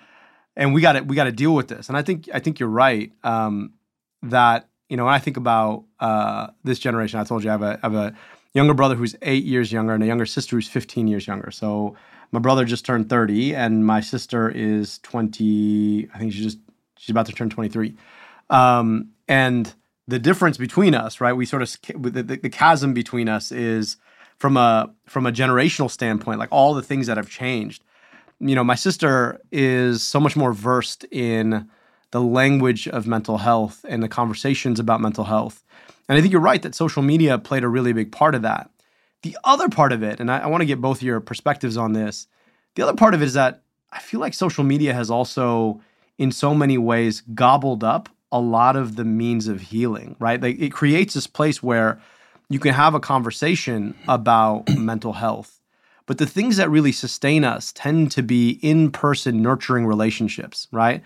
and 0.56 0.74
we 0.74 0.80
got 0.80 0.92
to 0.92 1.00
we 1.02 1.16
got 1.16 1.24
to 1.24 1.32
deal 1.32 1.54
with 1.54 1.68
this. 1.68 1.88
And 1.88 1.96
I 1.96 2.02
think 2.02 2.28
I 2.34 2.40
think 2.40 2.58
you're 2.58 2.68
right 2.68 3.12
um, 3.22 3.72
that 4.22 4.68
you 4.90 4.96
know, 4.96 5.04
when 5.04 5.14
I 5.14 5.20
think 5.20 5.36
about 5.36 5.84
uh, 6.00 6.48
this 6.64 6.80
generation, 6.80 7.20
I 7.20 7.24
told 7.24 7.44
you 7.44 7.50
I 7.50 7.52
have, 7.52 7.62
a, 7.62 7.78
I 7.82 7.86
have 7.86 7.94
a 7.94 8.14
younger 8.52 8.74
brother 8.74 8.96
who's 8.96 9.14
eight 9.22 9.44
years 9.44 9.72
younger 9.72 9.94
and 9.94 10.02
a 10.02 10.06
younger 10.06 10.26
sister 10.26 10.56
who's 10.56 10.68
15 10.68 11.06
years 11.06 11.28
younger. 11.28 11.52
So 11.52 11.96
my 12.32 12.40
brother 12.40 12.64
just 12.64 12.84
turned 12.84 13.08
30 13.08 13.54
and 13.54 13.86
my 13.86 14.00
sister 14.00 14.50
is 14.50 14.98
20. 14.98 16.08
I 16.12 16.18
think 16.18 16.32
she's 16.32 16.42
just, 16.42 16.58
she's 16.98 17.10
about 17.10 17.26
to 17.26 17.32
turn 17.32 17.48
23. 17.48 17.96
Um, 18.50 19.10
and 19.28 19.72
the 20.08 20.18
difference 20.18 20.56
between 20.56 20.96
us, 20.96 21.20
right? 21.20 21.34
We 21.34 21.46
sort 21.46 21.62
of, 21.62 21.76
the, 21.94 22.22
the, 22.24 22.36
the 22.36 22.50
chasm 22.50 22.92
between 22.92 23.28
us 23.28 23.52
is 23.52 23.96
from 24.38 24.56
a, 24.56 24.92
from 25.06 25.24
a 25.24 25.30
generational 25.30 25.88
standpoint, 25.88 26.40
like 26.40 26.48
all 26.50 26.74
the 26.74 26.82
things 26.82 27.06
that 27.06 27.16
have 27.16 27.30
changed. 27.30 27.84
You 28.40 28.56
know, 28.56 28.64
my 28.64 28.74
sister 28.74 29.40
is 29.52 30.02
so 30.02 30.18
much 30.18 30.34
more 30.34 30.52
versed 30.52 31.04
in, 31.12 31.70
the 32.10 32.20
language 32.20 32.88
of 32.88 33.06
mental 33.06 33.38
health 33.38 33.84
and 33.88 34.02
the 34.02 34.08
conversations 34.08 34.80
about 34.80 35.00
mental 35.00 35.24
health. 35.24 35.62
And 36.08 36.18
I 36.18 36.20
think 36.20 36.32
you're 36.32 36.40
right 36.40 36.60
that 36.62 36.74
social 36.74 37.02
media 37.02 37.38
played 37.38 37.64
a 37.64 37.68
really 37.68 37.92
big 37.92 38.10
part 38.10 38.34
of 38.34 38.42
that. 38.42 38.70
The 39.22 39.36
other 39.44 39.68
part 39.68 39.92
of 39.92 40.02
it, 40.02 40.18
and 40.18 40.30
I, 40.30 40.38
I 40.38 40.46
want 40.46 40.62
to 40.62 40.66
get 40.66 40.80
both 40.80 41.02
your 41.02 41.20
perspectives 41.20 41.76
on 41.76 41.92
this, 41.92 42.26
the 42.74 42.82
other 42.82 42.94
part 42.94 43.14
of 43.14 43.22
it 43.22 43.26
is 43.26 43.34
that 43.34 43.62
I 43.92 44.00
feel 44.00 44.20
like 44.20 44.34
social 44.34 44.64
media 44.64 44.94
has 44.94 45.10
also, 45.10 45.80
in 46.18 46.32
so 46.32 46.54
many 46.54 46.78
ways, 46.78 47.22
gobbled 47.34 47.84
up 47.84 48.08
a 48.32 48.40
lot 48.40 48.76
of 48.76 48.96
the 48.96 49.04
means 49.04 49.48
of 49.48 49.60
healing, 49.60 50.16
right? 50.18 50.40
Like 50.40 50.58
it 50.58 50.72
creates 50.72 51.14
this 51.14 51.26
place 51.26 51.62
where 51.62 52.00
you 52.48 52.58
can 52.58 52.74
have 52.74 52.94
a 52.94 53.00
conversation 53.00 53.94
about 54.08 54.68
mental 54.76 55.12
health 55.12 55.59
but 56.10 56.18
the 56.18 56.26
things 56.26 56.56
that 56.56 56.68
really 56.68 56.90
sustain 56.90 57.44
us 57.44 57.70
tend 57.70 58.10
to 58.10 58.20
be 58.20 58.58
in 58.62 58.90
person 58.90 59.42
nurturing 59.42 59.86
relationships, 59.86 60.66
right? 60.72 61.04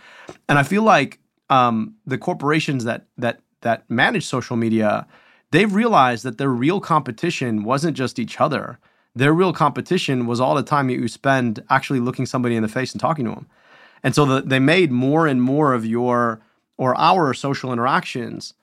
And 0.49 0.59
I 0.59 0.63
feel 0.63 0.83
like 0.83 1.19
um, 1.51 1.97
the 2.07 2.17
corporations 2.17 2.85
that 2.85 3.05
that 3.19 3.41
that 3.61 3.85
manage 3.91 4.25
social 4.25 4.57
media, 4.57 5.07
they've 5.51 5.75
realized 5.75 6.25
that 6.25 6.39
their 6.39 6.49
real 6.49 6.81
competition 6.81 7.65
wasn't 7.65 7.99
just 7.99 8.19
each 8.19 8.41
other. 8.41 8.79
Their 9.15 9.35
real 9.35 9.53
competition 9.53 10.27
was 10.27 10.41
all 10.41 10.55
the 10.55 10.63
time 10.63 10.89
you 10.89 11.07
spend 11.07 11.63
actually 11.69 12.01
looking 12.01 12.25
somebody 12.25 12.57
in 12.57 12.63
the 12.63 12.69
face 12.71 12.93
and 12.93 12.99
talking 12.99 13.27
to 13.27 13.33
them. 13.33 13.47
And 14.03 14.15
so 14.15 14.25
the, 14.25 14.41
they 14.41 14.59
made 14.59 14.91
more 14.91 15.27
and 15.27 15.43
more 15.43 15.75
of 15.75 15.85
your 15.85 16.41
or 16.79 16.99
our 16.99 17.35
social 17.35 17.75
interactions 17.75 18.55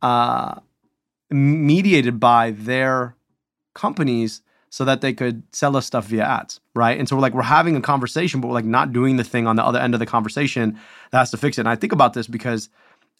uh, 0.00 0.60
mediated 1.28 2.20
by 2.20 2.52
their 2.52 3.16
companies 3.74 4.42
so 4.70 4.84
that 4.84 5.00
they 5.00 5.12
could 5.12 5.42
sell 5.52 5.76
us 5.76 5.86
stuff 5.86 6.06
via 6.06 6.24
ads, 6.24 6.60
right? 6.74 6.98
And 6.98 7.08
so 7.08 7.16
we're 7.16 7.22
like, 7.22 7.34
we're 7.34 7.42
having 7.42 7.76
a 7.76 7.80
conversation, 7.80 8.40
but 8.40 8.48
we're 8.48 8.54
like 8.54 8.64
not 8.64 8.92
doing 8.92 9.16
the 9.16 9.24
thing 9.24 9.46
on 9.46 9.56
the 9.56 9.64
other 9.64 9.78
end 9.78 9.94
of 9.94 10.00
the 10.00 10.06
conversation 10.06 10.78
that 11.10 11.18
has 11.18 11.30
to 11.30 11.36
fix 11.36 11.58
it. 11.58 11.62
And 11.62 11.68
I 11.68 11.76
think 11.76 11.92
about 11.92 12.12
this 12.12 12.26
because 12.26 12.68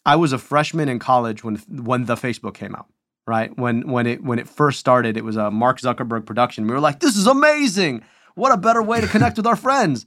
I 0.05 0.15
was 0.15 0.33
a 0.33 0.37
freshman 0.37 0.89
in 0.89 0.99
college 0.99 1.43
when 1.43 1.55
when 1.67 2.05
the 2.05 2.15
Facebook 2.15 2.53
came 2.53 2.75
out, 2.75 2.87
right? 3.27 3.55
When 3.57 3.89
when 3.89 4.07
it 4.07 4.23
when 4.23 4.39
it 4.39 4.47
first 4.47 4.79
started, 4.79 5.17
it 5.17 5.23
was 5.23 5.37
a 5.37 5.51
Mark 5.51 5.79
Zuckerberg 5.79 6.25
production. 6.25 6.67
We 6.67 6.73
were 6.73 6.79
like, 6.79 6.99
this 6.99 7.15
is 7.15 7.27
amazing. 7.27 8.03
What 8.35 8.51
a 8.51 8.57
better 8.57 8.81
way 8.81 9.01
to 9.01 9.07
connect 9.15 9.37
with 9.37 9.47
our 9.47 9.55
friends. 9.55 10.05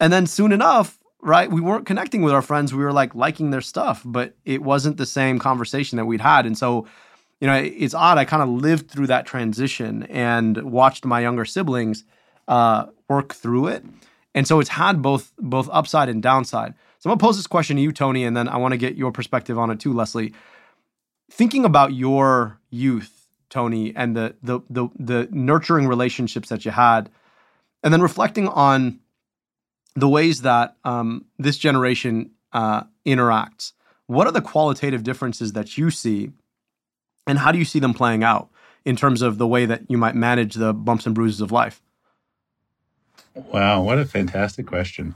And 0.00 0.12
then 0.12 0.26
soon 0.26 0.52
enough, 0.52 0.98
right, 1.20 1.50
we 1.50 1.60
weren't 1.60 1.86
connecting 1.86 2.22
with 2.22 2.32
our 2.32 2.42
friends. 2.42 2.74
We 2.74 2.82
were 2.82 2.92
like 2.92 3.14
liking 3.14 3.50
their 3.50 3.60
stuff, 3.60 4.02
but 4.04 4.36
it 4.44 4.62
wasn't 4.62 4.96
the 4.96 5.06
same 5.06 5.38
conversation 5.38 5.96
that 5.96 6.04
we'd 6.04 6.20
had. 6.20 6.46
And 6.46 6.56
so 6.56 6.86
you 7.40 7.46
know, 7.46 7.54
it's 7.54 7.94
odd. 7.94 8.18
I 8.18 8.24
kind 8.24 8.42
of 8.42 8.48
lived 8.48 8.90
through 8.90 9.08
that 9.08 9.26
transition 9.26 10.04
and 10.04 10.56
watched 10.62 11.04
my 11.04 11.20
younger 11.20 11.44
siblings 11.44 12.04
uh, 12.48 12.86
work 13.08 13.34
through 13.34 13.68
it, 13.68 13.84
and 14.34 14.46
so 14.46 14.60
it's 14.60 14.70
had 14.70 15.02
both 15.02 15.32
both 15.38 15.68
upside 15.72 16.08
and 16.08 16.22
downside. 16.22 16.74
So 16.98 17.10
I'm 17.10 17.16
gonna 17.16 17.26
pose 17.26 17.36
this 17.36 17.46
question 17.46 17.76
to 17.76 17.82
you, 17.82 17.92
Tony, 17.92 18.24
and 18.24 18.36
then 18.36 18.48
I 18.48 18.56
want 18.56 18.72
to 18.72 18.78
get 18.78 18.96
your 18.96 19.12
perspective 19.12 19.58
on 19.58 19.70
it 19.70 19.80
too, 19.80 19.92
Leslie. 19.92 20.32
Thinking 21.30 21.64
about 21.64 21.92
your 21.92 22.58
youth, 22.70 23.26
Tony, 23.50 23.94
and 23.94 24.16
the 24.16 24.34
the 24.42 24.60
the, 24.70 24.88
the 24.98 25.28
nurturing 25.30 25.86
relationships 25.86 26.48
that 26.48 26.64
you 26.64 26.70
had, 26.70 27.10
and 27.82 27.92
then 27.92 28.00
reflecting 28.00 28.48
on 28.48 29.00
the 29.96 30.08
ways 30.08 30.42
that 30.42 30.76
um, 30.84 31.24
this 31.38 31.58
generation 31.58 32.30
uh, 32.52 32.84
interacts. 33.06 33.72
What 34.06 34.26
are 34.26 34.32
the 34.32 34.42
qualitative 34.42 35.02
differences 35.02 35.52
that 35.52 35.78
you 35.78 35.90
see 35.90 36.32
and 37.26 37.38
how 37.38 37.52
do 37.52 37.58
you 37.58 37.64
see 37.64 37.78
them 37.78 37.94
playing 37.94 38.22
out 38.22 38.50
in 38.84 38.96
terms 38.96 39.22
of 39.22 39.38
the 39.38 39.46
way 39.46 39.66
that 39.66 39.82
you 39.88 39.96
might 39.96 40.14
manage 40.14 40.54
the 40.54 40.72
bumps 40.72 41.06
and 41.06 41.14
bruises 41.14 41.40
of 41.40 41.50
life? 41.50 41.82
Wow, 43.34 43.82
what 43.82 43.98
a 43.98 44.04
fantastic 44.04 44.66
question. 44.66 45.14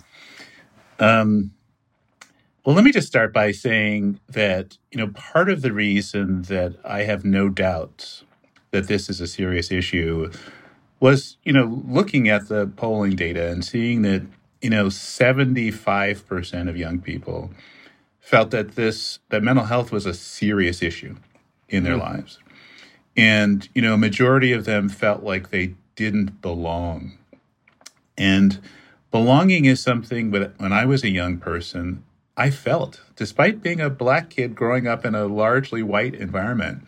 Um, 0.99 1.53
well, 2.65 2.75
let 2.75 2.85
me 2.85 2.91
just 2.91 3.07
start 3.07 3.33
by 3.33 3.53
saying 3.53 4.21
that, 4.29 4.77
you 4.91 4.99
know, 4.99 5.09
part 5.09 5.49
of 5.49 5.63
the 5.63 5.73
reason 5.73 6.43
that 6.43 6.75
I 6.85 7.03
have 7.03 7.25
no 7.25 7.49
doubt 7.49 8.25
that 8.73 8.89
this 8.89 9.09
is 9.09 9.21
a 9.21 9.27
serious 9.27 9.71
issue 9.71 10.31
was, 11.01 11.37
you 11.45 11.53
know, 11.53 11.83
looking 11.87 12.29
at 12.29 12.49
the 12.49 12.67
polling 12.77 13.15
data 13.17 13.49
and 13.49 13.65
seeing 13.65 14.03
that, 14.03 14.27
you 14.61 14.71
know, 14.71 14.87
75% 14.87 16.69
of 16.69 16.77
young 16.77 17.01
people 17.01 17.51
felt 18.21 18.51
that 18.51 18.75
this, 18.75 19.21
that 19.31 19.43
mental 19.43 19.65
health 19.65 19.93
was 19.93 20.05
a 20.05 20.13
serious 20.13 20.83
issue 20.83 21.17
in 21.69 21.85
their 21.85 21.95
mm-hmm. 21.95 22.17
lives. 22.17 22.39
And, 23.17 23.69
you 23.75 23.83
know, 23.83 23.95
a 23.95 23.99
majority 23.99 24.53
of 24.53 24.65
them 24.65 24.89
felt 24.89 25.23
like 25.23 25.51
they 25.51 25.75
didn't 25.97 26.41
belong. 26.41 27.19
And 28.17 28.61
belonging 29.11 29.65
is 29.65 29.81
something, 29.81 30.31
but 30.31 30.55
when 30.59 30.73
I 30.73 30.85
was 30.85 31.03
a 31.03 31.11
young 31.11 31.39
person, 31.39 32.05
I 32.37 32.51
felt, 32.51 33.01
despite 33.17 33.63
being 33.63 33.81
a 33.81 33.91
black 33.91 34.31
kid 34.31 34.55
growing 34.55 34.87
up 34.87 35.05
in 35.05 35.17
a 35.17 35.27
largely 35.27 35.83
white 35.83 36.15
environment, 36.15 36.87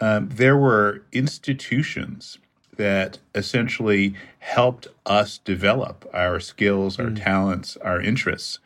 um, 0.00 0.28
there 0.28 0.56
were 0.56 1.04
institutions 1.12 2.38
that 2.76 3.18
essentially 3.34 4.14
helped 4.40 4.88
us 5.06 5.38
develop 5.38 6.08
our 6.12 6.40
skills, 6.40 6.98
our 6.98 7.06
mm. 7.06 7.22
talents, 7.22 7.76
our 7.78 8.00
interests. 8.00 8.58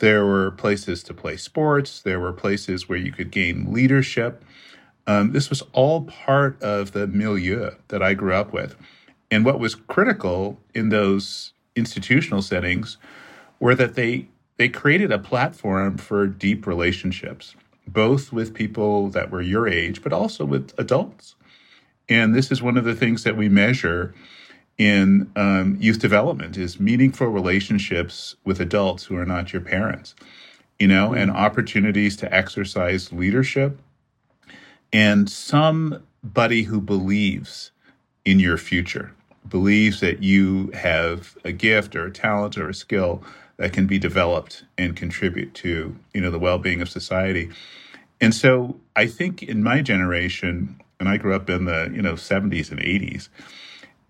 There 0.00 0.26
were 0.26 0.50
places 0.50 1.02
to 1.04 1.14
play 1.14 1.36
sports, 1.36 2.02
there 2.02 2.20
were 2.20 2.32
places 2.32 2.88
where 2.88 2.98
you 2.98 3.12
could 3.12 3.30
gain 3.30 3.72
leadership. 3.72 4.44
Um, 5.06 5.32
this 5.32 5.50
was 5.50 5.62
all 5.72 6.02
part 6.02 6.60
of 6.62 6.92
the 6.92 7.06
milieu 7.06 7.70
that 7.88 8.02
I 8.02 8.14
grew 8.14 8.34
up 8.34 8.52
with. 8.52 8.76
And 9.30 9.44
what 9.44 9.60
was 9.60 9.74
critical 9.74 10.58
in 10.74 10.88
those 10.88 11.52
institutional 11.74 12.42
settings 12.42 12.96
were 13.60 13.74
that 13.74 13.94
they 13.94 14.28
they 14.58 14.68
created 14.70 15.12
a 15.12 15.18
platform 15.18 15.98
for 15.98 16.26
deep 16.26 16.66
relationships, 16.66 17.54
both 17.86 18.32
with 18.32 18.54
people 18.54 19.10
that 19.10 19.30
were 19.30 19.42
your 19.42 19.68
age, 19.68 20.02
but 20.02 20.14
also 20.14 20.46
with 20.46 20.72
adults. 20.78 21.34
And 22.08 22.34
this 22.34 22.50
is 22.50 22.62
one 22.62 22.78
of 22.78 22.84
the 22.84 22.94
things 22.94 23.22
that 23.24 23.36
we 23.36 23.50
measure 23.50 24.14
in 24.78 25.30
um, 25.36 25.76
youth 25.78 25.98
development 25.98 26.56
is 26.56 26.80
meaningful 26.80 27.26
relationships 27.26 28.36
with 28.44 28.60
adults 28.60 29.04
who 29.04 29.16
are 29.16 29.26
not 29.26 29.52
your 29.52 29.62
parents 29.62 30.14
you 30.78 30.86
know 30.86 31.14
and 31.14 31.30
opportunities 31.30 32.16
to 32.16 32.34
exercise 32.34 33.12
leadership 33.12 33.80
and 34.92 35.30
somebody 35.30 36.62
who 36.62 36.80
believes 36.80 37.70
in 38.24 38.40
your 38.40 38.56
future 38.58 39.12
believes 39.48 40.00
that 40.00 40.22
you 40.22 40.70
have 40.72 41.36
a 41.44 41.52
gift 41.52 41.94
or 41.94 42.06
a 42.06 42.12
talent 42.12 42.58
or 42.58 42.68
a 42.68 42.74
skill 42.74 43.22
that 43.58 43.72
can 43.72 43.86
be 43.86 43.98
developed 43.98 44.64
and 44.76 44.96
contribute 44.96 45.54
to 45.54 45.96
you 46.12 46.20
know 46.20 46.30
the 46.30 46.38
well-being 46.38 46.80
of 46.80 46.88
society 46.88 47.48
and 48.20 48.34
so 48.34 48.76
i 48.96 49.06
think 49.06 49.42
in 49.42 49.62
my 49.62 49.80
generation 49.80 50.80
and 50.98 51.08
I 51.08 51.16
grew 51.16 51.34
up 51.34 51.48
in 51.50 51.64
the 51.64 51.90
you 51.94 52.02
know 52.02 52.14
70s 52.14 52.70
and 52.70 52.80
80s, 52.80 53.28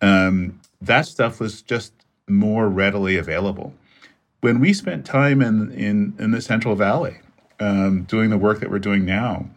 um, 0.00 0.60
that 0.80 1.06
stuff 1.06 1.40
was 1.40 1.62
just 1.62 1.92
more 2.28 2.68
readily 2.68 3.16
available. 3.16 3.72
When 4.40 4.60
we 4.60 4.72
spent 4.72 5.06
time 5.06 5.42
in 5.42 5.72
in, 5.72 6.14
in 6.18 6.30
the 6.30 6.40
Central 6.40 6.74
Valley 6.74 7.18
um, 7.60 8.04
doing 8.04 8.30
the 8.30 8.38
work 8.38 8.60
that 8.60 8.70
we're 8.70 8.78
doing 8.78 9.04
now, 9.04 9.48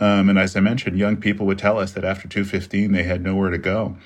um, 0.00 0.28
and 0.28 0.38
as 0.38 0.56
I 0.56 0.60
mentioned, 0.60 0.98
young 0.98 1.16
people 1.16 1.46
would 1.46 1.58
tell 1.58 1.78
us 1.78 1.92
that 1.92 2.04
after 2.04 2.28
215 2.28 2.92
they 2.92 3.02
had 3.02 3.22
nowhere 3.22 3.50
to 3.50 3.58
go. 3.58 3.96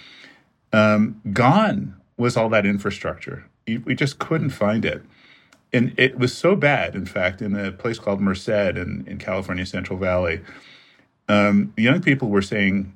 Um, 0.73 1.21
gone 1.33 1.97
was 2.17 2.37
all 2.37 2.49
that 2.51 2.67
infrastructure. 2.67 3.47
We 3.67 3.95
just 3.95 4.19
couldn't 4.19 4.51
find 4.51 4.85
it 4.85 5.03
and 5.73 5.95
it 5.97 6.19
was 6.19 6.37
so 6.37 6.57
bad, 6.57 6.95
in 6.95 7.07
fact, 7.07 7.41
in 7.41 7.55
a 7.55 7.71
place 7.71 7.99
called 7.99 8.21
Merced 8.21 8.49
in, 8.49 9.05
in 9.07 9.19
California 9.19 9.65
Central 9.65 9.99
Valley, 9.99 10.41
um, 11.29 11.73
young 11.77 12.01
people 12.01 12.29
were 12.29 12.43
saying, 12.43 12.93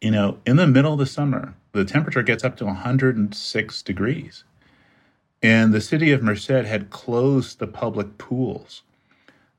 you 0.00 0.10
know, 0.10 0.38
in 0.44 0.56
the 0.56 0.66
middle 0.66 0.92
of 0.92 0.98
the 0.98 1.06
summer, 1.06 1.54
the 1.72 1.84
temperature 1.84 2.22
gets 2.22 2.42
up 2.42 2.56
to 2.56 2.64
106 2.64 3.82
degrees. 3.82 4.44
And 5.42 5.72
the 5.72 5.80
city 5.80 6.10
of 6.10 6.22
Merced 6.22 6.48
had 6.48 6.90
closed 6.90 7.58
the 7.58 7.66
public 7.66 8.18
pools 8.18 8.82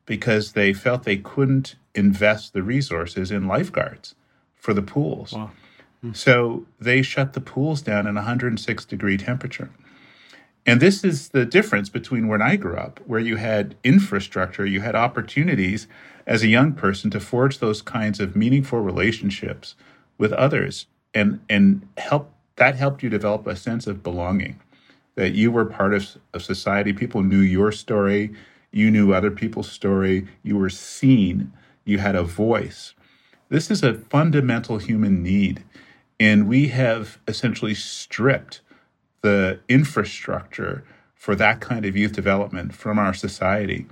because 0.05 0.53
they 0.53 0.73
felt 0.73 1.03
they 1.03 1.17
couldn't 1.17 1.75
invest 1.93 2.53
the 2.53 2.63
resources 2.63 3.31
in 3.31 3.47
lifeguards 3.47 4.15
for 4.55 4.73
the 4.73 4.81
pools. 4.81 5.33
Wow. 5.33 5.51
Hmm. 6.01 6.13
So 6.13 6.65
they 6.79 7.01
shut 7.01 7.33
the 7.33 7.41
pools 7.41 7.81
down 7.81 8.07
in 8.07 8.15
106 8.15 8.85
degree 8.85 9.17
temperature. 9.17 9.69
And 10.65 10.81
this 10.81 11.03
is 11.03 11.29
the 11.29 11.45
difference 11.45 11.89
between 11.89 12.27
when 12.27 12.41
I 12.41 12.55
grew 12.55 12.75
up, 12.75 12.99
where 13.05 13.19
you 13.19 13.35
had 13.35 13.75
infrastructure, 13.83 14.65
you 14.65 14.81
had 14.81 14.95
opportunities 14.95 15.87
as 16.25 16.41
a 16.41 16.47
young 16.47 16.73
person 16.73 17.11
to 17.11 17.19
forge 17.19 17.59
those 17.59 17.83
kinds 17.83 18.19
of 18.19 18.35
meaningful 18.35 18.79
relationships 18.79 19.75
with 20.17 20.33
others 20.33 20.87
and 21.13 21.39
and 21.49 21.87
help 21.97 22.31
that 22.55 22.75
helped 22.75 23.03
you 23.03 23.09
develop 23.09 23.45
a 23.47 23.55
sense 23.55 23.85
of 23.85 24.01
belonging 24.01 24.59
that 25.15 25.33
you 25.33 25.49
were 25.51 25.65
part 25.65 25.93
of, 25.93 26.17
of 26.33 26.43
society 26.43 26.93
people 26.93 27.21
knew 27.21 27.39
your 27.39 27.71
story 27.71 28.33
you 28.75 28.91
knew 28.91 29.13
other 29.13 29.31
people's 29.31 29.71
story. 29.71 30.27
You 30.43 30.57
were 30.57 30.69
seen. 30.69 31.53
You 31.85 31.97
had 31.97 32.15
a 32.15 32.23
voice. 32.23 32.93
This 33.49 33.71
is 33.71 33.81
a 33.81 33.93
fundamental 33.93 34.77
human 34.77 35.23
need 35.23 35.63
and 36.19 36.47
we 36.47 36.69
have 36.69 37.19
essentially 37.27 37.73
stripped 37.73 38.61
the 39.21 39.59
infrastructure 39.67 40.85
for 41.13 41.35
that 41.35 41.59
kind 41.59 41.85
of 41.85 41.95
youth 41.97 42.13
development 42.13 42.73
from 42.73 42.99
our 42.99 43.13
society 43.13 43.85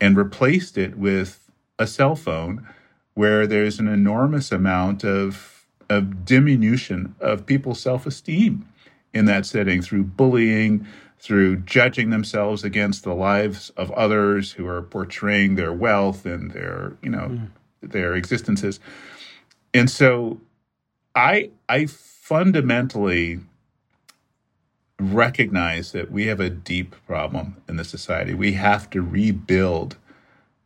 and 0.00 0.16
replaced 0.16 0.78
it 0.78 0.96
with 0.96 1.50
a 1.78 1.86
cell 1.86 2.16
phone 2.16 2.66
where 3.14 3.46
there's 3.46 3.78
an 3.78 3.88
enormous 3.88 4.50
amount 4.50 5.04
of, 5.04 5.66
of 5.88 6.24
diminution 6.24 7.14
of 7.20 7.46
people's 7.46 7.80
self 7.80 8.06
esteem 8.06 8.66
in 9.12 9.24
that 9.26 9.44
setting 9.44 9.82
through 9.82 10.04
bullying, 10.04 10.86
through 11.20 11.56
judging 11.56 12.10
themselves 12.10 12.64
against 12.64 13.04
the 13.04 13.14
lives 13.14 13.70
of 13.76 13.90
others 13.92 14.52
who 14.52 14.66
are 14.66 14.82
portraying 14.82 15.54
their 15.54 15.72
wealth 15.72 16.24
and 16.24 16.50
their, 16.52 16.96
you 17.02 17.10
know, 17.10 17.28
mm. 17.28 17.48
their 17.82 18.14
existences. 18.14 18.80
And 19.74 19.90
so 19.90 20.40
I 21.14 21.50
I 21.68 21.86
fundamentally 21.86 23.40
recognize 24.98 25.92
that 25.92 26.10
we 26.10 26.26
have 26.26 26.40
a 26.40 26.50
deep 26.50 26.94
problem 27.06 27.56
in 27.68 27.76
the 27.76 27.84
society. 27.84 28.34
We 28.34 28.52
have 28.52 28.90
to 28.90 29.02
rebuild 29.02 29.96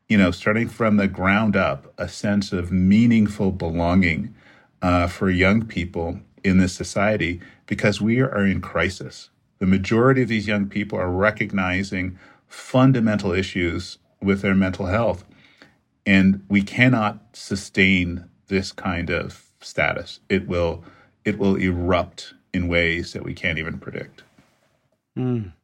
you 0.09 0.19
know, 0.19 0.31
starting 0.31 0.69
from 0.69 0.97
the 0.97 1.09
ground 1.09 1.57
up, 1.57 1.93
a 1.99 2.09
sense 2.09 2.53
of 2.53 2.71
meaningful 2.71 3.51
belonging 3.51 4.35
uh, 4.83 5.07
for 5.07 5.31
young 5.31 5.65
people 5.65 6.21
in 6.43 6.59
this 6.59 6.75
society 6.75 7.41
because 7.67 8.01
we 8.01 8.21
are 8.21 8.45
in 8.45 8.61
crisis. 8.61 9.31
The 9.65 9.71
majority 9.71 10.21
of 10.21 10.29
these 10.29 10.47
young 10.47 10.67
people 10.67 10.99
are 10.99 11.11
recognizing 11.11 12.19
fundamental 12.47 13.33
issues 13.33 13.97
with 14.21 14.43
their 14.43 14.55
mental 14.55 14.85
health. 14.85 15.25
And 16.05 16.45
we 16.51 16.61
cannot 16.61 17.35
sustain 17.35 18.29
this 18.49 18.73
kind 18.73 19.09
of 19.09 19.47
status. 19.63 20.21
It 20.29 20.47
will 20.47 20.85
it 21.25 21.39
will 21.39 21.57
erupt 21.57 22.35
in 22.53 22.69
ways 22.69 23.15
that 23.15 23.25
we 23.25 23.33
can't 23.33 23.59
even 23.59 23.79
predict. 23.79 24.23
Mm. 25.17 25.55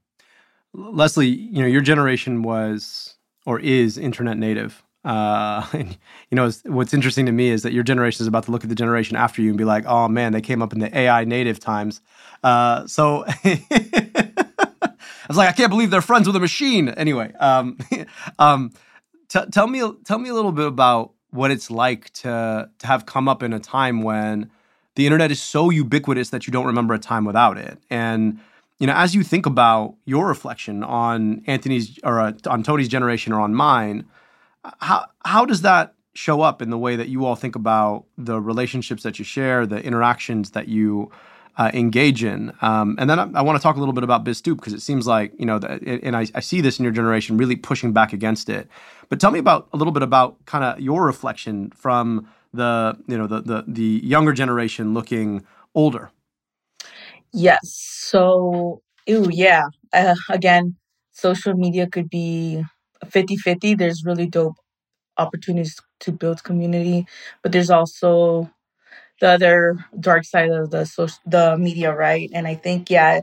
Leslie, 0.73 1.29
you 1.29 1.61
know, 1.61 1.69
your 1.69 1.83
generation 1.83 2.41
was 2.41 3.17
or 3.45 3.61
is 3.61 3.99
internet 3.99 4.39
native. 4.39 4.83
Uh, 5.05 5.67
and, 5.73 5.97
you 6.31 6.37
know, 6.37 6.51
what's 6.67 6.95
interesting 6.95 7.27
to 7.27 7.33
me 7.33 7.49
is 7.49 7.63
that 7.63 7.73
your 7.73 7.83
generation 7.83 8.23
is 8.23 8.27
about 8.27 8.45
to 8.45 8.51
look 8.51 8.63
at 8.63 8.69
the 8.69 8.75
generation 8.75 9.17
after 9.17 9.43
you 9.43 9.49
and 9.49 9.59
be 9.59 9.65
like, 9.65 9.85
"Oh 9.87 10.09
man, 10.09 10.33
they 10.33 10.41
came 10.41 10.63
up 10.63 10.73
in 10.73 10.81
the 10.81 10.97
AI 10.97 11.25
native 11.25 11.61
times." 11.61 12.01
Uh, 12.43 12.87
so 12.87 13.25
I 13.45 15.27
was 15.29 15.37
like, 15.37 15.49
I 15.49 15.53
can't 15.53 15.71
believe 15.71 15.91
they're 15.91 16.01
friends 16.01 16.27
with 16.27 16.37
a 16.37 16.41
machine. 16.41 16.89
Anyway, 16.91 17.33
um, 17.41 17.79
um, 18.39 18.73
t- 19.29 19.47
tell 19.53 19.67
me, 19.67 19.83
tell 20.05 20.19
me 20.19 20.29
a 20.29 20.35
little 20.35 20.53
bit 20.53 20.67
about 20.67 21.13
what 21.31 21.51
it's 21.51 21.71
like 21.71 22.11
to 22.13 22.69
to 22.79 22.87
have 22.87 23.07
come 23.07 23.29
up 23.29 23.43
in 23.43 23.53
a 23.53 23.61
time 23.61 24.03
when 24.03 24.51
the 24.97 25.07
internet 25.07 25.31
is 25.31 25.41
so 25.41 25.71
ubiquitous 25.71 26.31
that 26.31 26.47
you 26.47 26.53
don't 26.53 26.67
remember 26.67 26.95
a 26.95 26.99
time 26.99 27.25
without 27.25 27.57
it, 27.57 27.79
and 27.91 28.41
you 28.81 28.87
know, 28.87 28.95
as 28.95 29.15
you 29.15 29.23
think 29.23 29.47
about 29.47 29.95
your 30.07 30.27
reflection 30.27 30.83
on 30.83 31.43
Anthony's 31.47 31.99
or 32.03 32.19
uh, 32.19 32.33
on 32.47 32.63
Tony's 32.63 32.89
generation 32.89 33.33
or 33.33 33.41
on 33.41 33.55
mine, 33.55 34.07
how 34.79 35.07
how 35.25 35.45
does 35.45 35.63
that 35.63 35.95
show 36.15 36.41
up 36.41 36.61
in 36.61 36.71
the 36.71 36.79
way 36.79 36.97
that 36.97 37.09
you 37.09 37.25
all 37.25 37.37
think 37.37 37.57
about 37.57 38.05
the 38.19 38.41
relationships 38.41 39.03
that 39.03 39.19
you 39.19 39.25
share, 39.25 39.67
the 39.67 39.83
interactions 39.83 40.51
that 40.51 40.69
you 40.69 41.11
uh, 41.57 41.71
engage 41.73 42.25
in? 42.25 42.53
Um, 42.61 42.97
and 42.99 43.09
then 43.09 43.19
I, 43.19 43.31
I 43.35 43.43
want 43.43 43.59
to 43.59 43.63
talk 43.63 43.77
a 43.77 43.79
little 43.79 43.95
bit 43.95 44.05
about 44.05 44.25
BizStoop 44.25 44.57
because 44.57 44.73
it 44.73 44.83
seems 44.83 45.07
like 45.07 45.33
you 45.39 45.47
know, 45.47 45.59
that, 45.59 45.83
and 45.83 46.17
I, 46.17 46.27
I 46.35 46.41
see 46.41 46.61
this 46.61 46.79
in 46.79 46.85
your 46.85 46.93
generation 46.93 47.37
really 47.37 47.57
pushing 47.57 47.93
back 47.93 48.13
against 48.13 48.49
it. 48.49 48.69
But 49.09 49.21
tell 49.21 49.31
me 49.31 49.39
about 49.39 49.69
a 49.73 49.77
little 49.77 49.93
bit 49.93 50.03
about 50.03 50.45
kind 50.47 50.65
of 50.65 50.81
your 50.81 51.05
reflection 51.05 51.71
from 51.71 52.29
the 52.53 52.99
you 53.07 53.17
know 53.17 53.27
the 53.27 53.41
the 53.43 53.65
the 53.67 54.01
younger 54.05 54.33
generation 54.33 54.95
looking 54.95 55.45
older. 55.75 56.11
Yes. 57.33 57.61
So, 57.73 58.83
ew, 59.07 59.29
yeah. 59.31 59.63
Uh, 59.93 60.17
again, 60.29 60.77
social 61.13 61.55
media 61.55 61.87
could 61.87 62.11
be 62.11 62.65
50 63.09 63.37
50. 63.37 63.75
There's 63.75 64.05
really 64.05 64.27
dope 64.27 64.57
opportunities 65.17 65.79
to 66.01 66.13
build 66.13 66.43
community, 66.45 67.07
but 67.43 67.53
there's 67.53 67.71
also 67.71 68.51
the 69.21 69.29
other 69.29 69.85
dark 69.99 70.25
side 70.25 70.51
of 70.51 70.71
the 70.71 70.87
social, 70.87 71.19
the 71.27 71.57
media, 71.59 71.95
right? 71.95 72.31
And 72.33 72.47
I 72.47 72.55
think, 72.55 72.91
yeah, 72.91 73.21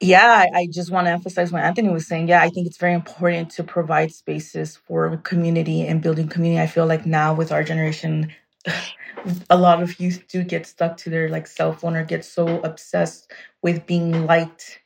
yeah, 0.00 0.46
I, 0.54 0.66
just 0.72 0.90
want 0.90 1.06
to 1.06 1.10
emphasize 1.10 1.52
what 1.52 1.62
Anthony 1.62 1.90
was 1.90 2.06
saying. 2.06 2.28
Yeah, 2.28 2.42
I 2.42 2.48
think 2.48 2.66
it's 2.66 2.78
very 2.78 2.94
important 2.94 3.50
to 3.52 3.64
provide 3.64 4.12
spaces 4.12 4.76
for 4.76 5.18
community 5.18 5.86
and 5.86 6.00
building 6.00 6.26
community. 6.28 6.60
I 6.60 6.66
feel 6.66 6.86
like 6.86 7.04
now 7.04 7.34
with 7.34 7.52
our 7.52 7.62
generation, 7.62 8.32
a 9.50 9.58
lot 9.58 9.82
of 9.82 10.00
youth 10.00 10.24
do 10.26 10.42
get 10.42 10.66
stuck 10.66 10.96
to 10.98 11.10
their 11.10 11.28
like 11.28 11.46
cell 11.46 11.74
phone 11.74 11.96
or 11.96 12.04
get 12.04 12.24
so 12.24 12.60
obsessed 12.62 13.30
with 13.62 13.86
being 13.86 14.26
liked 14.26 14.80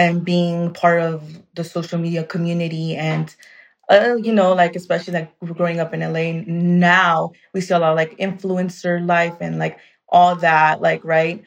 and 0.00 0.24
being 0.24 0.72
part 0.74 1.02
of 1.02 1.42
the 1.54 1.64
social 1.64 2.00
media 2.00 2.24
community 2.24 2.96
and 2.96 3.36
uh, 3.90 4.16
you 4.22 4.32
know, 4.32 4.54
like 4.54 4.76
especially 4.76 5.14
like 5.14 5.38
growing 5.40 5.80
up 5.80 5.94
in 5.94 6.02
LA 6.02 6.44
now, 6.46 7.32
we 7.54 7.60
see 7.60 7.74
a 7.74 7.78
lot 7.78 7.92
of 7.92 7.96
like 7.98 8.16
influencer 8.18 9.06
life 9.06 9.36
and 9.42 9.58
like 9.58 9.78
all 10.08 10.36
that, 10.36 10.80
like 10.80 11.04
right. 11.04 11.44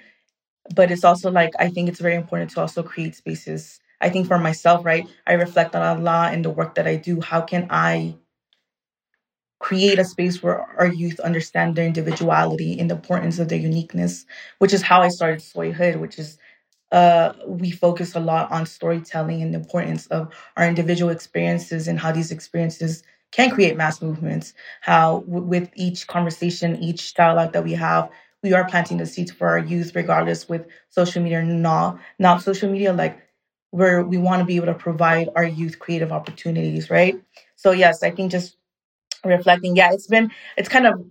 But 0.75 0.91
it's 0.91 1.03
also 1.05 1.31
like 1.31 1.53
I 1.59 1.69
think 1.69 1.89
it's 1.89 1.99
very 2.01 2.15
important 2.15 2.51
to 2.51 2.61
also 2.61 2.83
create 2.83 3.15
spaces. 3.15 3.79
I 4.01 4.09
think 4.09 4.27
for 4.27 4.39
myself, 4.39 4.85
right, 4.85 5.07
I 5.27 5.33
reflect 5.33 5.75
on 5.75 5.97
a 5.97 6.01
lot 6.01 6.33
in 6.33 6.43
the 6.43 6.51
work 6.51 6.75
that 6.75 6.87
I 6.87 6.97
do. 6.97 7.21
How 7.21 7.41
can 7.41 7.67
I 7.71 8.15
create 9.59 9.97
a 9.99 10.05
space 10.05 10.43
where 10.43 10.61
our 10.79 10.87
youth 10.87 11.19
understand 11.21 11.75
their 11.75 11.85
individuality 11.85 12.79
and 12.79 12.89
the 12.89 12.95
importance 12.95 13.39
of 13.39 13.47
their 13.49 13.59
uniqueness, 13.59 14.25
which 14.59 14.73
is 14.73 14.81
how 14.81 15.01
I 15.01 15.07
started 15.09 15.41
Soy 15.41 15.71
Hood, 15.71 15.97
which 15.97 16.19
is 16.19 16.37
uh, 16.93 17.33
we 17.47 17.71
focus 17.71 18.15
a 18.15 18.21
lot 18.21 18.51
on 18.51 18.67
storytelling 18.67 19.43
and 19.43 19.53
the 19.55 19.59
importance 19.59 20.07
of 20.09 20.33
our 20.57 20.67
individual 20.67 21.11
experiences 21.11 21.89
and 21.89 21.99
how 21.99 22.13
these 22.13 22.31
experiences 22.31 23.03
can 23.31 23.51
create 23.51 23.77
mass 23.77 24.01
movements. 24.01 24.53
How, 24.81 25.21
w- 25.21 25.43
with 25.45 25.71
each 25.75 26.07
conversation, 26.07 26.77
each 26.83 27.15
dialogue 27.15 27.53
that 27.53 27.65
we 27.65 27.73
have, 27.73 28.11
we 28.43 28.53
are 28.53 28.67
planting 28.69 28.97
the 28.99 29.07
seeds 29.07 29.31
for 29.31 29.49
our 29.49 29.59
youth, 29.59 29.95
regardless 29.95 30.49
with 30.49 30.67
social 30.89 31.23
media 31.23 31.39
or 31.41 31.43
not, 31.43 31.99
not 32.19 32.43
social 32.43 32.71
media, 32.71 32.93
like 32.93 33.19
where 33.71 34.03
we 34.03 34.17
want 34.17 34.41
to 34.41 34.45
be 34.45 34.57
able 34.57 34.67
to 34.67 34.75
provide 34.75 35.29
our 35.35 35.45
youth 35.45 35.79
creative 35.79 36.11
opportunities, 36.11 36.89
right? 36.91 37.15
So, 37.57 37.71
yes, 37.71 38.03
I 38.03 38.11
think 38.11 38.31
just 38.31 38.57
reflecting, 39.25 39.75
yeah, 39.75 39.93
it's 39.93 40.07
been, 40.07 40.31
it's 40.57 40.69
kind 40.69 40.87
of, 40.87 41.05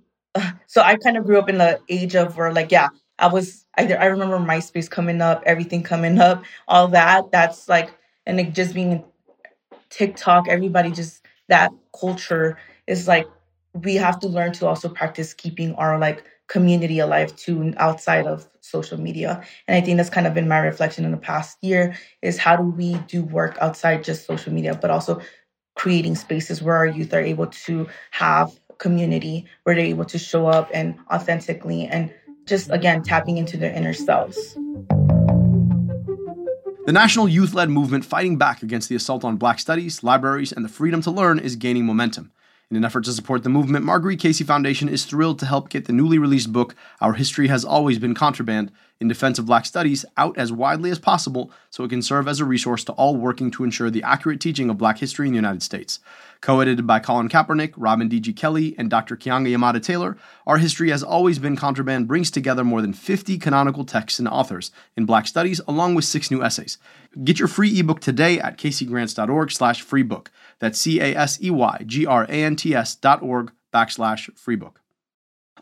so 0.66 0.82
I 0.82 0.96
kind 0.96 1.16
of 1.18 1.24
grew 1.26 1.38
up 1.38 1.48
in 1.50 1.58
the 1.58 1.80
age 1.90 2.16
of 2.16 2.36
where, 2.36 2.52
like, 2.52 2.72
yeah, 2.72 2.88
I 3.22 3.28
was 3.28 3.64
I, 3.78 3.90
I 3.94 4.06
remember 4.06 4.38
MySpace 4.38 4.90
coming 4.90 5.22
up, 5.22 5.42
everything 5.46 5.82
coming 5.82 6.18
up, 6.18 6.44
all 6.68 6.88
that. 6.88 7.30
That's 7.30 7.68
like, 7.68 7.96
and 8.26 8.38
it 8.40 8.52
just 8.52 8.74
being 8.74 9.04
TikTok, 9.88 10.48
everybody 10.48 10.90
just 10.90 11.24
that 11.48 11.70
culture 11.98 12.58
is 12.86 13.06
like 13.08 13.26
we 13.74 13.94
have 13.94 14.18
to 14.20 14.28
learn 14.28 14.52
to 14.52 14.66
also 14.66 14.88
practice 14.88 15.32
keeping 15.32 15.74
our 15.76 15.98
like 15.98 16.24
community 16.48 16.98
alive 16.98 17.34
too 17.36 17.72
outside 17.78 18.26
of 18.26 18.48
social 18.60 19.00
media. 19.00 19.42
And 19.66 19.76
I 19.76 19.80
think 19.80 19.96
that's 19.96 20.10
kind 20.10 20.26
of 20.26 20.34
been 20.34 20.48
my 20.48 20.58
reflection 20.58 21.04
in 21.04 21.12
the 21.12 21.16
past 21.16 21.56
year 21.62 21.94
is 22.20 22.36
how 22.36 22.56
do 22.56 22.64
we 22.64 22.96
do 23.06 23.22
work 23.22 23.56
outside 23.60 24.04
just 24.04 24.26
social 24.26 24.52
media, 24.52 24.74
but 24.74 24.90
also 24.90 25.20
creating 25.76 26.16
spaces 26.16 26.60
where 26.60 26.76
our 26.76 26.86
youth 26.86 27.14
are 27.14 27.20
able 27.22 27.46
to 27.46 27.88
have 28.10 28.52
community, 28.78 29.46
where 29.62 29.74
they're 29.74 29.84
able 29.84 30.04
to 30.04 30.18
show 30.18 30.46
up 30.46 30.68
and 30.74 30.98
authentically 31.10 31.86
and 31.86 32.12
just 32.46 32.70
again 32.70 33.02
tapping 33.02 33.36
into 33.36 33.56
their 33.56 33.72
inner 33.72 33.92
selves. 33.92 34.54
The 36.84 36.92
national 36.92 37.28
youth 37.28 37.54
led 37.54 37.70
movement 37.70 38.04
fighting 38.04 38.38
back 38.38 38.62
against 38.62 38.88
the 38.88 38.96
assault 38.96 39.24
on 39.24 39.36
black 39.36 39.60
studies, 39.60 40.02
libraries, 40.02 40.52
and 40.52 40.64
the 40.64 40.68
freedom 40.68 41.00
to 41.02 41.10
learn 41.10 41.38
is 41.38 41.54
gaining 41.54 41.86
momentum. 41.86 42.32
In 42.70 42.76
an 42.76 42.84
effort 42.84 43.04
to 43.04 43.12
support 43.12 43.44
the 43.44 43.50
movement, 43.50 43.84
Marguerite 43.84 44.18
Casey 44.18 44.44
Foundation 44.44 44.88
is 44.88 45.04
thrilled 45.04 45.38
to 45.40 45.46
help 45.46 45.68
get 45.68 45.84
the 45.84 45.92
newly 45.92 46.18
released 46.18 46.52
book, 46.52 46.74
Our 47.00 47.12
History 47.12 47.48
Has 47.48 47.64
Always 47.64 47.98
Been 47.98 48.14
Contraband, 48.14 48.72
in 49.02 49.08
Defense 49.08 49.38
of 49.38 49.44
Black 49.44 49.66
Studies, 49.66 50.06
out 50.16 50.38
as 50.38 50.52
widely 50.52 50.90
as 50.90 50.98
possible 50.98 51.50
so 51.68 51.84
it 51.84 51.90
can 51.90 52.00
serve 52.00 52.28
as 52.28 52.40
a 52.40 52.44
resource 52.44 52.84
to 52.84 52.92
all 52.92 53.16
working 53.16 53.50
to 53.50 53.64
ensure 53.64 53.90
the 53.90 54.04
accurate 54.04 54.40
teaching 54.40 54.70
of 54.70 54.78
black 54.78 54.98
history 54.98 55.26
in 55.26 55.32
the 55.32 55.36
United 55.36 55.62
States. 55.62 55.98
Co 56.40 56.60
edited 56.60 56.86
by 56.86 57.00
Colin 57.00 57.28
Kaepernick, 57.28 57.74
Robin 57.76 58.08
D.G. 58.08 58.32
Kelley, 58.32 58.74
and 58.78 58.88
Dr. 58.88 59.16
Keeanga 59.16 59.50
Yamahtta 59.50 59.82
Taylor, 59.82 60.16
Our 60.46 60.58
History 60.58 60.90
Has 60.90 61.02
Always 61.02 61.38
Been 61.38 61.56
Contraband 61.56 62.08
brings 62.08 62.30
together 62.30 62.64
more 62.64 62.80
than 62.80 62.92
50 62.92 63.38
canonical 63.38 63.84
texts 63.84 64.18
and 64.18 64.28
authors 64.28 64.70
in 64.96 65.04
Black 65.04 65.26
Studies, 65.26 65.60
along 65.68 65.94
with 65.94 66.04
six 66.04 66.30
new 66.30 66.42
essays. 66.42 66.78
Get 67.22 67.38
your 67.38 67.48
free 67.48 67.78
ebook 67.78 68.00
today 68.00 68.40
at 68.40 68.56
caseygrants.org 68.56 69.50
slash 69.50 69.84
freebook. 69.84 70.28
That's 70.60 70.78
C-A-S-E-Y-G-R-A-N-T-S 70.78 72.94
dot 72.96 73.22
org 73.22 73.52
backslash 73.74 74.30
freebook. 74.34 74.76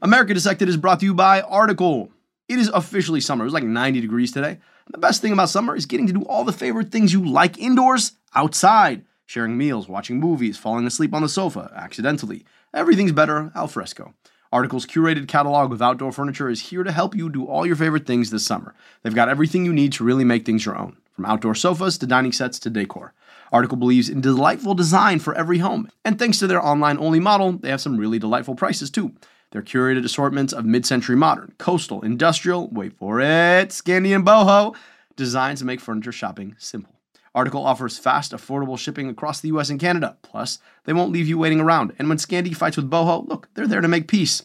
America 0.03 0.35
Dissected 0.35 0.69
is 0.69 0.77
brought 0.77 1.01
to 1.01 1.07
you 1.07 1.15
by 1.15 1.41
Article. 1.43 2.11
It 2.51 2.59
is 2.59 2.69
officially 2.75 3.21
summer. 3.21 3.45
It 3.45 3.47
was 3.47 3.55
like 3.55 3.63
90 3.63 4.01
degrees 4.01 4.33
today. 4.33 4.51
And 4.51 4.93
the 4.93 4.99
best 4.99 5.23
thing 5.23 5.33
about 5.33 5.51
summer 5.51 5.77
is 5.77 5.87
getting 5.87 6.09
to 6.09 6.13
do 6.13 6.23
all 6.23 6.43
the 6.43 6.53
favorite 6.53 6.91
things 6.91 7.13
you 7.13 7.25
like 7.25 7.57
indoors 7.59 8.15
outside 8.35 9.05
sharing 9.25 9.57
meals, 9.57 9.89
watching 9.89 10.19
movies, 10.19 10.59
falling 10.59 10.85
asleep 10.85 11.15
on 11.15 11.23
the 11.23 11.29
sofa, 11.29 11.73
accidentally. 11.77 12.45
Everything's 12.75 13.13
better 13.13 13.53
al 13.55 13.69
fresco. 13.69 14.13
Article's 14.51 14.85
curated 14.85 15.29
catalog 15.29 15.73
of 15.73 15.81
outdoor 15.81 16.11
furniture 16.11 16.51
is 16.51 16.71
here 16.71 16.83
to 16.83 16.91
help 16.91 17.15
you 17.15 17.31
do 17.31 17.45
all 17.45 17.65
your 17.65 17.77
favorite 17.77 18.05
things 18.05 18.31
this 18.31 18.45
summer. 18.45 18.75
They've 19.05 19.15
got 19.15 19.29
everything 19.29 19.65
you 19.65 19.73
need 19.73 19.93
to 19.93 20.03
really 20.03 20.25
make 20.25 20.45
things 20.45 20.67
your 20.67 20.77
own, 20.77 20.97
from 21.13 21.27
outdoor 21.27 21.55
sofas 21.55 21.97
to 21.99 22.09
dining 22.09 22.33
sets 22.33 22.59
to 22.59 22.71
decor. 22.71 23.15
Article 23.53 23.77
believes 23.77 24.09
in 24.09 24.21
delightful 24.21 24.75
design 24.75 25.21
for 25.21 25.37
every 25.37 25.59
home, 25.59 25.89
and 26.05 26.19
thanks 26.19 26.41
to 26.41 26.49
their 26.49 26.65
online 26.65 26.99
only 26.99 27.21
model, 27.21 27.53
they 27.53 27.71
have 27.71 27.81
some 27.81 27.97
really 27.97 28.19
delightful 28.19 28.57
prices 28.57 28.91
too. 28.91 29.15
Their 29.53 29.63
curated 29.63 30.05
assortments 30.05 30.53
of 30.53 30.65
mid 30.65 30.87
century 30.87 31.17
modern, 31.17 31.55
coastal, 31.59 32.03
industrial, 32.03 32.69
wait 32.69 32.93
for 32.97 33.21
it, 33.21 33.71
Scandi 33.71 34.15
and 34.15 34.25
boho, 34.25 34.77
designs 35.17 35.59
to 35.59 35.65
make 35.65 35.81
furniture 35.81 36.13
shopping 36.13 36.55
simple. 36.59 36.95
Article 37.35 37.65
offers 37.65 37.99
fast, 37.99 38.33
affordable 38.33 38.79
shipping 38.79 39.09
across 39.09 39.41
the 39.41 39.49
US 39.49 39.71
and 39.71 39.79
Canada. 39.79 40.17
Plus, 40.23 40.59
they 40.85 40.93
won't 40.93 41.13
leave 41.13 41.29
you 41.29 41.39
waiting 41.39 41.61
around. 41.61 41.93
And 41.99 42.09
when 42.09 42.19
Scandi 42.19 42.55
fights 42.55 42.77
with 42.77 42.91
Boho, 42.91 43.27
look, 43.29 43.49
they're 43.55 43.69
there 43.69 43.81
to 43.81 43.89
make 43.89 44.09
peace. 44.09 44.43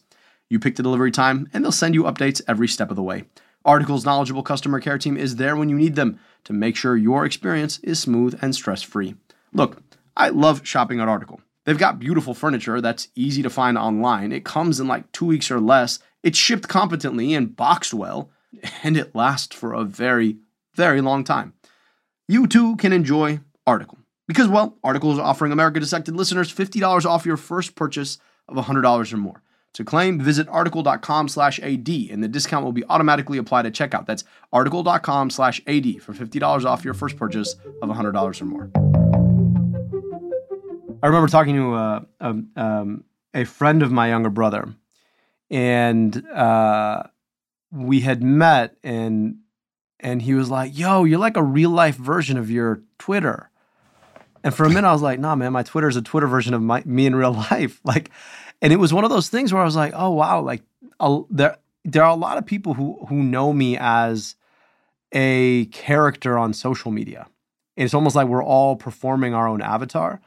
You 0.49 0.60
pick 0.60 0.76
the 0.76 0.84
delivery 0.84 1.12
time, 1.12 1.49
and 1.53 1.64
they'll 1.64 1.72
send 1.72 1.95
you 1.95 2.03
updates 2.03 2.41
every 2.47 2.68
step 2.68 2.89
of 2.91 2.95
the 2.95 3.03
way. 3.03 3.26
Article's 3.64 4.06
knowledgeable 4.06 4.43
customer 4.43 4.80
care 4.80 4.99
team 4.99 5.18
is 5.18 5.38
there 5.38 5.56
when 5.56 5.70
you 5.70 5.76
need 5.76 5.95
them 5.95 6.20
to 6.43 6.53
make 6.53 6.76
sure 6.76 6.95
your 6.95 7.26
experience 7.26 7.80
is 7.80 7.99
smooth 7.99 8.38
and 8.41 8.53
stress 8.53 8.84
free. 8.84 9.16
Look, 9.53 9.82
I 10.16 10.30
love 10.30 10.62
shopping 10.64 10.99
at 10.99 11.08
Article. 11.08 11.41
They've 11.66 11.78
got 11.78 11.99
beautiful 11.99 12.34
furniture 12.34 12.80
that's 12.80 13.09
easy 13.16 13.41
to 13.41 13.49
find 13.49 13.78
online. 13.78 14.32
It 14.32 14.45
comes 14.45 14.80
in 14.80 14.88
like 14.88 15.11
two 15.11 15.26
weeks 15.26 15.51
or 15.51 15.59
less. 15.59 15.99
It's 16.24 16.38
shipped 16.38 16.68
competently 16.68 17.34
and 17.34 17.55
boxed 17.55 17.93
well, 17.93 18.30
and 18.84 18.95
it 18.95 19.16
lasts 19.16 19.55
for 19.55 19.74
a 19.74 19.84
very, 19.84 20.38
very 20.76 21.01
long 21.01 21.24
time 21.24 21.53
you 22.28 22.47
too 22.47 22.76
can 22.78 22.93
enjoy 22.93 23.39
Article. 23.68 23.97
Because, 24.28 24.47
well, 24.47 24.78
Article 24.84 25.11
is 25.11 25.20
offering 25.20 25.51
America 25.51 25.80
Dissected 25.80 26.16
listeners 26.16 26.53
$50 26.53 27.05
off 27.05 27.26
your 27.26 27.38
first 27.38 27.76
purchase 27.76 28.18
of 28.47 28.55
$100 28.57 29.13
or 29.13 29.18
more. 29.18 29.41
To 29.74 29.84
claim, 29.84 30.20
visit 30.20 30.47
article.com 30.47 31.28
slash 31.28 31.59
AD, 31.59 31.89
and 31.89 32.24
the 32.24 32.28
discount 32.28 32.63
will 32.63 32.72
be 32.72 32.86
automatically 32.89 33.38
applied 33.38 33.66
at 33.66 33.74
checkout. 33.74 34.05
That's 34.05 34.24
article.com 34.53 35.30
slash 35.30 35.61
AD 35.68 36.01
for 36.01 36.13
$50 36.13 36.66
off 36.66 36.86
your 36.86 36.93
first 36.93 37.18
purchase 37.18 37.55
of 37.82 37.89
$100 37.89 38.41
or 38.41 38.45
more. 38.45 39.14
I 41.06 41.08
remember 41.08 41.28
talking 41.28 41.56
to 41.58 41.76
a, 41.76 42.06
a, 42.20 42.36
um, 42.56 43.03
a 43.32 43.43
friend 43.43 43.84
of 43.84 43.91
my 43.91 44.08
younger 44.08 44.32
brother, 44.32 44.74
and 45.51 46.28
uh, 46.30 47.03
we 47.72 48.01
had 48.01 48.24
met, 48.24 48.76
and 48.84 49.38
and 49.99 50.20
he 50.20 50.34
was 50.34 50.49
like, 50.49 50.76
"Yo, 50.76 51.03
you're 51.03 51.20
like 51.20 51.38
a 51.38 51.43
real 51.43 51.70
life 51.70 51.95
version 51.95 52.39
of 52.39 52.49
your 52.49 52.82
Twitter." 52.97 53.51
And 54.43 54.51
for 54.51 54.64
a 54.66 54.70
minute, 54.70 54.88
I 54.88 54.93
was 54.93 55.03
like, 55.03 55.20
"Nah, 55.20 55.36
man, 55.36 55.53
my 55.53 55.62
Twitter 55.62 55.88
is 55.88 55.95
a 55.95 56.01
Twitter 56.01 56.26
version 56.26 56.56
of 56.56 56.64
my, 56.64 56.82
me 56.88 57.06
in 57.06 57.16
real 57.16 57.34
life." 57.51 57.80
Like, 57.84 58.10
and 58.60 58.74
it 58.74 58.78
was 58.78 58.91
one 58.91 59.03
of 59.03 59.12
those 59.12 59.30
things 59.30 59.53
where 59.53 59.62
I 59.62 59.66
was 59.66 59.76
like, 59.76 59.93
"Oh 59.95 60.10
wow!" 60.10 60.41
Like, 60.41 60.64
there 61.30 61.58
there 61.84 62.03
are 62.03 62.10
a 62.10 62.16
lot 62.16 62.39
of 62.39 62.47
people 62.47 62.74
who 62.74 63.06
who 63.10 63.22
know 63.22 63.53
me 63.53 63.78
as 63.78 64.34
a 65.12 65.66
character 65.66 66.36
on 66.36 66.51
social 66.51 66.89
media. 66.89 67.28
And 67.78 67.86
it's 67.86 67.93
almost 67.93 68.16
like 68.16 68.28
we're 68.28 68.43
all 68.43 68.76
performing 68.76 69.36
our 69.36 69.47
own 69.47 69.62
avatar. 69.62 70.20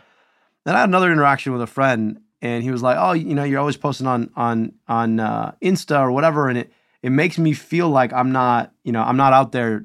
Then 0.64 0.74
I 0.74 0.80
had 0.80 0.88
another 0.88 1.11
interaction 1.12 1.52
with 1.52 1.62
a 1.62 1.66
friend, 1.66 2.20
and 2.42 2.62
he 2.62 2.70
was 2.70 2.82
like, 2.82 2.96
"Oh, 2.98 3.12
you 3.12 3.34
know, 3.34 3.44
you're 3.44 3.61
always 3.61 3.76
posting 3.76 4.06
on 4.06 4.30
on 4.36 4.72
on 4.86 5.20
uh, 5.20 5.52
Insta 5.62 6.00
or 6.00 6.12
whatever," 6.12 6.48
and 6.48 6.59
it 6.59 6.72
it 7.02 7.11
makes 7.11 7.38
me 7.38 7.52
feel 7.52 7.88
like 7.88 8.12
I'm 8.12 8.32
not, 8.32 8.72
you 8.84 8.92
know, 8.92 9.02
I'm 9.02 9.16
not 9.16 9.32
out 9.32 9.52
there 9.52 9.82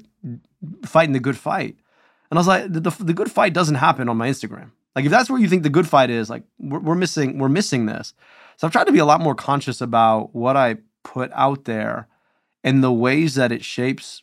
fighting 0.84 1.12
the 1.12 1.20
good 1.20 1.38
fight. 1.38 1.76
And 2.30 2.38
I 2.38 2.40
was 2.40 2.48
like, 2.48 2.72
the, 2.72 2.80
the, 2.80 3.04
the 3.04 3.14
good 3.14 3.30
fight 3.30 3.52
doesn't 3.52 3.76
happen 3.76 4.08
on 4.08 4.16
my 4.16 4.28
Instagram. 4.28 4.70
Like 4.96 5.04
if 5.04 5.10
that's 5.10 5.30
where 5.30 5.40
you 5.40 5.48
think 5.48 5.62
the 5.62 5.70
good 5.70 5.88
fight 5.88 6.10
is, 6.10 6.30
like 6.30 6.44
we're, 6.58 6.80
we're 6.80 6.94
missing, 6.94 7.38
we're 7.38 7.48
missing 7.48 7.86
this. 7.86 8.14
So 8.56 8.66
I've 8.66 8.72
tried 8.72 8.86
to 8.86 8.92
be 8.92 8.98
a 8.98 9.04
lot 9.04 9.20
more 9.20 9.34
conscious 9.34 9.80
about 9.80 10.34
what 10.34 10.56
I 10.56 10.76
put 11.02 11.30
out 11.34 11.64
there 11.64 12.08
and 12.62 12.82
the 12.82 12.92
ways 12.92 13.34
that 13.34 13.52
it 13.52 13.64
shapes 13.64 14.22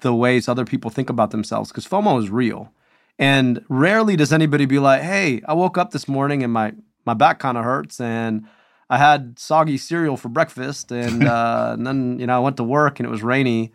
the 0.00 0.14
ways 0.14 0.48
other 0.48 0.64
people 0.64 0.90
think 0.90 1.10
about 1.10 1.30
themselves. 1.30 1.70
Because 1.70 1.86
FOMO 1.86 2.22
is 2.22 2.30
real. 2.30 2.72
And 3.20 3.64
rarely 3.68 4.16
does 4.16 4.32
anybody 4.32 4.64
be 4.64 4.80
like, 4.80 5.02
hey, 5.02 5.42
I 5.46 5.52
woke 5.52 5.78
up 5.78 5.92
this 5.92 6.08
morning 6.08 6.42
and 6.42 6.52
my 6.52 6.72
my 7.04 7.14
back 7.14 7.38
kind 7.38 7.56
of 7.56 7.64
hurts 7.64 8.00
and 8.00 8.46
I 8.90 8.98
had 8.98 9.38
soggy 9.38 9.78
cereal 9.78 10.16
for 10.16 10.28
breakfast, 10.28 10.90
and, 10.90 11.24
uh, 11.28 11.70
and 11.74 11.86
then 11.86 12.18
you 12.18 12.26
know 12.26 12.36
I 12.36 12.40
went 12.40 12.56
to 12.56 12.64
work 12.64 12.98
and 12.98 13.06
it 13.06 13.10
was 13.10 13.22
rainy, 13.22 13.72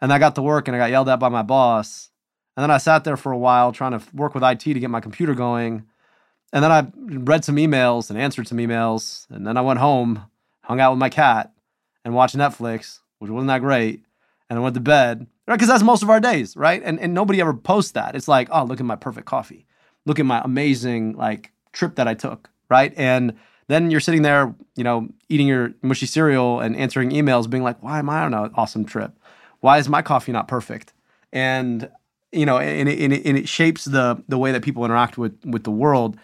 and 0.00 0.12
I 0.12 0.18
got 0.18 0.34
to 0.34 0.42
work 0.42 0.68
and 0.68 0.76
I 0.76 0.78
got 0.78 0.90
yelled 0.90 1.08
at 1.08 1.18
by 1.18 1.30
my 1.30 1.42
boss, 1.42 2.10
and 2.56 2.62
then 2.62 2.70
I 2.70 2.76
sat 2.76 3.04
there 3.04 3.16
for 3.16 3.32
a 3.32 3.38
while 3.38 3.72
trying 3.72 3.98
to 3.98 4.02
work 4.14 4.34
with 4.34 4.44
IT 4.44 4.60
to 4.60 4.74
get 4.74 4.90
my 4.90 5.00
computer 5.00 5.34
going, 5.34 5.86
and 6.52 6.62
then 6.62 6.70
I 6.70 6.86
read 6.94 7.44
some 7.44 7.56
emails 7.56 8.10
and 8.10 8.18
answered 8.18 8.46
some 8.46 8.58
emails, 8.58 9.28
and 9.30 9.46
then 9.46 9.56
I 9.56 9.62
went 9.62 9.78
home, 9.78 10.26
hung 10.62 10.78
out 10.78 10.92
with 10.92 10.98
my 10.98 11.08
cat, 11.08 11.52
and 12.04 12.14
watched 12.14 12.36
Netflix, 12.36 12.98
which 13.18 13.30
wasn't 13.30 13.48
that 13.48 13.62
great, 13.62 14.02
and 14.50 14.58
I 14.58 14.62
went 14.62 14.74
to 14.74 14.80
bed, 14.80 15.26
right? 15.50 15.56
Because 15.56 15.68
that's 15.68 15.82
most 15.82 16.04
of 16.04 16.10
our 16.10 16.20
days, 16.20 16.56
right? 16.56 16.80
And 16.84 17.00
and 17.00 17.12
nobody 17.12 17.40
ever 17.40 17.52
posts 17.52 17.92
that. 17.92 18.14
It's 18.14 18.28
like, 18.28 18.48
oh, 18.52 18.62
look 18.64 18.78
at 18.78 18.86
my 18.86 18.94
perfect 18.94 19.26
coffee, 19.26 19.66
look 20.06 20.20
at 20.20 20.26
my 20.26 20.40
amazing 20.44 21.16
like 21.16 21.52
trip 21.72 21.96
that 21.96 22.06
I 22.06 22.14
took, 22.14 22.48
right? 22.68 22.94
And 22.96 23.34
then 23.66 23.90
you're 23.90 24.00
sitting 24.00 24.22
there, 24.22 24.54
you 24.76 24.84
know, 24.84 25.08
eating 25.28 25.48
your 25.48 25.72
mushy 25.82 26.06
cereal 26.06 26.60
and 26.60 26.76
answering 26.76 27.10
emails, 27.10 27.50
being 27.50 27.64
like, 27.64 27.82
why 27.82 27.98
am 27.98 28.08
I 28.08 28.20
on 28.20 28.32
an 28.32 28.52
awesome 28.54 28.84
trip? 28.84 29.12
Why 29.58 29.78
is 29.78 29.88
my 29.88 30.02
coffee 30.02 30.30
not 30.30 30.46
perfect? 30.46 30.92
And 31.32 31.90
you 32.30 32.46
know, 32.46 32.58
and 32.58 32.88
it, 32.88 33.00
and 33.00 33.12
it, 33.12 33.26
and 33.26 33.36
it 33.36 33.48
shapes 33.48 33.86
the 33.86 34.22
the 34.28 34.38
way 34.38 34.52
that 34.52 34.62
people 34.62 34.84
interact 34.84 35.18
with 35.18 35.36
with 35.44 35.64
the 35.64 35.72
world. 35.72 36.16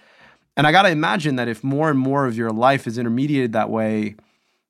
And 0.56 0.68
I 0.68 0.72
got 0.72 0.82
to 0.82 0.88
imagine 0.88 1.34
that 1.36 1.48
if 1.48 1.64
more 1.64 1.90
and 1.90 1.98
more 1.98 2.26
of 2.26 2.36
your 2.36 2.50
life 2.50 2.86
is 2.86 2.96
intermediated 2.96 3.52
that 3.52 3.70
way, 3.70 4.14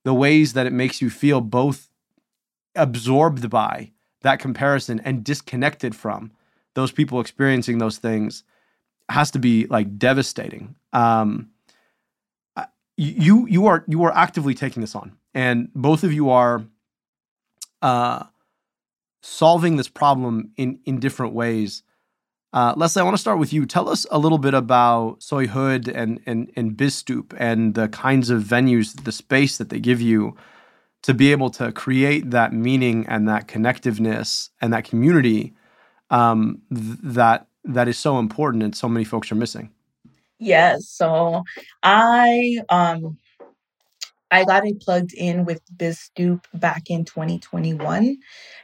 the 0.04 0.14
ways 0.14 0.54
that 0.54 0.66
it 0.66 0.72
makes 0.72 1.02
you 1.02 1.10
feel 1.10 1.42
both 1.42 1.90
absorbed 2.74 3.50
by 3.50 3.92
that 4.26 4.40
comparison 4.40 5.00
and 5.00 5.24
disconnected 5.24 5.94
from 5.94 6.30
those 6.74 6.92
people 6.92 7.20
experiencing 7.20 7.78
those 7.78 7.96
things 7.98 8.44
has 9.08 9.30
to 9.30 9.38
be 9.38 9.66
like 9.66 9.98
devastating. 9.98 10.74
Um, 10.92 11.50
you 12.96 13.46
you 13.46 13.66
are 13.66 13.84
you 13.86 14.04
are 14.04 14.14
actively 14.14 14.54
taking 14.54 14.80
this 14.80 14.94
on, 14.94 15.16
and 15.34 15.68
both 15.74 16.02
of 16.02 16.12
you 16.12 16.30
are 16.30 16.64
uh, 17.82 18.24
solving 19.22 19.76
this 19.76 19.88
problem 19.88 20.50
in 20.56 20.80
in 20.84 20.98
different 20.98 21.34
ways. 21.34 21.82
Uh, 22.52 22.72
Leslie, 22.74 23.00
I 23.00 23.04
want 23.04 23.14
to 23.16 23.20
start 23.20 23.38
with 23.38 23.52
you. 23.52 23.66
Tell 23.66 23.88
us 23.88 24.06
a 24.10 24.18
little 24.18 24.38
bit 24.38 24.54
about 24.54 25.22
Soy 25.22 25.46
Hood 25.46 25.88
and 25.88 26.20
and 26.24 26.50
and 26.56 26.72
BizStoop 26.72 27.34
and 27.38 27.74
the 27.74 27.88
kinds 27.88 28.30
of 28.30 28.42
venues, 28.42 29.04
the 29.04 29.12
space 29.12 29.58
that 29.58 29.68
they 29.68 29.78
give 29.78 30.00
you 30.00 30.34
to 31.06 31.14
be 31.14 31.30
able 31.30 31.50
to 31.50 31.70
create 31.70 32.32
that 32.32 32.52
meaning 32.52 33.06
and 33.06 33.28
that 33.28 33.46
connectiveness 33.46 34.50
and 34.60 34.72
that 34.72 34.82
community 34.82 35.54
um, 36.10 36.60
th- 36.74 36.98
that 37.00 37.46
that 37.64 37.86
is 37.86 37.96
so 37.96 38.18
important 38.18 38.64
and 38.64 38.74
so 38.74 38.88
many 38.88 39.04
folks 39.04 39.30
are 39.30 39.36
missing. 39.36 39.70
Yes. 40.40 40.88
So 40.88 41.44
I 41.84 42.58
um 42.68 43.18
I 44.32 44.44
got 44.44 44.66
it 44.66 44.80
plugged 44.80 45.14
in 45.14 45.44
with 45.44 45.62
BizStoop 45.76 46.42
back 46.54 46.90
in 46.90 47.04
2021. 47.04 48.18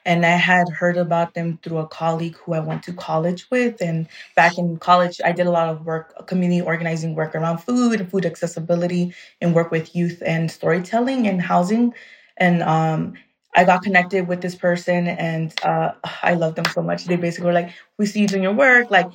And 0.05 0.27
I 0.27 0.31
had 0.31 0.69
heard 0.69 0.97
about 0.97 1.35
them 1.35 1.61
through 1.63 1.79
a 1.79 1.87
colleague 1.87 2.37
who 2.39 2.55
I 2.55 2.59
went 2.59 2.83
to 2.85 2.93
college 2.93 3.49
with. 3.49 3.81
And 3.81 4.09
back 4.35 4.59
in 4.59 4.79
college, 4.79 5.21
I 5.25 5.31
did 5.31 5.47
a 5.47 5.53
lot 5.53 5.69
of 5.69 5.87
work, 5.87 6.27
community 6.27 6.61
organizing 6.61 7.15
work 7.15 7.37
around 7.37 7.59
food 7.59 8.01
and 8.01 8.11
food 8.11 8.27
accessibility 8.27 9.15
and 9.41 9.55
work 9.55 9.71
with 9.71 9.95
youth 9.95 10.21
and 10.27 10.51
storytelling 10.51 11.29
and 11.29 11.41
housing. 11.41 11.95
And 12.37 12.63
um, 12.63 13.15
I 13.55 13.65
got 13.65 13.83
connected 13.83 14.29
with 14.29 14.41
this 14.41 14.55
person 14.55 15.07
and 15.07 15.55
uh, 15.63 15.93
I 16.23 16.35
love 16.35 16.55
them 16.55 16.65
so 16.67 16.83
much. 16.83 17.05
They 17.05 17.17
basically 17.17 17.47
were 17.47 17.53
like, 17.53 17.71
we 17.99 18.07
see 18.07 18.21
you 18.21 18.29
doing 18.29 18.43
your 18.43 18.55
work. 18.55 18.91
Like, 18.91 19.11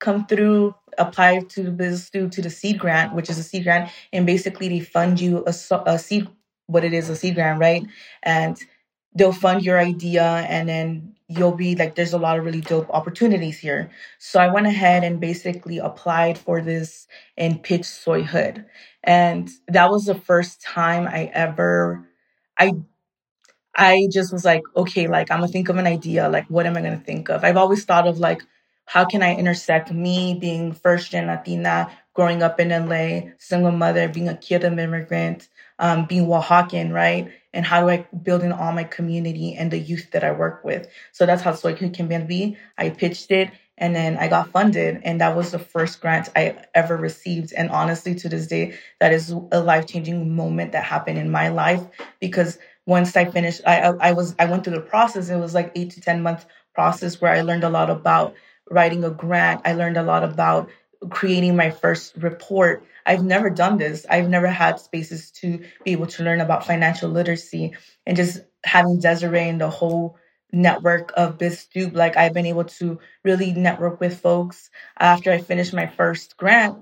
come 0.00 0.26
through, 0.26 0.74
apply 0.98 1.40
to 1.40 1.62
the 1.62 1.70
business 1.70 2.10
to, 2.10 2.28
to 2.28 2.42
the 2.42 2.50
seed 2.50 2.78
grant, 2.78 3.14
which 3.14 3.30
is 3.30 3.38
a 3.38 3.42
seed 3.42 3.64
grant, 3.64 3.90
and 4.12 4.26
basically 4.26 4.68
they 4.68 4.80
fund 4.80 5.20
you 5.20 5.44
a, 5.46 5.54
a 5.86 5.98
seed, 5.98 6.28
what 6.66 6.84
it 6.84 6.92
is, 6.92 7.08
a 7.08 7.16
seed 7.16 7.34
grant, 7.34 7.60
right? 7.60 7.82
And 8.22 8.58
they'll 9.14 9.32
fund 9.32 9.64
your 9.64 9.78
idea 9.78 10.22
and 10.22 10.68
then 10.68 11.14
you'll 11.28 11.56
be 11.56 11.74
like, 11.74 11.94
there's 11.94 12.12
a 12.12 12.18
lot 12.18 12.38
of 12.38 12.44
really 12.44 12.60
dope 12.60 12.90
opportunities 12.90 13.58
here. 13.58 13.90
So 14.18 14.40
I 14.40 14.52
went 14.52 14.66
ahead 14.66 15.04
and 15.04 15.20
basically 15.20 15.78
applied 15.78 16.36
for 16.36 16.60
this 16.60 17.06
and 17.36 17.62
pitched 17.62 17.86
Soy 17.86 18.22
Hood. 18.22 18.64
And 19.02 19.48
that 19.68 19.90
was 19.90 20.04
the 20.04 20.14
first 20.14 20.60
time 20.60 21.06
I 21.06 21.30
ever, 21.32 22.06
I 22.58 22.72
I 23.76 24.08
just 24.12 24.32
was 24.32 24.44
like, 24.44 24.62
okay, 24.76 25.08
like 25.08 25.30
I'm 25.30 25.40
gonna 25.40 25.52
think 25.52 25.68
of 25.68 25.76
an 25.76 25.86
idea. 25.86 26.28
Like, 26.28 26.46
what 26.48 26.66
am 26.66 26.76
I 26.76 26.82
gonna 26.82 26.98
think 27.04 27.30
of? 27.30 27.44
I've 27.44 27.56
always 27.56 27.84
thought 27.84 28.06
of 28.06 28.18
like, 28.18 28.42
how 28.86 29.04
can 29.06 29.22
I 29.22 29.34
intersect 29.36 29.92
me 29.92 30.36
being 30.40 30.72
first 30.72 31.10
gen 31.12 31.26
Latina, 31.28 31.90
growing 32.14 32.42
up 32.42 32.60
in 32.60 32.70
LA, 32.72 33.32
single 33.38 33.72
mother, 33.72 34.08
being 34.08 34.28
a 34.28 34.36
kid 34.36 34.64
of 34.64 34.78
immigrant, 34.78 35.48
um, 35.78 36.06
being 36.06 36.26
Oaxacan, 36.26 36.92
right? 36.92 37.32
And 37.54 37.64
how 37.64 37.80
do 37.82 37.88
I 37.90 38.06
build 38.22 38.42
in 38.42 38.52
all 38.52 38.72
my 38.72 38.84
community 38.84 39.54
and 39.54 39.70
the 39.70 39.78
youth 39.78 40.10
that 40.12 40.24
I 40.24 40.32
work 40.32 40.64
with? 40.64 40.88
So 41.12 41.26
that's 41.26 41.42
how 41.42 41.54
Soy 41.54 41.74
Can 41.74 42.26
Be. 42.26 42.58
I 42.78 42.90
pitched 42.90 43.30
it 43.30 43.50
and 43.76 43.94
then 43.94 44.16
I 44.16 44.28
got 44.28 44.50
funded, 44.50 45.00
and 45.04 45.20
that 45.20 45.36
was 45.36 45.50
the 45.50 45.58
first 45.58 46.00
grant 46.00 46.28
I 46.36 46.56
ever 46.74 46.96
received. 46.96 47.52
And 47.52 47.70
honestly, 47.70 48.14
to 48.16 48.28
this 48.28 48.46
day, 48.46 48.74
that 49.00 49.12
is 49.12 49.30
a 49.30 49.60
life 49.60 49.86
changing 49.86 50.34
moment 50.34 50.72
that 50.72 50.84
happened 50.84 51.18
in 51.18 51.30
my 51.30 51.48
life 51.48 51.82
because 52.20 52.58
once 52.86 53.16
I 53.16 53.24
finished, 53.24 53.62
I, 53.66 53.80
I 54.00 54.12
was 54.12 54.34
I 54.38 54.46
went 54.46 54.64
through 54.64 54.76
the 54.76 54.80
process. 54.82 55.28
It 55.28 55.36
was 55.36 55.54
like 55.54 55.72
eight 55.74 55.90
to 55.92 56.00
ten 56.00 56.22
month 56.22 56.46
process 56.74 57.20
where 57.20 57.32
I 57.32 57.40
learned 57.40 57.64
a 57.64 57.70
lot 57.70 57.90
about 57.90 58.34
writing 58.70 59.04
a 59.04 59.10
grant. 59.10 59.62
I 59.64 59.72
learned 59.72 59.96
a 59.96 60.02
lot 60.02 60.24
about 60.24 60.70
creating 61.10 61.56
my 61.56 61.70
first 61.70 62.16
report. 62.16 62.84
I've 63.06 63.24
never 63.24 63.50
done 63.50 63.76
this. 63.76 64.06
I've 64.08 64.28
never 64.28 64.48
had 64.48 64.80
spaces 64.80 65.30
to 65.32 65.58
be 65.84 65.92
able 65.92 66.06
to 66.08 66.22
learn 66.22 66.40
about 66.40 66.66
financial 66.66 67.10
literacy 67.10 67.72
and 68.06 68.16
just 68.16 68.40
having 68.64 69.00
Desiree 69.00 69.48
and 69.48 69.60
the 69.60 69.68
whole 69.70 70.16
network 70.54 71.12
of 71.16 71.38
BizStoop. 71.38 71.94
Like 71.94 72.16
I've 72.16 72.34
been 72.34 72.46
able 72.46 72.64
to 72.64 72.98
really 73.24 73.52
network 73.52 74.00
with 74.00 74.20
folks 74.20 74.70
after 74.98 75.32
I 75.32 75.38
finished 75.38 75.74
my 75.74 75.86
first 75.86 76.36
grant 76.36 76.78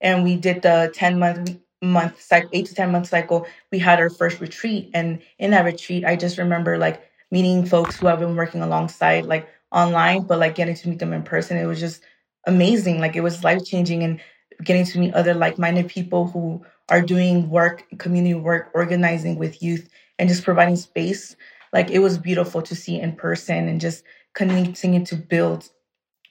and 0.00 0.22
we 0.24 0.36
did 0.36 0.62
the 0.62 0.92
10 0.94 1.18
month 1.18 1.56
month 1.82 2.20
cycle, 2.20 2.50
eight 2.52 2.66
to 2.66 2.74
10 2.74 2.92
month 2.92 3.08
cycle. 3.08 3.46
We 3.70 3.78
had 3.78 4.00
our 4.00 4.10
first 4.10 4.40
retreat. 4.40 4.90
And 4.94 5.20
in 5.38 5.50
that 5.50 5.64
retreat, 5.64 6.04
I 6.04 6.16
just 6.16 6.38
remember 6.38 6.78
like 6.78 7.02
meeting 7.30 7.66
folks 7.66 7.96
who 7.96 8.08
I've 8.08 8.20
been 8.20 8.36
working 8.36 8.62
alongside, 8.62 9.26
like 9.26 9.48
online, 9.72 10.22
but 10.22 10.38
like 10.38 10.54
getting 10.54 10.74
to 10.74 10.88
meet 10.88 10.98
them 10.98 11.12
in 11.12 11.22
person. 11.22 11.56
It 11.56 11.66
was 11.66 11.80
just 11.80 12.02
amazing. 12.46 13.00
Like 13.00 13.16
it 13.16 13.22
was 13.22 13.44
life 13.44 13.64
changing 13.64 14.02
and 14.02 14.20
getting 14.62 14.84
to 14.86 14.98
meet 14.98 15.14
other 15.14 15.34
like 15.34 15.58
minded 15.58 15.88
people 15.88 16.26
who 16.28 16.64
are 16.88 17.02
doing 17.02 17.50
work, 17.50 17.84
community 17.98 18.34
work, 18.34 18.70
organizing 18.74 19.36
with 19.36 19.62
youth 19.62 19.88
and 20.18 20.28
just 20.28 20.44
providing 20.44 20.76
space. 20.76 21.36
Like 21.74 21.90
it 21.90 21.98
was 21.98 22.16
beautiful 22.16 22.62
to 22.62 22.74
see 22.74 23.00
in 23.00 23.16
person 23.16 23.68
and 23.68 23.80
just 23.80 24.04
continuing 24.32 25.04
to 25.06 25.16
build 25.16 25.68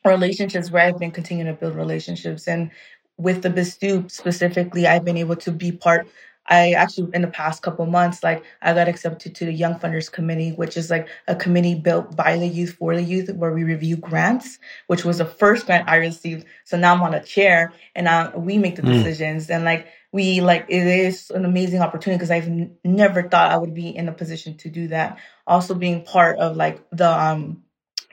relationships 0.06 0.72
where 0.72 0.88
I've 0.88 1.00
been 1.00 1.12
continuing 1.12 1.54
to 1.54 1.60
build 1.60 1.76
relationships. 1.76 2.48
And 2.48 2.72
with 3.18 3.44
the 3.44 3.50
BizStoop 3.50 4.10
specifically, 4.10 4.88
I've 4.88 5.06
been 5.06 5.18
able 5.18 5.36
to 5.36 5.52
be 5.52 5.74
part 5.74 6.08
I 6.48 6.72
actually, 6.72 7.10
in 7.14 7.22
the 7.22 7.28
past 7.30 7.62
couple 7.62 7.86
months, 7.86 8.22
like 8.22 8.44
I 8.62 8.74
got 8.74 8.88
accepted 8.88 9.34
to 9.36 9.46
the 9.46 9.54
Young 9.54 9.76
Funders 9.76 10.12
Committee, 10.12 10.52
which 10.52 10.76
is 10.76 10.90
like 10.90 11.08
a 11.28 11.36
committee 11.36 11.76
built 11.76 12.16
by 12.16 12.38
the 12.38 12.48
youth 12.48 12.74
for 12.74 12.96
the 12.96 13.02
youth, 13.02 13.30
where 13.34 13.54
we 13.54 13.64
review 13.64 13.96
grants, 13.96 14.60
which 14.88 15.06
was 15.06 15.20
the 15.20 15.26
first 15.26 15.66
grant 15.66 15.88
I 15.88 15.96
received. 15.96 16.46
So 16.66 16.78
now 16.78 16.94
I'm 16.94 17.02
on 17.02 17.14
a 17.14 17.24
chair, 17.24 17.74
and 17.96 18.06
now 18.06 18.36
we 18.36 18.58
make 18.58 18.76
the 18.76 18.82
mm. 18.82 18.92
decisions, 18.92 19.50
and 19.50 19.64
like 19.64 19.88
we 20.12 20.42
like 20.42 20.66
it 20.68 20.86
is 20.86 21.30
an 21.32 21.46
amazing 21.46 21.82
opportunity 21.82 22.18
because 22.18 22.32
I've 22.32 22.48
n- 22.48 22.76
never 22.84 23.24
thought 23.24 23.52
I 23.52 23.58
would 23.58 23.74
be 23.74 23.96
in 23.96 24.10
a 24.10 24.14
position 24.14 24.58
to 24.58 24.70
do 24.70 24.90
that. 24.90 25.18
Also, 25.48 25.74
being 25.74 26.04
part 26.04 26.38
of 26.40 26.58
like 26.58 26.84
the 26.92 27.10
um 27.10 27.64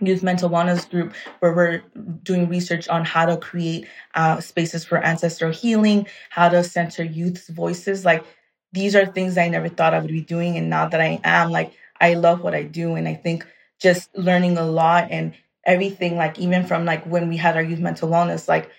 youth 0.01 0.23
mental 0.23 0.51
wellness 0.51 0.89
group 0.89 1.15
where 1.41 1.55
we're 1.55 1.83
doing 2.23 2.49
research 2.49 2.89
on 2.89 3.05
how 3.05 3.27
to 3.27 3.37
create 3.37 3.87
uh, 4.15 4.41
spaces 4.41 4.85
for 4.85 4.99
ancestral 5.05 5.53
healing 5.53 6.07
how 6.31 6.49
to 6.49 6.63
center 6.65 7.03
youth's 7.05 7.49
voices. 7.49 8.05
Like 8.05 8.25
these 8.73 8.95
are 8.95 9.07
things 9.07 9.37
i 9.37 9.49
never 9.49 9.69
thought 9.69 9.95
i 9.95 9.99
would 9.99 10.11
be 10.11 10.21
doing 10.21 10.57
and 10.57 10.71
now 10.71 10.89
that 10.89 11.01
i 11.01 11.21
am 11.25 11.51
like 11.51 11.73
i 12.01 12.15
love 12.15 12.41
what 12.41 12.55
i 12.55 12.63
do 12.63 12.95
and 12.95 13.09
i 13.09 13.15
think 13.15 13.45
just 13.81 14.17
learning 14.17 14.57
a 14.59 14.65
lot 14.65 15.09
and 15.11 15.35
everything 15.67 16.17
like 16.17 16.39
even 16.39 16.65
from 16.65 16.85
like 16.85 17.05
when 17.05 17.29
we 17.29 17.37
had 17.37 17.57
our 17.57 17.63
youth 17.63 17.81
mental 17.81 18.09
wellness 18.09 18.47
like 18.49 18.71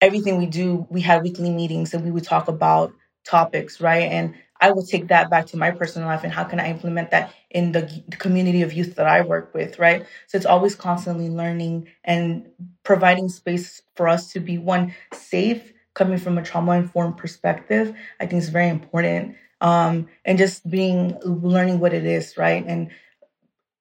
everything 0.00 0.38
we 0.38 0.46
do 0.46 0.86
we 0.90 1.00
had 1.00 1.22
weekly 1.22 1.50
meetings 1.50 1.94
and 1.94 2.04
we 2.04 2.10
would 2.10 2.24
talk 2.24 2.48
about 2.48 2.92
topics 3.24 3.80
right? 3.80 4.10
And 4.10 4.34
I 4.60 4.72
will 4.72 4.84
take 4.84 5.08
that 5.08 5.30
back 5.30 5.46
to 5.46 5.56
my 5.56 5.70
personal 5.70 6.08
life 6.08 6.24
and 6.24 6.32
how 6.32 6.44
can 6.44 6.58
I 6.60 6.70
implement 6.70 7.10
that 7.12 7.32
in 7.50 7.72
the, 7.72 8.02
the 8.08 8.16
community 8.16 8.62
of 8.62 8.72
youth 8.72 8.96
that 8.96 9.06
I 9.06 9.20
work 9.20 9.54
with, 9.54 9.78
right? 9.78 10.04
So 10.26 10.36
it's 10.36 10.46
always 10.46 10.74
constantly 10.74 11.28
learning 11.28 11.88
and 12.04 12.48
providing 12.82 13.28
space 13.28 13.82
for 13.94 14.08
us 14.08 14.32
to 14.32 14.40
be 14.40 14.58
one 14.58 14.94
safe, 15.12 15.72
coming 15.94 16.18
from 16.18 16.38
a 16.38 16.42
trauma 16.42 16.72
informed 16.72 17.16
perspective. 17.16 17.94
I 18.20 18.26
think 18.26 18.42
is 18.42 18.48
very 18.48 18.68
important. 18.68 19.36
Um, 19.60 20.08
and 20.24 20.38
just 20.38 20.68
being 20.68 21.18
learning 21.24 21.80
what 21.80 21.92
it 21.92 22.04
is, 22.04 22.36
right? 22.36 22.64
And 22.66 22.90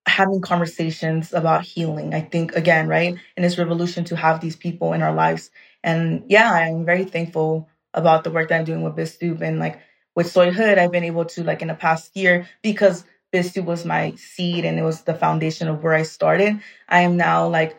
having 0.07 0.41
conversations 0.41 1.33
about 1.33 1.63
healing. 1.63 2.13
I 2.13 2.21
think 2.21 2.55
again, 2.55 2.87
right, 2.87 3.15
in 3.35 3.43
this 3.43 3.57
revolution 3.57 4.03
to 4.05 4.15
have 4.15 4.39
these 4.39 4.55
people 4.55 4.93
in 4.93 5.01
our 5.01 5.13
lives. 5.13 5.51
And 5.83 6.23
yeah, 6.27 6.51
I'm 6.51 6.85
very 6.85 7.03
thankful 7.05 7.69
about 7.93 8.23
the 8.23 8.31
work 8.31 8.49
that 8.49 8.59
I'm 8.59 8.65
doing 8.65 8.83
with 8.83 8.95
BizStoop 8.95 9.41
and 9.41 9.59
like 9.59 9.79
with 10.17 10.31
Soy 10.31 10.49
Hood, 10.49 10.79
I've 10.79 10.91
been 10.91 11.03
able 11.03 11.25
to 11.25 11.43
like 11.43 11.61
in 11.61 11.67
the 11.67 11.75
past 11.75 12.17
year 12.17 12.47
because 12.63 13.05
BizStoop 13.31 13.65
was 13.65 13.85
my 13.85 14.15
seed 14.15 14.65
and 14.65 14.79
it 14.79 14.81
was 14.81 15.01
the 15.01 15.13
foundation 15.13 15.67
of 15.67 15.83
where 15.83 15.93
I 15.93 16.01
started. 16.01 16.59
I 16.89 17.01
am 17.01 17.17
now 17.17 17.47
like 17.47 17.77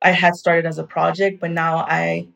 I 0.00 0.12
had 0.12 0.36
started 0.36 0.64
as 0.64 0.78
a 0.78 0.84
project, 0.84 1.40
but 1.40 1.50
now 1.50 1.78
I 1.78 2.28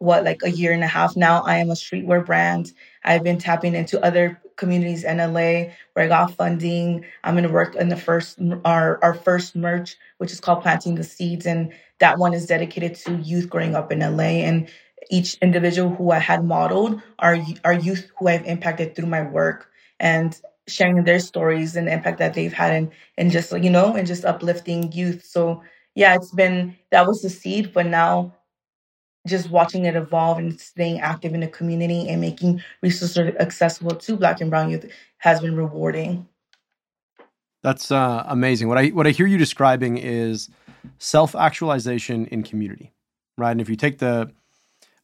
what 0.00 0.24
like 0.24 0.40
a 0.42 0.50
year 0.50 0.72
and 0.72 0.82
a 0.82 0.88
half 0.88 1.16
now 1.16 1.42
I 1.42 1.58
am 1.58 1.70
a 1.70 1.74
streetwear 1.74 2.26
brand. 2.26 2.72
I've 3.04 3.22
been 3.22 3.38
tapping 3.38 3.76
into 3.76 4.04
other 4.04 4.40
communities 4.56 5.04
in 5.04 5.18
LA 5.18 5.72
where 5.92 6.04
I 6.04 6.08
got 6.08 6.34
funding. 6.34 7.04
I'm 7.22 7.34
going 7.34 7.46
to 7.46 7.52
work 7.52 7.76
in 7.76 7.90
the 7.90 7.96
first 7.96 8.40
our 8.64 8.98
our 9.04 9.14
first 9.14 9.54
merch, 9.54 9.96
which 10.16 10.32
is 10.32 10.40
called 10.40 10.62
Planting 10.62 10.96
the 10.96 11.04
Seeds, 11.04 11.46
and 11.46 11.72
that 12.00 12.18
one 12.18 12.34
is 12.34 12.46
dedicated 12.46 12.96
to 12.96 13.14
youth 13.18 13.48
growing 13.48 13.76
up 13.76 13.92
in 13.92 14.00
LA 14.00 14.42
and 14.42 14.68
each 15.10 15.34
individual 15.36 15.94
who 15.94 16.10
I 16.10 16.18
had 16.18 16.44
modeled 16.44 17.00
are 17.18 17.38
are 17.64 17.72
youth 17.72 18.10
who 18.18 18.28
I've 18.28 18.46
impacted 18.46 18.94
through 18.94 19.06
my 19.06 19.22
work 19.22 19.70
and 20.00 20.38
sharing 20.66 21.02
their 21.04 21.18
stories 21.18 21.76
and 21.76 21.88
the 21.88 21.92
impact 21.92 22.18
that 22.18 22.34
they've 22.34 22.52
had 22.52 22.72
and 22.74 22.92
and 23.16 23.30
just 23.30 23.52
you 23.52 23.70
know 23.70 23.94
and 23.94 24.06
just 24.06 24.24
uplifting 24.24 24.92
youth. 24.92 25.24
So 25.24 25.62
yeah, 25.94 26.14
it's 26.14 26.30
been 26.30 26.76
that 26.90 27.06
was 27.06 27.22
the 27.22 27.30
seed, 27.30 27.72
but 27.72 27.86
now 27.86 28.34
just 29.26 29.50
watching 29.50 29.84
it 29.84 29.96
evolve 29.96 30.38
and 30.38 30.60
staying 30.60 31.00
active 31.00 31.34
in 31.34 31.40
the 31.40 31.48
community 31.48 32.08
and 32.08 32.20
making 32.20 32.62
resources 32.82 33.34
accessible 33.38 33.94
to 33.94 34.16
Black 34.16 34.40
and 34.40 34.50
Brown 34.50 34.70
youth 34.70 34.90
has 35.18 35.40
been 35.40 35.56
rewarding. 35.56 36.26
That's 37.62 37.90
uh, 37.90 38.24
amazing. 38.26 38.68
What 38.68 38.78
I 38.78 38.88
what 38.88 39.06
I 39.06 39.10
hear 39.10 39.26
you 39.26 39.38
describing 39.38 39.98
is 39.98 40.48
self 40.98 41.34
actualization 41.34 42.26
in 42.26 42.42
community, 42.42 42.92
right? 43.36 43.50
And 43.50 43.60
if 43.60 43.68
you 43.68 43.76
take 43.76 43.98
the 43.98 44.32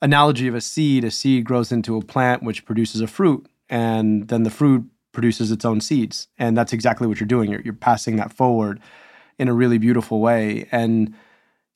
analogy 0.04 0.46
of 0.46 0.54
a 0.54 0.60
seed, 0.60 1.02
a 1.02 1.10
seed 1.10 1.44
grows 1.44 1.72
into 1.72 1.96
a 1.96 2.04
plant 2.04 2.42
which 2.42 2.64
produces 2.66 3.00
a 3.00 3.06
fruit, 3.06 3.48
and 3.70 4.28
then 4.28 4.42
the 4.42 4.50
fruit 4.50 4.84
produces 5.12 5.50
its 5.50 5.64
own 5.64 5.80
seeds, 5.80 6.28
and 6.38 6.56
that's 6.56 6.72
exactly 6.72 7.06
what 7.06 7.18
you're 7.18 7.26
doing. 7.26 7.50
You're, 7.50 7.62
you're 7.62 7.72
passing 7.72 8.16
that 8.16 8.32
forward 8.32 8.80
in 9.38 9.48
a 9.48 9.54
really 9.54 9.78
beautiful 9.78 10.20
way, 10.20 10.68
and 10.70 11.14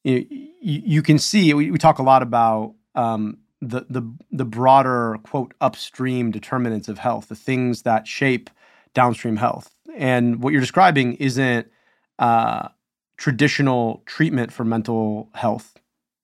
you, 0.05 0.27
you 0.61 1.03
can 1.03 1.19
see 1.19 1.55
we, 1.55 1.71
we 1.71 1.79
talk 1.79 1.99
a 1.99 2.03
lot 2.03 2.23
about 2.23 2.75
um, 2.95 3.39
the 3.61 3.87
the 3.89 4.03
the 4.31 4.45
broader 4.45 5.17
quote 5.23 5.55
upstream 5.61 6.31
determinants 6.31 6.89
of 6.89 6.99
health, 6.99 7.29
the 7.29 7.35
things 7.35 7.83
that 7.83 8.07
shape 8.07 8.51
downstream 8.95 9.37
health. 9.37 9.75
And 9.97 10.43
what 10.43 10.53
you're 10.53 10.61
describing 10.61 11.15
isn't 11.15 11.67
uh, 12.19 12.69
traditional 13.17 14.03
treatment 14.07 14.53
for 14.53 14.65
mental 14.65 15.31
health, 15.35 15.79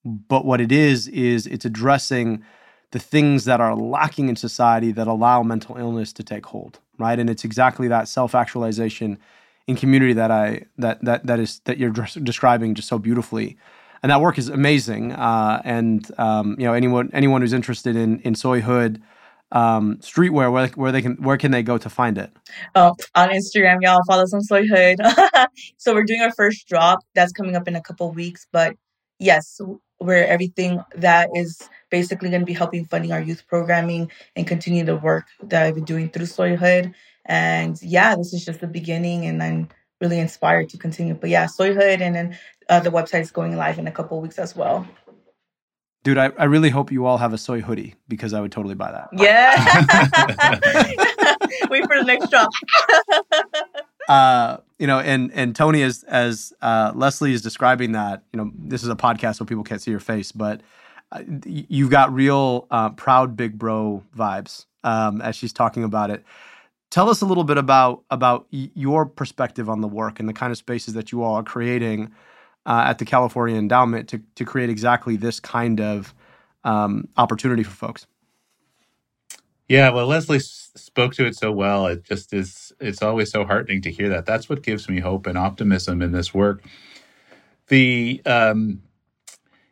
but 0.05 0.45
what 0.45 0.61
it 0.61 0.73
is 0.73 1.09
is 1.09 1.47
it's 1.47 1.65
addressing 1.65 2.45
the 2.91 2.99
things 2.99 3.45
that 3.45 3.61
are 3.61 3.75
lacking 3.75 4.29
in 4.29 4.37
society 4.37 4.93
that 4.93 5.07
allow 5.07 5.43
mental 5.43 5.77
illness 5.77 6.13
to 6.13 6.23
take 6.23 6.47
hold, 6.47 6.79
right? 6.99 7.19
And 7.19 7.29
it's 7.29 7.45
exactly 7.45 7.89
that 7.89 8.07
self-actualization 8.09 9.19
in 9.67 9.77
community 9.77 10.13
that 10.13 10.31
I 10.31 10.67
that 10.79 11.03
that 11.05 11.27
that 11.27 11.41
is 11.41 11.61
that 11.65 11.79
you're 11.79 11.91
describing 11.91 12.75
just 12.75 12.89
so 12.89 12.99
beautifully 12.99 13.57
and 14.05 14.11
that 14.11 14.21
work 14.21 14.37
is 14.37 14.51
amazing. 14.51 15.13
Uh, 15.13 15.63
and 15.65 16.07
um, 16.19 16.57
you 16.59 16.67
know, 16.67 16.75
anyone 16.75 17.09
anyone 17.15 17.41
who's 17.41 17.55
interested 17.55 17.97
in 17.97 18.21
in 18.21 18.35
Soy 18.35 18.61
Hood 18.61 19.03
um, 19.51 19.97
streetwear, 20.03 20.53
where 20.53 20.69
where 20.69 20.93
they 20.93 21.01
can 21.01 21.15
where 21.23 21.39
can 21.39 21.53
they 21.53 21.63
go 21.63 21.79
to 21.79 21.89
find 21.89 22.19
it? 22.19 22.31
Oh, 22.75 22.95
on 23.15 23.31
Instagram, 23.31 23.79
y'all 23.81 24.03
follow 24.07 24.27
some 24.27 24.43
Soy 24.43 24.67
Hood. 24.67 24.99
so 25.79 25.95
we're 25.95 26.05
doing 26.05 26.21
our 26.21 26.33
first 26.33 26.69
drop 26.69 26.99
that's 27.15 27.33
coming 27.33 27.57
up 27.57 27.67
in 27.67 27.77
a 27.77 27.81
couple 27.81 28.11
weeks. 28.11 28.47
But 28.53 28.77
yes, 29.19 29.59
where 29.99 30.27
everything 30.27 30.83
that 30.97 31.31
is 31.35 31.69
basically 31.91 32.29
going 32.29 32.43
to 32.43 32.47
be 32.47 32.53
helping 32.53 32.85
funding 32.85 33.13
our 33.13 33.21
youth 33.21 33.47
programming 33.47 34.11
and 34.37 34.47
continue 34.47 34.85
the 34.85 34.97
work 34.97 35.27
that 35.43 35.63
I've 35.63 35.75
been 35.75 35.85
doing 35.85 36.11
through 36.11 36.27
Soyhood. 36.27 36.93
And 37.25 37.81
yeah, 37.83 38.15
this 38.17 38.35
is 38.35 38.45
just 38.45 38.61
the 38.61 38.67
beginning, 38.67 39.25
and 39.25 39.43
I'm 39.43 39.69
really 40.01 40.19
inspired 40.19 40.69
to 40.71 40.79
continue. 40.79 41.15
But 41.15 41.31
yeah, 41.31 41.47
Soyhood, 41.47 42.03
and 42.03 42.15
then 42.15 42.39
uh, 42.69 42.81
the 42.81 42.91
website 42.91 43.23
is 43.23 43.31
going 43.31 43.57
live 43.57 43.79
in 43.79 43.87
a 43.87 43.93
couple 43.93 44.21
weeks 44.21 44.39
as 44.39 44.55
well. 44.55 44.87
Dude, 46.05 46.19
I, 46.19 46.31
I 46.39 46.45
really 46.45 46.69
hope 46.69 46.93
you 46.93 47.07
all 47.07 47.17
have 47.17 47.33
a 47.33 47.39
soy 47.39 47.63
hoodie 47.63 47.95
because 48.09 48.35
I 48.35 48.41
would 48.43 48.53
totally 48.53 48.75
buy 48.75 48.93
that. 48.93 49.09
Yeah. 49.15 49.57
Wait 51.71 51.87
for 51.87 51.99
the 51.99 52.05
next 52.05 52.29
drop. 52.29 52.51
uh, 54.09 54.59
you 54.79 54.87
know, 54.87 54.99
and 54.99 55.33
and 55.33 55.55
Tony, 55.55 55.83
as 55.83 56.03
as 56.05 56.53
uh, 56.61 56.93
Leslie 56.95 57.33
is 57.33 57.43
describing 57.43 57.93
that, 57.93 58.23
you 58.33 58.39
know, 58.39 58.51
this 58.57 58.83
is 58.83 58.89
a 58.89 58.97
podcast, 58.97 59.37
so 59.37 59.45
people 59.45 59.65
can't 59.65 59.81
see 59.81 59.91
your 59.91 60.01
face, 60.01 60.33
but 60.33 60.61
uh, 61.13 61.23
you've 61.47 61.91
got 61.91 62.13
real 62.13 62.67
uh, 62.71 62.91
proud 62.91 63.37
big 63.37 63.59
bro 63.59 64.03
vibes 64.17 64.67
um, 64.83 65.21
as 65.23 65.37
she's 65.37 65.53
talking 65.53 65.85
about 65.85 66.11
it. 66.11 66.25
Tell 66.91 67.09
us 67.09 67.23
a 67.23 67.27
little 67.27 67.45
bit 67.45 67.59
about 67.59 68.03
about 68.11 68.47
your 68.51 69.07
perspective 69.07 69.69
on 69.69 69.81
the 69.81 69.89
work 69.89 70.21
and 70.21 70.29
the 70.29 70.33
kind 70.33 70.51
of 70.51 70.59
spaces 70.59 70.95
that 70.95 71.13
you 71.13 71.23
all 71.23 71.35
are 71.35 71.43
creating 71.43 72.13
uh, 72.67 72.85
at 72.87 72.99
the 72.99 73.05
California 73.05 73.57
Endowment 73.57 74.09
to 74.11 74.21
to 74.35 74.45
create 74.45 74.71
exactly 74.71 75.17
this 75.17 75.41
kind 75.41 75.81
of 75.81 76.15
um, 76.65 77.09
opportunity 77.17 77.63
for 77.63 77.73
folks. 77.73 78.07
Yeah, 79.69 79.91
well, 79.91 80.07
Leslie 80.07 80.41
spoke 80.41 81.15
to 81.15 81.27
it 81.27 81.37
so 81.37 81.51
well. 81.51 81.87
It 81.87 82.05
just 82.05 82.33
is. 82.33 82.73
It's 82.81 83.03
always 83.03 83.31
so 83.31 83.45
heartening 83.45 83.81
to 83.83 83.91
hear 83.91 84.09
that. 84.11 84.27
That's 84.27 84.49
what 84.49 84.63
gives 84.63 84.89
me 84.89 85.01
hope 85.01 85.27
and 85.27 85.39
optimism 85.39 86.03
in 86.03 86.13
this 86.13 86.35
work. 86.35 86.63
The 87.69 88.21
um, 88.27 88.83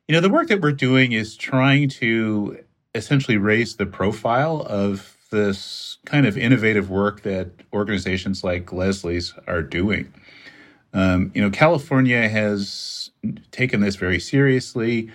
you 0.09 0.15
know 0.15 0.21
the 0.21 0.31
work 0.31 0.49
that 0.49 0.63
we're 0.63 0.73
doing 0.73 1.13
is 1.13 1.37
trying 1.37 1.91
to 1.91 2.59
essentially 2.95 3.37
raise 3.37 3.77
the 3.77 3.87
profile 3.87 4.63
of 4.69 5.17
this 5.31 5.99
kind 6.05 6.27
of 6.27 6.37
innovative 6.39 6.91
work 6.91 7.23
that 7.23 7.51
organizations 7.73 8.45
like 8.45 8.73
Leslie's 8.73 9.35
are 9.47 9.63
doing. 9.63 10.13
Um, 10.95 11.33
you 11.35 11.41
know, 11.43 11.51
California 11.51 12.29
has 12.29 13.11
taken 13.51 13.81
this 13.81 13.97
very 13.97 14.21
seriously. 14.21 15.11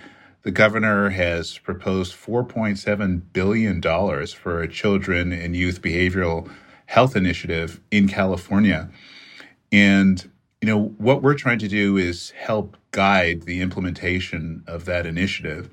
The 0.47 0.51
governor 0.51 1.09
has 1.09 1.57
proposed 1.57 2.15
$4.7 2.15 3.21
billion 3.33 3.81
for 3.81 4.61
a 4.61 4.67
children 4.69 5.33
and 5.33 5.57
youth 5.57 5.81
behavioral 5.81 6.49
health 6.85 7.17
initiative 7.17 7.81
in 7.91 8.07
California. 8.07 8.89
And, 9.73 10.31
you 10.61 10.69
know, 10.69 10.95
what 10.99 11.21
we're 11.21 11.35
trying 11.35 11.59
to 11.59 11.67
do 11.67 11.97
is 11.97 12.29
help 12.29 12.77
guide 12.91 13.41
the 13.41 13.59
implementation 13.59 14.63
of 14.67 14.85
that 14.85 15.05
initiative. 15.05 15.69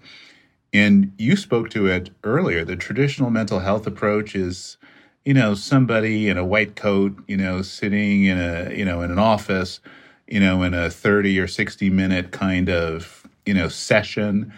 And 0.73 1.13
you 1.19 1.37
spoke 1.37 1.71
to 1.71 1.87
it 1.87 2.11
earlier. 2.25 2.65
The 2.65 2.75
traditional 2.75 3.31
mental 3.31 3.61
health 3.61 3.87
approach 3.87 4.35
is, 4.35 4.77
you 5.25 5.35
know, 5.35 5.55
somebody 5.55 6.29
in 6.29 6.37
a 6.37 6.45
white 6.45 6.75
coat, 6.75 7.17
you 7.29 7.37
know, 7.37 7.63
sitting 7.63 8.25
in 8.25 8.41
a, 8.41 8.75
you 8.75 8.85
know, 8.85 9.03
in 9.03 9.13
an 9.13 9.21
office, 9.21 9.79
you 10.27 10.41
know, 10.41 10.65
in 10.65 10.75
a 10.75 10.91
30 10.91 11.39
or 11.39 11.47
60 11.47 11.91
minute 11.91 12.33
kind 12.33 12.69
of, 12.69 13.25
you 13.47 13.55
know, 13.55 13.69
session 13.69 14.53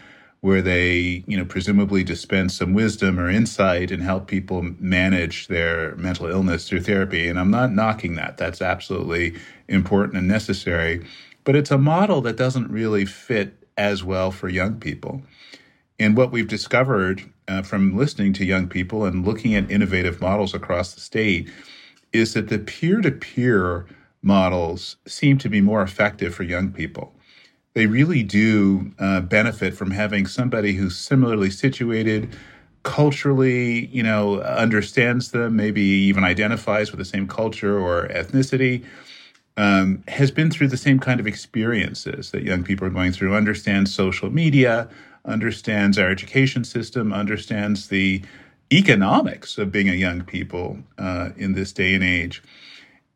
where 0.47 0.63
they, 0.63 1.25
you 1.27 1.37
know, 1.37 1.45
presumably 1.45 2.05
dispense 2.05 2.55
some 2.55 2.73
wisdom 2.73 3.19
or 3.19 3.29
insight 3.29 3.91
and 3.91 4.01
help 4.01 4.29
people 4.29 4.63
manage 4.79 5.49
their 5.49 5.97
mental 5.97 6.27
illness 6.27 6.69
through 6.69 6.81
therapy. 6.81 7.27
And 7.27 7.37
I'm 7.37 7.51
not 7.51 7.73
knocking 7.73 8.15
that. 8.15 8.37
That's 8.37 8.63
absolutely 8.63 9.35
important 9.67 10.17
and 10.17 10.29
necessary. 10.29 11.05
But 11.43 11.57
it's 11.57 11.73
a 11.73 11.79
model 11.79 12.21
that 12.21 12.37
doesn't 12.37 12.71
really 12.71 13.05
fit 13.05 13.61
as 13.77 14.05
well 14.05 14.31
for 14.31 14.49
young 14.49 14.79
people. 14.79 15.21
And 15.99 16.17
what 16.17 16.31
we've 16.31 16.47
discovered 16.47 17.25
uh, 17.49 17.63
from 17.63 17.97
listening 17.97 18.33
to 18.35 18.45
young 18.45 18.69
people 18.69 19.05
and 19.05 19.27
looking 19.27 19.57
at 19.57 19.69
innovative 19.69 20.21
models 20.21 20.55
across 20.55 20.95
the 20.95 21.01
state 21.01 21.51
is 22.13 22.35
that 22.35 22.51
the 22.51 22.61
peer 22.61 23.01
to 23.01 23.11
peer 23.11 23.85
models 24.23 24.95
seem 25.09 25.39
to 25.39 25.49
be 25.49 25.61
more 25.61 25.83
effective 25.83 26.37
for 26.37 26.45
young 26.45 26.71
people. 26.71 27.16
They 27.77 27.85
really 27.85 28.23
do 28.23 28.91
uh, 28.99 29.21
benefit 29.21 29.75
from 29.75 29.91
having 29.91 30.27
somebody 30.27 30.73
who's 30.73 30.97
similarly 30.97 31.51
situated, 31.51 32.35
culturally, 32.85 33.89
you 33.89 34.03
know, 34.03 34.41
understands 34.41 35.33
them, 35.33 35.57
maybe 35.57 35.83
even 35.83 36.25
identifies 36.25 36.91
with 36.91 36.97
the 36.97 37.05
same 37.05 37.29
culture 37.29 37.79
or 37.79 38.09
ethnicity, 38.09 38.83
um, 39.59 40.03
has 40.09 40.31
been 40.31 40.51
through 40.51 40.69
the 40.69 40.79
same 40.79 40.99
kind 40.99 41.21
of 41.21 41.27
experiences 41.27 42.31
that 42.31 42.45
young 42.45 42.65
people 42.65 42.87
are 42.87 42.91
going 42.91 43.13
through, 43.13 43.35
understands 43.35 43.93
social 43.93 44.31
media, 44.31 44.89
understands 45.27 45.99
our 45.99 46.09
education 46.09 46.65
system, 46.65 47.13
understands 47.13 47.89
the 47.89 48.23
economics 48.73 49.59
of 49.59 49.71
being 49.71 49.91
a 49.91 49.95
young 49.95 50.23
people 50.23 50.79
uh, 50.97 51.29
in 51.37 51.53
this 51.53 51.75
day 51.75 51.95
and 51.95 52.03
age. 52.03 52.43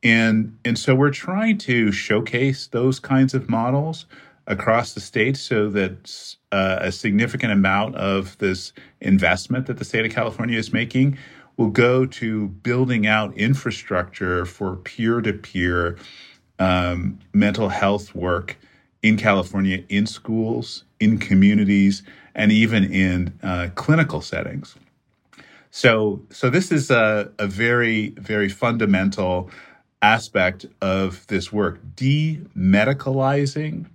And, 0.03 0.59
and 0.67 0.79
so 0.79 0.95
we're 0.95 1.13
trying 1.13 1.57
to 1.59 1.93
showcase 1.93 2.67
those 2.67 3.01
kinds 3.01 3.33
of 3.33 3.49
models 3.49 4.05
across 4.51 4.93
the 4.95 5.01
state 5.01 5.37
so 5.37 5.71
that 5.71 6.37
uh, 6.53 6.79
a 6.81 6.93
significant 6.93 7.53
amount 7.53 7.95
of 7.97 8.37
this 8.39 8.73
investment 9.01 9.67
that 9.67 9.79
the 9.79 9.85
state 9.85 10.05
of 10.05 10.13
California 10.13 10.59
is 10.59 10.73
making 10.73 11.17
will 11.57 11.71
go 11.71 12.05
to 12.05 12.49
building 12.49 13.07
out 13.07 13.37
infrastructure 13.37 14.45
for 14.45 14.77
peer 14.77 15.21
to 15.21 15.33
peer 15.33 15.97
mental 17.33 17.69
health 17.69 18.15
work 18.15 18.57
in 19.03 19.17
California, 19.17 19.83
in 19.89 20.07
schools, 20.07 20.85
in 20.99 21.17
communities, 21.19 22.03
and 22.35 22.53
even 22.53 22.85
in 22.93 23.33
uh, 23.43 23.69
clinical 23.77 24.21
settings. 24.21 24.77
So, 25.71 26.21
so 26.31 26.51
this 26.51 26.71
is 26.73 26.91
a, 26.91 27.31
a 27.39 27.47
very, 27.47 28.11
very 28.11 28.49
fundamental 28.49 29.49
aspect 30.03 30.67
of 30.83 31.27
this 31.29 31.53
work. 31.53 31.81
Demedicalizing 31.95 33.87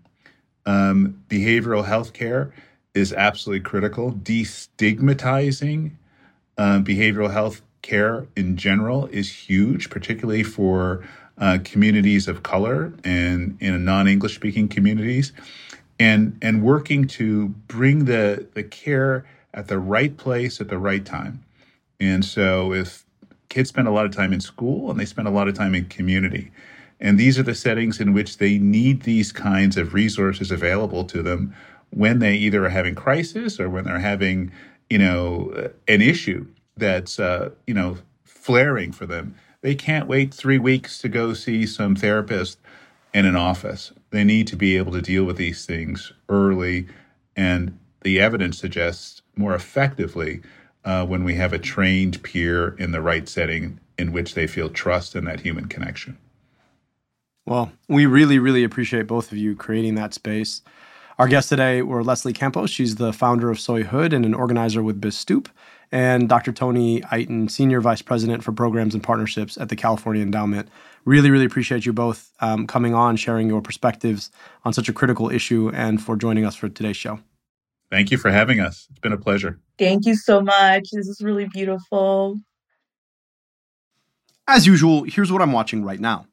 um, 0.66 1.22
behavioral 1.30 1.86
health 1.86 2.14
care 2.14 2.54
is 2.94 3.14
absolutely 3.14 3.62
critical. 3.62 4.14
Destigmatizing 4.14 5.92
um, 6.58 6.84
behavioral 6.84 7.32
health 7.32 7.62
care 7.82 8.28
in 8.36 8.58
general 8.58 9.06
is 9.08 9.32
huge, 9.32 9.90
particularly 9.90 10.44
for 10.44 11.04
uh, 11.38 11.60
communities 11.64 12.28
of 12.28 12.44
color 12.44 12.94
and 13.04 13.58
in 13.60 13.86
non-English 13.86 14.36
speaking 14.36 14.68
communities, 14.68 15.34
and 16.00 16.38
and 16.42 16.64
working 16.64 17.08
to 17.08 17.50
bring 17.68 18.06
the 18.06 18.48
the 18.54 18.64
care 18.64 19.26
at 19.54 19.68
the 19.68 19.78
right 19.78 20.18
place 20.18 20.60
at 20.60 20.70
the 20.70 20.78
right 20.78 21.06
time. 21.06 21.44
And 22.00 22.24
so, 22.26 22.74
if 22.74 23.06
kids 23.50 23.70
spend 23.70 23.88
a 23.88 23.92
lot 23.92 24.06
of 24.06 24.12
time 24.12 24.34
in 24.34 24.42
school 24.42 24.90
and 24.90 25.00
they 25.00 25.06
spend 25.06 25.28
a 25.28 25.32
lot 25.32 25.48
of 25.48 25.54
time 25.56 25.76
in 25.76 25.86
community, 25.86 26.52
and 27.00 27.20
these 27.20 27.38
are 27.38 27.44
the 27.44 27.56
settings 27.56 28.00
in 28.00 28.14
which 28.14 28.38
they 28.38 28.58
need 28.58 29.02
these 29.02 29.32
kinds 29.32 29.78
of 29.78 29.94
resources 29.94 30.52
available 30.52 31.04
to 31.06 31.22
them 31.22 31.56
when 31.92 32.20
they 32.20 32.36
either 32.36 32.66
are 32.66 32.70
having 32.70 32.96
crisis 32.96 33.60
or 33.60 33.70
when 33.70 33.86
they're 33.86 34.00
having, 34.00 34.52
you 34.90 34.98
know, 34.98 35.72
an 35.88 36.02
issue 36.02 36.46
that's 36.78 37.20
uh, 37.20 37.50
you 37.68 37.74
know 37.74 37.98
flaring 38.24 38.92
for 38.92 39.06
them 39.06 39.36
they 39.66 39.74
can't 39.74 40.08
wait 40.08 40.32
three 40.32 40.60
weeks 40.60 41.00
to 41.00 41.10
go 41.10 41.34
see 41.34 41.66
some 41.66 41.96
therapist 41.96 42.60
in 43.16 43.26
an 43.26 43.36
office. 43.36 43.92
They 44.12 44.24
need 44.24 44.46
to 44.50 44.56
be 44.56 44.78
able 44.78 44.92
to 44.92 45.02
deal 45.02 45.24
with 45.24 45.38
these 45.38 45.66
things 45.66 46.14
early, 46.30 46.86
and 47.36 47.80
the 48.02 48.20
evidence 48.20 48.60
suggests 48.60 49.24
more 49.36 49.56
effectively 49.56 50.44
uh, 50.84 51.04
when 51.08 51.24
we 51.24 51.34
have 51.34 51.52
a 51.52 51.58
trained 51.58 52.22
peer 52.22 52.76
in 52.76 52.92
the 52.92 53.02
right 53.02 53.28
setting 53.28 53.80
in 53.98 54.12
which 54.12 54.36
they 54.36 54.46
feel 54.46 54.70
trust 54.70 55.16
and 55.16 55.26
that 55.26 55.40
human 55.40 55.66
connection. 55.66 56.16
Well, 57.46 57.72
we 57.88 58.06
really, 58.06 58.40
really 58.40 58.64
appreciate 58.64 59.08
both 59.08 59.32
of 59.32 59.38
you 59.38 59.56
creating 59.56 59.96
that 59.96 60.14
space. 60.14 60.62
Our 61.20 61.28
guests 61.28 61.50
today 61.50 61.82
were 61.82 62.04
Leslie 62.04 62.34
Campos. 62.34 62.70
She's 62.70 62.96
the 62.96 63.14
founder 63.14 63.50
of 63.50 63.60
Soy 63.60 63.84
Hood 63.84 64.14
and 64.14 64.26
an 64.26 64.34
organizer 64.34 64.84
with 64.84 65.00
BizStoop 65.00 65.48
and 65.92 66.28
Dr. 66.28 66.52
Tony 66.52 67.04
Iton, 67.12 67.48
Senior 67.48 67.82
Vice 67.82 68.02
President 68.02 68.44
for 68.44 68.52
Programs 68.52 68.94
and 68.94 69.04
Partnerships 69.04 69.58
at 69.58 69.70
the 69.70 69.76
California 69.76 70.24
Endowment. 70.24 70.68
Really, 71.06 71.30
really 71.30 71.46
appreciate 71.46 71.86
you 71.86 71.94
both 71.94 72.32
um, 72.42 72.68
coming 72.68 72.94
on, 72.94 73.16
sharing 73.16 73.48
your 73.48 73.62
perspectives 73.62 74.32
on 74.66 74.74
such 74.74 74.90
a 74.90 74.94
critical 74.94 75.30
issue, 75.30 75.72
and 75.74 76.02
for 76.02 76.16
joining 76.16 76.46
us 76.46 76.56
for 76.56 76.68
today's 76.68 76.98
show. 76.98 77.20
Thank 77.92 78.12
you 78.12 78.18
for 78.18 78.32
having 78.32 78.60
us. 78.60 78.88
It's 78.90 79.00
been 79.00 79.14
a 79.14 79.18
pleasure. 79.18 79.60
Thank 79.78 80.06
you 80.06 80.16
so 80.16 80.42
much. 80.42 80.90
This 80.92 81.08
is 81.08 81.22
really 81.22 81.46
beautiful. 81.46 82.42
As 84.48 84.68
usual, 84.68 85.04
here's 85.04 85.32
what 85.32 85.42
I'm 85.42 85.52
watching 85.52 85.84
right 85.84 86.00
now. 86.00 86.26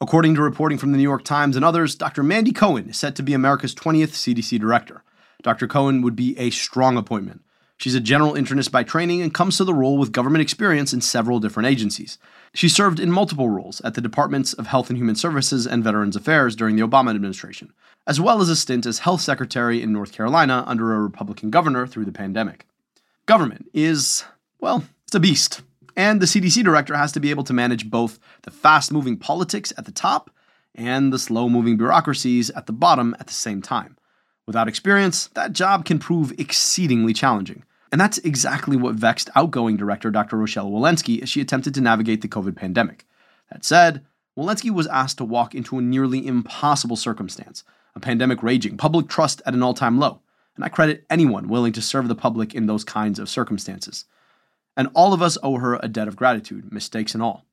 According 0.00 0.36
to 0.36 0.42
reporting 0.42 0.78
from 0.78 0.92
the 0.92 0.96
New 0.96 1.02
York 1.02 1.24
Times 1.24 1.56
and 1.56 1.64
others, 1.64 1.96
Dr. 1.96 2.22
Mandy 2.22 2.52
Cohen 2.52 2.88
is 2.88 2.96
set 2.96 3.16
to 3.16 3.22
be 3.22 3.34
America's 3.34 3.74
20th 3.74 4.10
CDC 4.10 4.60
director. 4.60 5.02
Dr. 5.42 5.66
Cohen 5.66 6.02
would 6.02 6.14
be 6.14 6.38
a 6.38 6.50
strong 6.50 6.96
appointment. 6.96 7.42
She's 7.78 7.96
a 7.96 8.00
general 8.00 8.34
internist 8.34 8.70
by 8.70 8.84
training 8.84 9.22
and 9.22 9.34
comes 9.34 9.56
to 9.56 9.64
the 9.64 9.74
role 9.74 9.98
with 9.98 10.12
government 10.12 10.42
experience 10.42 10.92
in 10.92 11.00
several 11.00 11.40
different 11.40 11.68
agencies. 11.68 12.16
She 12.54 12.68
served 12.68 13.00
in 13.00 13.10
multiple 13.10 13.48
roles 13.48 13.80
at 13.80 13.94
the 13.94 14.00
Departments 14.00 14.52
of 14.52 14.68
Health 14.68 14.88
and 14.88 14.96
Human 14.96 15.16
Services 15.16 15.66
and 15.66 15.82
Veterans 15.82 16.14
Affairs 16.14 16.54
during 16.54 16.76
the 16.76 16.86
Obama 16.86 17.10
administration, 17.10 17.72
as 18.06 18.20
well 18.20 18.40
as 18.40 18.48
a 18.48 18.56
stint 18.56 18.86
as 18.86 19.00
health 19.00 19.20
secretary 19.20 19.82
in 19.82 19.92
North 19.92 20.12
Carolina 20.12 20.62
under 20.68 20.94
a 20.94 21.00
Republican 21.00 21.50
governor 21.50 21.88
through 21.88 22.04
the 22.04 22.12
pandemic. 22.12 22.66
Government 23.26 23.68
is, 23.74 24.24
well, 24.60 24.84
it's 25.06 25.14
a 25.16 25.20
beast. 25.20 25.62
And 25.98 26.22
the 26.22 26.26
CDC 26.26 26.62
director 26.62 26.96
has 26.96 27.10
to 27.10 27.20
be 27.20 27.30
able 27.30 27.42
to 27.42 27.52
manage 27.52 27.90
both 27.90 28.20
the 28.42 28.52
fast 28.52 28.92
moving 28.92 29.16
politics 29.16 29.72
at 29.76 29.84
the 29.84 29.90
top 29.90 30.30
and 30.72 31.12
the 31.12 31.18
slow 31.18 31.48
moving 31.48 31.76
bureaucracies 31.76 32.50
at 32.50 32.66
the 32.66 32.72
bottom 32.72 33.16
at 33.18 33.26
the 33.26 33.32
same 33.32 33.60
time. 33.60 33.96
Without 34.46 34.68
experience, 34.68 35.26
that 35.34 35.52
job 35.52 35.84
can 35.84 35.98
prove 35.98 36.32
exceedingly 36.38 37.12
challenging. 37.12 37.64
And 37.90 38.00
that's 38.00 38.18
exactly 38.18 38.76
what 38.76 38.94
vexed 38.94 39.28
outgoing 39.34 39.76
director 39.76 40.12
Dr. 40.12 40.36
Rochelle 40.36 40.70
Walensky 40.70 41.20
as 41.20 41.28
she 41.28 41.40
attempted 41.40 41.74
to 41.74 41.80
navigate 41.80 42.20
the 42.20 42.28
COVID 42.28 42.54
pandemic. 42.54 43.04
That 43.50 43.64
said, 43.64 44.04
Walensky 44.38 44.70
was 44.70 44.86
asked 44.86 45.18
to 45.18 45.24
walk 45.24 45.52
into 45.52 45.78
a 45.78 45.82
nearly 45.82 46.24
impossible 46.24 46.96
circumstance 46.96 47.64
a 47.96 48.00
pandemic 48.00 48.44
raging, 48.44 48.76
public 48.76 49.08
trust 49.08 49.42
at 49.44 49.54
an 49.54 49.64
all 49.64 49.74
time 49.74 49.98
low. 49.98 50.20
And 50.54 50.64
I 50.64 50.68
credit 50.68 51.04
anyone 51.10 51.48
willing 51.48 51.72
to 51.72 51.82
serve 51.82 52.06
the 52.06 52.14
public 52.14 52.54
in 52.54 52.66
those 52.66 52.84
kinds 52.84 53.18
of 53.18 53.28
circumstances. 53.28 54.04
And 54.78 54.88
all 54.94 55.12
of 55.12 55.20
us 55.20 55.36
owe 55.42 55.58
her 55.58 55.78
a 55.82 55.88
debt 55.88 56.06
of 56.06 56.16
gratitude, 56.16 56.72
mistakes 56.72 57.12
and 57.12 57.22
all. 57.22 57.44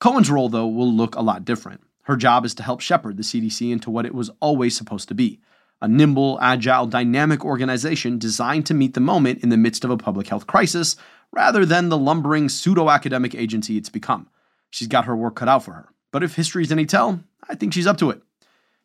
Cohen's 0.00 0.30
role, 0.30 0.48
though, 0.48 0.66
will 0.66 0.90
look 0.90 1.14
a 1.14 1.20
lot 1.20 1.44
different. 1.44 1.82
Her 2.04 2.16
job 2.16 2.46
is 2.46 2.54
to 2.54 2.62
help 2.62 2.80
shepherd 2.80 3.18
the 3.18 3.22
CDC 3.22 3.70
into 3.70 3.90
what 3.90 4.06
it 4.06 4.14
was 4.14 4.30
always 4.40 4.76
supposed 4.76 5.06
to 5.08 5.14
be 5.14 5.40
a 5.82 5.88
nimble, 5.88 6.38
agile, 6.42 6.86
dynamic 6.86 7.44
organization 7.44 8.18
designed 8.18 8.66
to 8.66 8.74
meet 8.74 8.94
the 8.94 9.00
moment 9.00 9.42
in 9.42 9.48
the 9.48 9.56
midst 9.56 9.84
of 9.84 9.90
a 9.90 9.96
public 9.96 10.28
health 10.28 10.46
crisis, 10.46 10.96
rather 11.32 11.64
than 11.64 11.88
the 11.88 11.96
lumbering 11.96 12.48
pseudo 12.48 12.90
academic 12.90 13.34
agency 13.34 13.78
it's 13.78 13.88
become. 13.88 14.28
She's 14.70 14.88
got 14.88 15.06
her 15.06 15.16
work 15.16 15.36
cut 15.36 15.48
out 15.48 15.64
for 15.64 15.72
her. 15.72 15.88
But 16.12 16.22
if 16.22 16.34
history's 16.34 16.72
any 16.72 16.84
tell, 16.86 17.20
I 17.48 17.54
think 17.54 17.72
she's 17.72 17.86
up 17.86 17.98
to 17.98 18.10
it. 18.10 18.20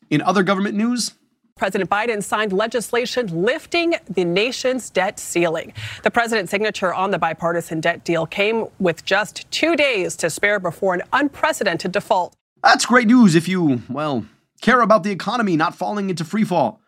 In 0.10 0.22
other 0.22 0.43
government 0.43 0.76
news, 0.76 1.14
President 1.58 1.89
Biden 1.89 2.22
signed 2.22 2.51
legislation 2.51 3.28
lifting 3.28 3.95
the 4.10 4.26
nation's 4.26 4.89
debt 4.89 5.18
ceiling. 5.18 5.72
The 6.03 6.12
president's 6.12 6.51
signature 6.51 6.93
on 6.93 7.12
the 7.12 7.18
bipartisan 7.18 7.80
debt 7.80 8.03
deal 8.03 8.26
came 8.26 8.68
with 8.80 9.06
just 9.06 9.49
two 9.51 9.78
days 9.78 10.18
to 10.18 10.30
spare 10.30 10.60
before 10.60 10.93
an 10.93 11.03
unprecedented 11.14 11.93
default. 11.93 12.36
That's 12.62 12.86
great 12.86 13.08
news 13.08 13.36
if 13.36 13.47
you, 13.47 13.82
well, 13.89 14.26
care 14.62 14.82
about 14.82 15.03
the 15.03 15.12
economy 15.12 15.56
not 15.56 15.76
falling 15.76 16.10
into 16.10 16.26
freefall 16.26 16.80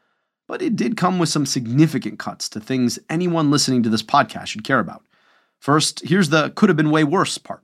but 0.47 0.61
it 0.61 0.75
did 0.75 0.97
come 0.97 1.19
with 1.19 1.29
some 1.29 1.45
significant 1.45 2.17
cuts 2.17 2.49
to 2.49 2.59
things 2.59 2.97
anyone 3.09 3.51
listening 3.51 3.83
to 3.83 3.89
this 3.89 4.03
podcast 4.03 4.47
should 4.47 4.63
care 4.63 4.79
about. 4.79 5.05
First, 5.59 6.07
here's 6.07 6.29
the 6.29 6.51
could 6.51 6.69
have 6.69 6.77
been 6.77 6.91
way 6.91 7.03
worse 7.03 7.37
part. 7.37 7.63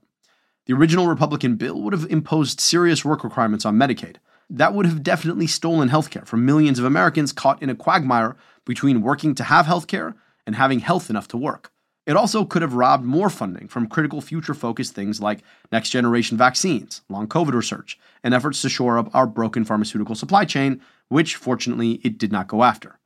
The 0.66 0.74
original 0.74 1.06
Republican 1.06 1.56
bill 1.56 1.80
would 1.82 1.92
have 1.92 2.10
imposed 2.10 2.60
serious 2.60 3.04
work 3.04 3.24
requirements 3.24 3.64
on 3.64 3.76
Medicaid. 3.76 4.16
That 4.50 4.74
would 4.74 4.86
have 4.86 5.02
definitely 5.02 5.46
stolen 5.46 5.88
healthcare 5.88 6.26
from 6.26 6.44
millions 6.44 6.78
of 6.78 6.84
Americans 6.84 7.32
caught 7.32 7.62
in 7.62 7.70
a 7.70 7.74
quagmire 7.74 8.36
between 8.64 9.02
working 9.02 9.34
to 9.36 9.44
have 9.44 9.66
healthcare 9.66 10.14
and 10.46 10.56
having 10.56 10.80
health 10.80 11.10
enough 11.10 11.28
to 11.28 11.36
work. 11.36 11.70
It 12.06 12.16
also 12.16 12.44
could 12.44 12.60
have 12.60 12.74
robbed 12.74 13.04
more 13.04 13.30
funding 13.30 13.66
from 13.66 13.86
critical 13.86 14.20
future 14.20 14.52
focused 14.52 14.94
things 14.94 15.20
like 15.20 15.42
next 15.72 15.88
generation 15.88 16.36
vaccines, 16.36 17.00
long 17.08 17.26
COVID 17.26 17.54
research, 17.54 17.98
and 18.22 18.34
efforts 18.34 18.60
to 18.62 18.68
shore 18.68 18.98
up 18.98 19.14
our 19.14 19.26
broken 19.26 19.64
pharmaceutical 19.64 20.14
supply 20.14 20.44
chain, 20.44 20.82
which 21.08 21.36
fortunately 21.36 22.00
it 22.04 22.18
did 22.18 22.30
not 22.30 22.48
go 22.48 22.62
after. 22.62 22.98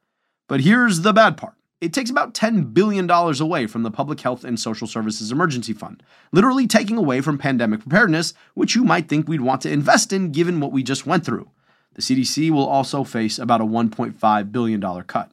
But 0.49 0.63
here's 0.63 1.03
the 1.03 1.13
bad 1.13 1.37
part 1.37 1.55
it 1.81 1.93
takes 1.93 2.11
about 2.11 2.35
$10 2.35 2.75
billion 2.75 3.09
away 3.09 3.67
from 3.67 3.85
the 3.85 3.91
Public 3.91 4.21
Health 4.21 4.45
and 4.45 4.59
Social 4.59 4.87
Services 4.87 5.31
Emergency 5.31 5.73
Fund, 5.73 6.03
literally 6.33 6.67
taking 6.67 6.97
away 6.97 7.21
from 7.21 7.39
pandemic 7.39 7.81
preparedness, 7.81 8.35
which 8.55 8.75
you 8.75 8.83
might 8.83 9.09
think 9.09 9.29
we'd 9.29 9.41
want 9.41 9.63
to 9.63 9.71
invest 9.71 10.13
in 10.13 10.33
given 10.33 10.59
what 10.59 10.73
we 10.73 10.83
just 10.83 11.07
went 11.07 11.25
through. 11.25 11.49
The 11.95 12.03
CDC 12.03 12.51
will 12.51 12.67
also 12.67 13.05
face 13.05 13.39
about 13.39 13.61
a 13.61 13.65
$1.5 13.65 14.53
billion 14.53 15.03
cut. 15.05 15.31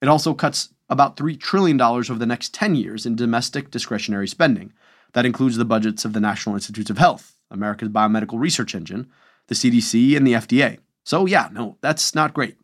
It 0.00 0.08
also 0.08 0.34
cuts 0.34 0.70
about 0.88 1.16
$3 1.16 1.40
trillion 1.40 1.80
over 1.80 2.14
the 2.14 2.26
next 2.26 2.54
10 2.54 2.74
years 2.74 3.06
in 3.06 3.16
domestic 3.16 3.70
discretionary 3.70 4.28
spending. 4.28 4.72
That 5.12 5.26
includes 5.26 5.56
the 5.56 5.64
budgets 5.64 6.04
of 6.04 6.12
the 6.12 6.20
National 6.20 6.56
Institutes 6.56 6.90
of 6.90 6.98
Health, 6.98 7.36
America's 7.50 7.88
biomedical 7.88 8.38
research 8.38 8.74
engine, 8.74 9.08
the 9.48 9.54
CDC, 9.54 10.16
and 10.16 10.26
the 10.26 10.32
FDA. 10.32 10.78
So, 11.04 11.26
yeah, 11.26 11.48
no, 11.52 11.78
that's 11.80 12.14
not 12.14 12.34
great. 12.34 12.56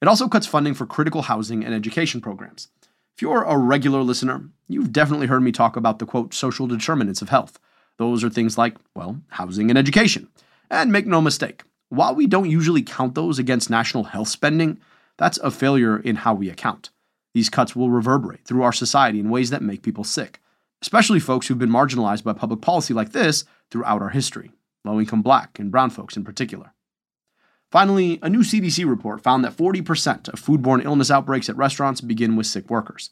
It 0.00 0.08
also 0.08 0.28
cuts 0.28 0.46
funding 0.46 0.74
for 0.74 0.86
critical 0.86 1.22
housing 1.22 1.64
and 1.64 1.74
education 1.74 2.20
programs. 2.20 2.68
If 3.16 3.22
you're 3.22 3.42
a 3.42 3.58
regular 3.58 4.02
listener, 4.02 4.48
you've 4.66 4.92
definitely 4.92 5.26
heard 5.26 5.42
me 5.42 5.52
talk 5.52 5.76
about 5.76 5.98
the 5.98 6.06
quote, 6.06 6.32
social 6.32 6.66
determinants 6.66 7.20
of 7.20 7.28
health. 7.28 7.58
Those 7.98 8.24
are 8.24 8.30
things 8.30 8.56
like, 8.56 8.76
well, 8.94 9.20
housing 9.28 9.68
and 9.68 9.78
education. 9.78 10.28
And 10.70 10.90
make 10.90 11.06
no 11.06 11.20
mistake, 11.20 11.64
while 11.90 12.14
we 12.14 12.26
don't 12.26 12.48
usually 12.48 12.82
count 12.82 13.14
those 13.14 13.38
against 13.38 13.68
national 13.68 14.04
health 14.04 14.28
spending, 14.28 14.78
that's 15.18 15.38
a 15.38 15.50
failure 15.50 15.98
in 15.98 16.16
how 16.16 16.32
we 16.32 16.48
account. 16.48 16.90
These 17.34 17.50
cuts 17.50 17.76
will 17.76 17.90
reverberate 17.90 18.44
through 18.44 18.62
our 18.62 18.72
society 18.72 19.20
in 19.20 19.28
ways 19.28 19.50
that 19.50 19.60
make 19.60 19.82
people 19.82 20.04
sick, 20.04 20.40
especially 20.80 21.20
folks 21.20 21.46
who've 21.46 21.58
been 21.58 21.68
marginalized 21.68 22.24
by 22.24 22.32
public 22.32 22.60
policy 22.62 22.94
like 22.94 23.12
this 23.12 23.44
throughout 23.70 24.00
our 24.00 24.08
history, 24.08 24.52
low 24.84 24.98
income 24.98 25.20
black 25.20 25.58
and 25.58 25.70
brown 25.70 25.90
folks 25.90 26.16
in 26.16 26.24
particular. 26.24 26.72
Finally, 27.70 28.18
a 28.22 28.28
new 28.28 28.40
CDC 28.40 28.88
report 28.88 29.22
found 29.22 29.44
that 29.44 29.56
40% 29.56 30.28
of 30.28 30.40
foodborne 30.40 30.84
illness 30.84 31.10
outbreaks 31.10 31.48
at 31.48 31.56
restaurants 31.56 32.00
begin 32.00 32.36
with 32.36 32.46
sick 32.46 32.68
workers. 32.68 33.10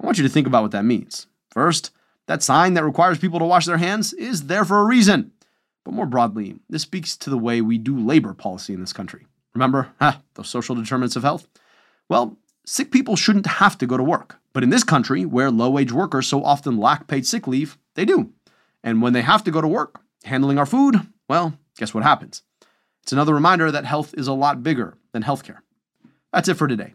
I 0.00 0.04
want 0.04 0.18
you 0.18 0.24
to 0.24 0.30
think 0.30 0.46
about 0.46 0.62
what 0.62 0.72
that 0.72 0.84
means. 0.84 1.26
First, 1.50 1.90
that 2.26 2.42
sign 2.42 2.74
that 2.74 2.84
requires 2.84 3.18
people 3.18 3.38
to 3.38 3.44
wash 3.44 3.66
their 3.66 3.78
hands 3.78 4.12
is 4.12 4.46
there 4.46 4.64
for 4.64 4.80
a 4.80 4.84
reason. 4.84 5.32
But 5.84 5.94
more 5.94 6.06
broadly, 6.06 6.56
this 6.68 6.82
speaks 6.82 7.16
to 7.18 7.30
the 7.30 7.38
way 7.38 7.60
we 7.60 7.78
do 7.78 7.98
labor 7.98 8.34
policy 8.34 8.74
in 8.74 8.80
this 8.80 8.92
country. 8.92 9.26
Remember, 9.54 9.90
ah, 10.00 10.20
those 10.34 10.48
social 10.48 10.74
determinants 10.74 11.16
of 11.16 11.22
health? 11.22 11.46
Well, 12.08 12.36
Sick 12.66 12.90
people 12.90 13.14
shouldn't 13.14 13.46
have 13.46 13.76
to 13.78 13.86
go 13.86 13.96
to 13.96 14.02
work. 14.02 14.38
But 14.54 14.62
in 14.62 14.70
this 14.70 14.84
country, 14.84 15.24
where 15.26 15.50
low 15.50 15.68
wage 15.68 15.92
workers 15.92 16.26
so 16.26 16.42
often 16.42 16.78
lack 16.78 17.06
paid 17.06 17.26
sick 17.26 17.46
leave, 17.46 17.76
they 17.94 18.04
do. 18.04 18.32
And 18.82 19.02
when 19.02 19.12
they 19.12 19.22
have 19.22 19.44
to 19.44 19.50
go 19.50 19.60
to 19.60 19.68
work, 19.68 20.00
handling 20.24 20.58
our 20.58 20.66
food, 20.66 21.00
well, 21.28 21.58
guess 21.76 21.92
what 21.92 22.04
happens? 22.04 22.42
It's 23.04 23.12
another 23.12 23.34
reminder 23.34 23.70
that 23.70 23.84
health 23.84 24.14
is 24.16 24.28
a 24.28 24.32
lot 24.32 24.62
bigger 24.62 24.96
than 25.12 25.22
healthcare. 25.22 25.58
That's 26.32 26.48
it 26.48 26.54
for 26.54 26.66
today. 26.66 26.94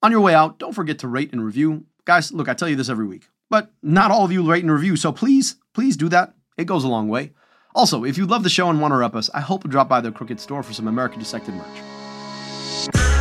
On 0.00 0.12
your 0.12 0.20
way 0.20 0.32
out, 0.32 0.60
don't 0.60 0.72
forget 0.72 1.00
to 1.00 1.08
rate 1.08 1.32
and 1.32 1.44
review. 1.44 1.86
Guys, 2.04 2.30
look, 2.30 2.48
I 2.48 2.54
tell 2.54 2.68
you 2.68 2.76
this 2.76 2.88
every 2.88 3.04
week, 3.04 3.26
but 3.50 3.72
not 3.82 4.12
all 4.12 4.24
of 4.24 4.30
you 4.30 4.48
rate 4.48 4.62
and 4.62 4.70
review, 4.70 4.94
so 4.94 5.10
please 5.10 5.56
please 5.72 5.96
do 5.96 6.08
that. 6.10 6.34
It 6.56 6.66
goes 6.66 6.84
a 6.84 6.88
long 6.88 7.08
way. 7.08 7.32
Also, 7.74 8.04
if 8.04 8.16
you 8.16 8.26
love 8.26 8.44
the 8.44 8.48
show 8.48 8.70
and 8.70 8.80
want 8.80 8.92
to 8.92 8.96
rep 8.96 9.16
us, 9.16 9.28
I 9.34 9.40
hope 9.40 9.64
you 9.64 9.70
drop 9.70 9.88
by 9.88 10.00
the 10.00 10.12
Crooked 10.12 10.38
store 10.38 10.62
for 10.62 10.72
some 10.72 10.86
American 10.86 11.18
Dissected 11.18 11.54
merch. 11.54 13.13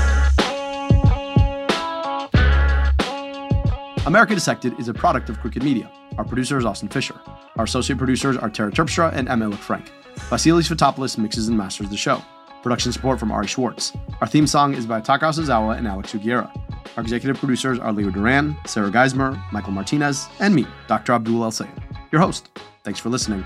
America 4.06 4.36
Dissected 4.36 4.78
is 4.78 4.90
a 4.90 4.94
product 4.94 5.30
of 5.30 5.40
Crooked 5.40 5.64
Media. 5.64 5.90
Our 6.18 6.26
producer 6.26 6.58
is 6.58 6.66
Austin 6.66 6.90
Fisher. 6.90 7.16
Our 7.56 7.64
associate 7.64 7.98
producers 7.98 8.36
are 8.36 8.50
Tara 8.50 8.70
Terpstra 8.70 9.14
and 9.14 9.30
Emma 9.30 9.56
Frank. 9.56 9.90
Vasilis 10.30 10.70
Fotopoulos 10.70 11.18
mixes 11.18 11.48
and 11.48 11.58
masters 11.58 11.90
the 11.90 11.96
show. 11.96 12.22
Production 12.64 12.92
support 12.92 13.18
from 13.18 13.32
Ari 13.32 13.48
Schwartz. 13.48 13.94
Our 14.20 14.28
theme 14.28 14.46
song 14.46 14.74
is 14.74 14.86
by 14.86 15.00
Taka 15.00 15.26
Yasuzawa 15.26 15.78
and 15.78 15.88
Alex 15.88 16.12
Sugiura. 16.12 16.52
Our 16.98 17.04
executive 17.04 17.38
producers 17.38 17.80
are 17.80 17.94
Leo 17.94 18.10
Duran, 18.10 18.58
Sarah 18.66 18.92
Geismer, 18.92 19.42
Michael 19.54 19.72
Martinez, 19.72 20.28
and 20.42 20.54
me, 20.54 20.68
Dr. 20.88 21.14
Abdul 21.14 21.42
El 21.42 21.52
Sayed, 21.52 21.70
your 22.12 22.20
host. 22.20 22.50
Thanks 22.84 23.00
for 23.00 23.10
listening. 23.10 23.46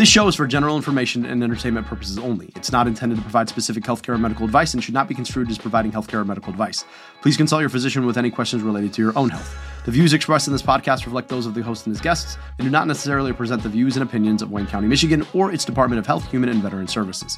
This 0.00 0.08
show 0.08 0.28
is 0.28 0.34
for 0.34 0.46
general 0.46 0.76
information 0.76 1.26
and 1.26 1.44
entertainment 1.44 1.86
purposes 1.86 2.16
only. 2.16 2.50
It's 2.56 2.72
not 2.72 2.86
intended 2.86 3.16
to 3.16 3.20
provide 3.20 3.50
specific 3.50 3.84
healthcare 3.84 4.14
or 4.14 4.18
medical 4.18 4.46
advice 4.46 4.72
and 4.72 4.82
should 4.82 4.94
not 4.94 5.08
be 5.08 5.14
construed 5.14 5.50
as 5.50 5.58
providing 5.58 5.92
healthcare 5.92 6.20
or 6.20 6.24
medical 6.24 6.48
advice. 6.48 6.86
Please 7.20 7.36
consult 7.36 7.60
your 7.60 7.68
physician 7.68 8.06
with 8.06 8.16
any 8.16 8.30
questions 8.30 8.62
related 8.62 8.94
to 8.94 9.02
your 9.02 9.12
own 9.18 9.28
health. 9.28 9.54
The 9.84 9.90
views 9.90 10.14
expressed 10.14 10.46
in 10.46 10.54
this 10.54 10.62
podcast 10.62 11.04
reflect 11.04 11.28
those 11.28 11.44
of 11.44 11.52
the 11.52 11.62
host 11.62 11.84
and 11.84 11.94
his 11.94 12.00
guests 12.00 12.38
and 12.58 12.66
do 12.66 12.70
not 12.70 12.86
necessarily 12.86 13.30
represent 13.30 13.62
the 13.62 13.68
views 13.68 13.98
and 13.98 14.02
opinions 14.02 14.40
of 14.40 14.50
Wayne 14.50 14.66
County, 14.66 14.86
Michigan, 14.86 15.26
or 15.34 15.52
its 15.52 15.66
Department 15.66 15.98
of 15.98 16.06
Health, 16.06 16.30
Human 16.30 16.48
and 16.48 16.62
Veteran 16.62 16.88
Services. 16.88 17.36